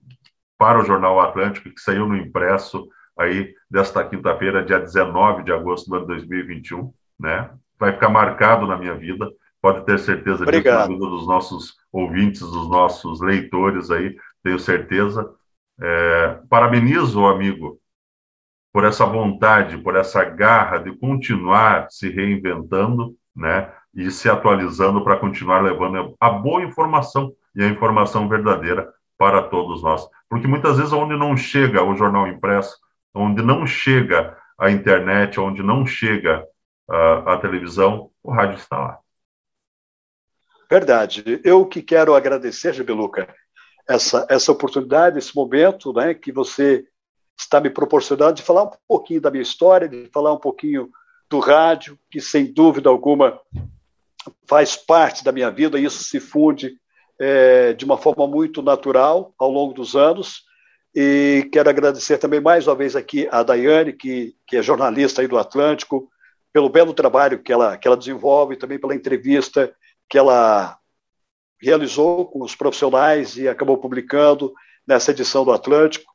para 0.59 0.81
o 0.81 0.85
Jornal 0.85 1.21
Atlântico, 1.21 1.69
que 1.69 1.81
saiu 1.81 2.09
no 2.09 2.17
impresso 2.17 2.89
aí 3.19 3.55
desta 3.71 4.05
quinta-feira, 4.05 4.65
dia 4.65 4.79
19 4.79 5.45
de 5.45 5.53
agosto 5.53 5.89
do 5.89 5.97
ano 5.97 6.07
2021, 6.07 6.93
né? 7.19 7.51
Vai 7.79 7.93
ficar 7.93 8.09
marcado 8.09 8.67
na 8.67 8.77
minha 8.77 8.95
vida, 8.95 9.31
pode 9.61 9.85
ter 9.85 9.99
certeza 9.99 10.43
Obrigado. 10.43 10.89
disso, 10.89 10.99
dos 10.99 11.27
nossos 11.27 11.77
ouvintes, 11.93 12.41
dos 12.41 12.69
nossos 12.69 13.21
leitores 13.21 13.91
aí, 13.91 14.17
tenho 14.43 14.59
certeza. 14.59 15.29
É, 15.81 16.39
parabenizo 16.49 17.21
o 17.21 17.27
amigo 17.27 17.81
por 18.73 18.85
essa 18.85 19.07
vontade, 19.07 19.79
por 19.79 19.97
essa 19.97 20.25
garra 20.25 20.79
de 20.79 20.97
continuar 20.99 21.87
se 21.91 22.11
reinventando, 22.11 23.15
né? 23.35 23.73
E 23.95 24.11
se 24.11 24.29
atualizando 24.29 25.03
para 25.05 25.17
continuar 25.17 25.61
levando 25.61 26.17
a 26.19 26.31
boa 26.31 26.63
informação 26.63 27.33
e 27.55 27.63
a 27.63 27.69
informação 27.69 28.29
verdadeira 28.29 28.93
para 29.17 29.43
todos 29.43 29.83
nós. 29.83 30.07
Porque 30.29 30.49
muitas 30.49 30.77
vezes 30.77 30.93
onde 30.93 31.17
não 31.17 31.37
chega 31.37 31.83
o 31.83 31.95
jornal 31.95 32.27
impresso, 32.27 32.77
onde 33.15 33.43
não 33.43 33.67
chega 33.67 34.37
a 34.59 34.71
internet, 34.71 35.39
onde 35.39 35.63
não 35.63 35.87
chega 35.87 36.47
a, 36.89 37.35
a 37.35 37.39
televisão, 37.39 38.11
o 38.23 38.33
rádio 38.33 38.57
está 38.57 38.79
lá. 38.79 38.99
Verdade. 40.71 41.41
Eu 41.45 41.67
que 41.67 41.83
quero 41.83 42.15
agradecer, 42.15 42.75
Gibeluca, 42.75 43.33
essa, 43.89 44.27
essa 44.29 44.51
oportunidade, 44.51 45.19
esse 45.19 45.35
momento 45.35 45.93
né, 45.93 46.15
que 46.15 46.33
você 46.33 46.85
está 47.39 47.61
me 47.61 47.71
proporcionando 47.71 48.35
de 48.35 48.43
falar 48.43 48.65
um 48.65 48.71
pouquinho 48.89 49.21
da 49.21 49.31
minha 49.31 49.43
história, 49.43 49.89
de 49.89 50.09
falar 50.13 50.33
um 50.33 50.39
pouquinho 50.39 50.91
do 51.29 51.39
rádio, 51.39 51.99
que 52.11 52.21
sem 52.21 52.53
dúvida 52.53 52.89
alguma 52.89 53.39
faz 54.47 54.77
parte 54.77 55.23
da 55.23 55.33
minha 55.33 55.51
vida, 55.51 55.79
e 55.79 55.85
isso 55.85 56.03
se 56.03 56.19
funde 56.19 56.79
é, 57.19 57.73
de 57.73 57.85
uma 57.85 57.99
forma 57.99 58.27
muito 58.27 58.63
natural 58.63 59.35
ao 59.39 59.51
longo 59.51 59.75
dos 59.75 59.95
anos. 59.95 60.45
E 60.95 61.49
quero 61.53 61.69
agradecer 61.69 62.19
também 62.19 62.41
mais 62.41 62.69
uma 62.69 62.77
vez 62.77 62.95
aqui 62.95 63.27
a 63.31 63.43
Daiane, 63.43 63.93
que, 63.93 64.37
que 64.47 64.57
é 64.57 64.63
jornalista 64.63 65.23
aí 65.23 65.27
do 65.27 65.39
Atlântico, 65.39 66.09
pelo 66.53 66.69
belo 66.69 66.95
trabalho 66.95 67.43
que 67.43 67.53
ela, 67.53 67.77
que 67.77 67.89
ela 67.89 67.97
desenvolve, 67.97 68.57
também 68.57 68.79
pela 68.79 68.95
entrevista 68.95 69.75
que 70.09 70.17
ela 70.17 70.79
realizou 71.61 72.27
com 72.27 72.43
os 72.43 72.55
profissionais 72.55 73.37
e 73.37 73.49
acabou 73.49 73.79
publicando 73.79 74.53
nessa 74.87 75.11
edição 75.11 75.45
do 75.45 75.53
Atlântico. 75.53 76.13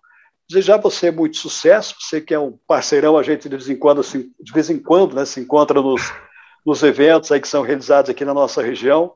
Desejar 0.47 0.77
você 0.77 1.11
muito 1.11 1.37
sucesso, 1.37 1.95
você 1.99 2.21
que 2.21 2.33
é 2.33 2.39
um 2.39 2.57
parceirão, 2.65 3.17
a 3.17 3.23
gente 3.23 3.49
de 3.49 3.55
vez 3.55 3.69
em 3.69 3.75
quando, 3.75 3.99
assim, 3.99 4.31
de 4.39 4.53
vez 4.53 4.69
em 4.69 4.79
quando 4.79 5.13
né, 5.13 5.25
se 5.25 5.41
encontra 5.41 5.81
nos, 5.81 6.01
nos 6.65 6.81
eventos 6.83 7.31
aí 7.31 7.41
que 7.41 7.47
são 7.47 7.61
realizados 7.61 8.09
aqui 8.09 8.23
na 8.23 8.33
nossa 8.33 8.61
região, 8.61 9.13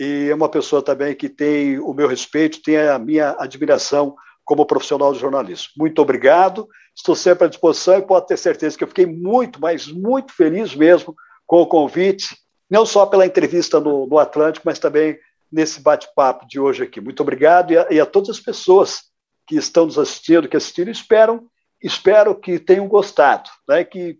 e 0.00 0.28
é 0.30 0.34
uma 0.34 0.48
pessoa 0.48 0.82
também 0.82 1.14
que 1.14 1.28
tem 1.28 1.78
o 1.78 1.92
meu 1.92 2.08
respeito, 2.08 2.62
tem 2.62 2.78
a 2.78 2.98
minha 2.98 3.36
admiração 3.38 4.16
como 4.44 4.66
profissional 4.66 5.12
de 5.12 5.18
jornalismo. 5.18 5.68
Muito 5.76 6.00
obrigado, 6.00 6.68
estou 6.94 7.14
sempre 7.14 7.46
à 7.46 7.48
disposição 7.48 7.98
e 7.98 8.02
pode 8.02 8.26
ter 8.26 8.36
certeza 8.36 8.76
que 8.76 8.84
eu 8.84 8.88
fiquei 8.88 9.06
muito, 9.06 9.60
mas 9.60 9.86
muito 9.86 10.32
feliz 10.32 10.74
mesmo 10.74 11.14
com 11.46 11.62
o 11.62 11.66
convite, 11.66 12.36
não 12.70 12.86
só 12.86 13.06
pela 13.06 13.26
entrevista 13.26 13.80
no, 13.80 14.06
no 14.06 14.18
Atlântico, 14.18 14.66
mas 14.66 14.78
também 14.78 15.18
nesse 15.50 15.80
bate-papo 15.80 16.46
de 16.46 16.58
hoje 16.58 16.82
aqui. 16.82 17.00
Muito 17.00 17.20
obrigado 17.20 17.72
e 17.72 17.78
a, 17.78 17.86
e 17.90 18.00
a, 18.00 18.06
todas 18.06 18.30
as 18.30 18.40
pessoas 18.40 19.04
que 19.46 19.56
estão 19.56 19.86
nos 19.86 19.98
assistindo, 19.98 20.48
que 20.48 20.56
assistiram, 20.56 20.90
esperam, 20.90 21.46
espero 21.82 22.34
que 22.34 22.58
tenham 22.58 22.88
gostado, 22.88 23.50
né? 23.68 23.84
que 23.84 24.18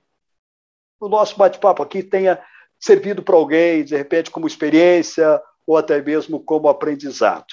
o 1.00 1.08
nosso 1.08 1.36
bate-papo 1.36 1.82
aqui 1.82 2.02
tenha 2.02 2.40
servido 2.78 3.22
para 3.22 3.34
alguém, 3.34 3.84
de 3.84 3.96
repente, 3.96 4.30
como 4.30 4.46
experiência 4.46 5.40
ou 5.66 5.76
até 5.76 6.00
mesmo 6.00 6.38
como 6.38 6.68
aprendizado. 6.68 7.46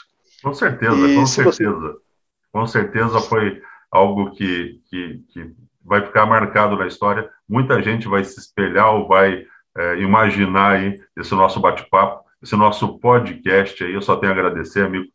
Com 0.44 0.54
certeza, 0.54 0.96
e 0.96 1.16
com 1.16 1.26
certeza. 1.26 1.74
Você 1.74 2.11
com 2.52 2.66
certeza 2.68 3.20
foi 3.20 3.62
algo 3.92 4.32
que, 4.32 4.80
que, 4.90 5.22
que 5.30 5.52
vai 5.84 6.02
ficar 6.02 6.26
marcado 6.26 6.76
na 6.78 6.88
história. 6.88 7.30
Muita 7.48 7.82
gente 7.82 8.08
vai 8.08 8.24
se 8.24 8.40
espelhar 8.40 8.94
ou 8.94 9.08
vai 9.08 9.46
é, 9.78 10.00
imaginar 10.00 10.74
aí 10.74 11.00
esse 11.18 11.34
nosso 11.34 11.60
bate-papo, 11.60 12.24
esse 12.42 12.56
nosso 12.56 13.00
podcast 13.00 13.84
aí. 13.84 13.94
Eu 13.94 14.02
só 14.02 14.16
tenho 14.16 14.32
a 14.32 14.36
agradecer, 14.36 14.86
amigo. 14.86 15.06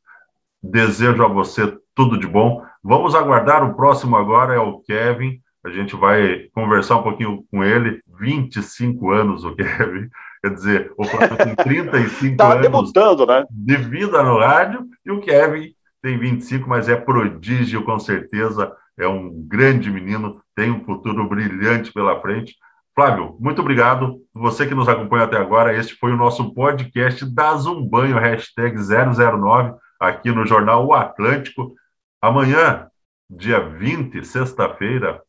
Desejo 0.62 1.24
a 1.24 1.28
você 1.28 1.76
tudo 1.94 2.18
de 2.18 2.26
bom. 2.26 2.62
Vamos 2.82 3.14
aguardar 3.14 3.64
o 3.64 3.74
próximo 3.74 4.16
agora, 4.16 4.54
é 4.54 4.58
o 4.58 4.80
Kevin. 4.80 5.40
A 5.64 5.70
gente 5.70 5.96
vai 5.96 6.48
conversar 6.54 6.96
um 6.96 7.02
pouquinho 7.02 7.44
com 7.50 7.64
ele. 7.64 8.00
25 8.18 9.10
anos, 9.10 9.44
o 9.44 9.54
Kevin. 9.54 10.08
Quer 10.42 10.54
dizer, 10.54 10.92
o 10.96 11.04
Flávio 11.04 11.36
tem 11.36 11.54
35 11.56 12.36
tá 12.36 12.52
anos 12.52 12.92
né? 13.26 13.44
de 13.50 13.76
vida 13.76 14.22
no 14.22 14.38
rádio 14.38 14.86
e 15.04 15.10
o 15.10 15.20
Kevin 15.20 15.74
tem 16.06 16.16
25, 16.16 16.68
mas 16.68 16.88
é 16.88 16.94
prodígio, 16.94 17.82
com 17.82 17.98
certeza. 17.98 18.72
É 18.96 19.08
um 19.08 19.42
grande 19.48 19.90
menino, 19.90 20.40
tem 20.54 20.70
um 20.70 20.84
futuro 20.84 21.28
brilhante 21.28 21.92
pela 21.92 22.20
frente. 22.20 22.54
Flávio, 22.94 23.36
muito 23.40 23.60
obrigado. 23.60 24.22
Você 24.32 24.68
que 24.68 24.74
nos 24.74 24.88
acompanha 24.88 25.24
até 25.24 25.36
agora, 25.36 25.76
este 25.76 25.96
foi 25.96 26.12
o 26.12 26.16
nosso 26.16 26.54
podcast 26.54 27.26
da 27.34 27.56
Zumbanho, 27.56 28.16
hashtag 28.20 28.76
009, 28.78 29.74
aqui 29.98 30.30
no 30.30 30.46
Jornal 30.46 30.86
O 30.86 30.94
Atlântico. 30.94 31.74
Amanhã, 32.22 32.86
dia 33.28 33.58
20, 33.58 34.24
sexta-feira, 34.24 35.20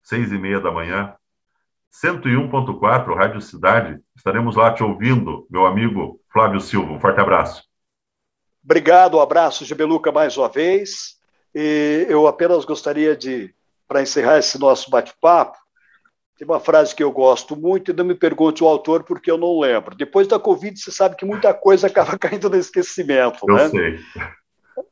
seis 0.00 0.30
e 0.30 0.38
meia 0.38 0.60
da 0.60 0.70
manhã, 0.70 1.12
101.4, 1.92 3.16
Rádio 3.16 3.40
Cidade. 3.40 3.98
Estaremos 4.16 4.54
lá 4.54 4.72
te 4.72 4.84
ouvindo, 4.84 5.44
meu 5.50 5.66
amigo 5.66 6.20
Flávio 6.32 6.60
Silva. 6.60 6.92
Um 6.92 7.00
forte 7.00 7.18
abraço. 7.18 7.69
Obrigado, 8.64 9.16
um 9.16 9.20
abraço 9.20 9.64
de 9.64 9.74
Beluca 9.74 10.12
mais 10.12 10.36
uma 10.36 10.48
vez. 10.48 11.16
E 11.54 12.06
eu 12.08 12.26
apenas 12.26 12.64
gostaria 12.64 13.16
de, 13.16 13.54
para 13.88 14.02
encerrar 14.02 14.38
esse 14.38 14.58
nosso 14.58 14.90
bate-papo, 14.90 15.58
tem 16.40 16.48
uma 16.48 16.58
frase 16.58 16.94
que 16.94 17.02
eu 17.02 17.12
gosto 17.12 17.54
muito 17.54 17.90
e 17.90 17.94
não 17.94 18.02
me 18.02 18.14
pergunte 18.14 18.64
o 18.64 18.66
autor 18.66 19.02
porque 19.02 19.30
eu 19.30 19.36
não 19.36 19.60
lembro. 19.60 19.94
Depois 19.94 20.26
da 20.26 20.38
Covid, 20.38 20.78
você 20.80 20.90
sabe 20.90 21.14
que 21.14 21.26
muita 21.26 21.52
coisa 21.52 21.86
acaba 21.86 22.16
caindo 22.18 22.48
no 22.48 22.56
esquecimento, 22.56 23.44
eu 23.46 23.54
né? 23.54 23.68
sei. 23.68 24.00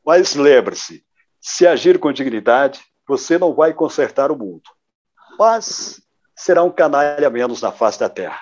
Mas 0.05 0.35
lembre-se, 0.35 1.03
se 1.41 1.67
agir 1.67 1.99
com 1.99 2.13
dignidade, 2.13 2.81
você 3.07 3.39
não 3.39 3.55
vai 3.55 3.73
consertar 3.73 4.31
o 4.31 4.37
mundo, 4.37 4.65
mas 5.39 6.03
será 6.37 6.63
um 6.63 6.71
canalha 6.71 7.31
menos 7.31 7.63
na 7.63 7.73
face 7.73 7.99
da 7.99 8.11
terra. 8.11 8.41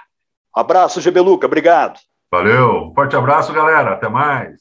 Abraço, 0.52 1.00
Gebeluca, 1.00 1.46
obrigado. 1.46 2.00
Valeu, 2.28 2.92
forte 2.92 3.14
abraço, 3.14 3.52
galera, 3.52 3.92
até 3.92 4.08
mais. 4.08 4.60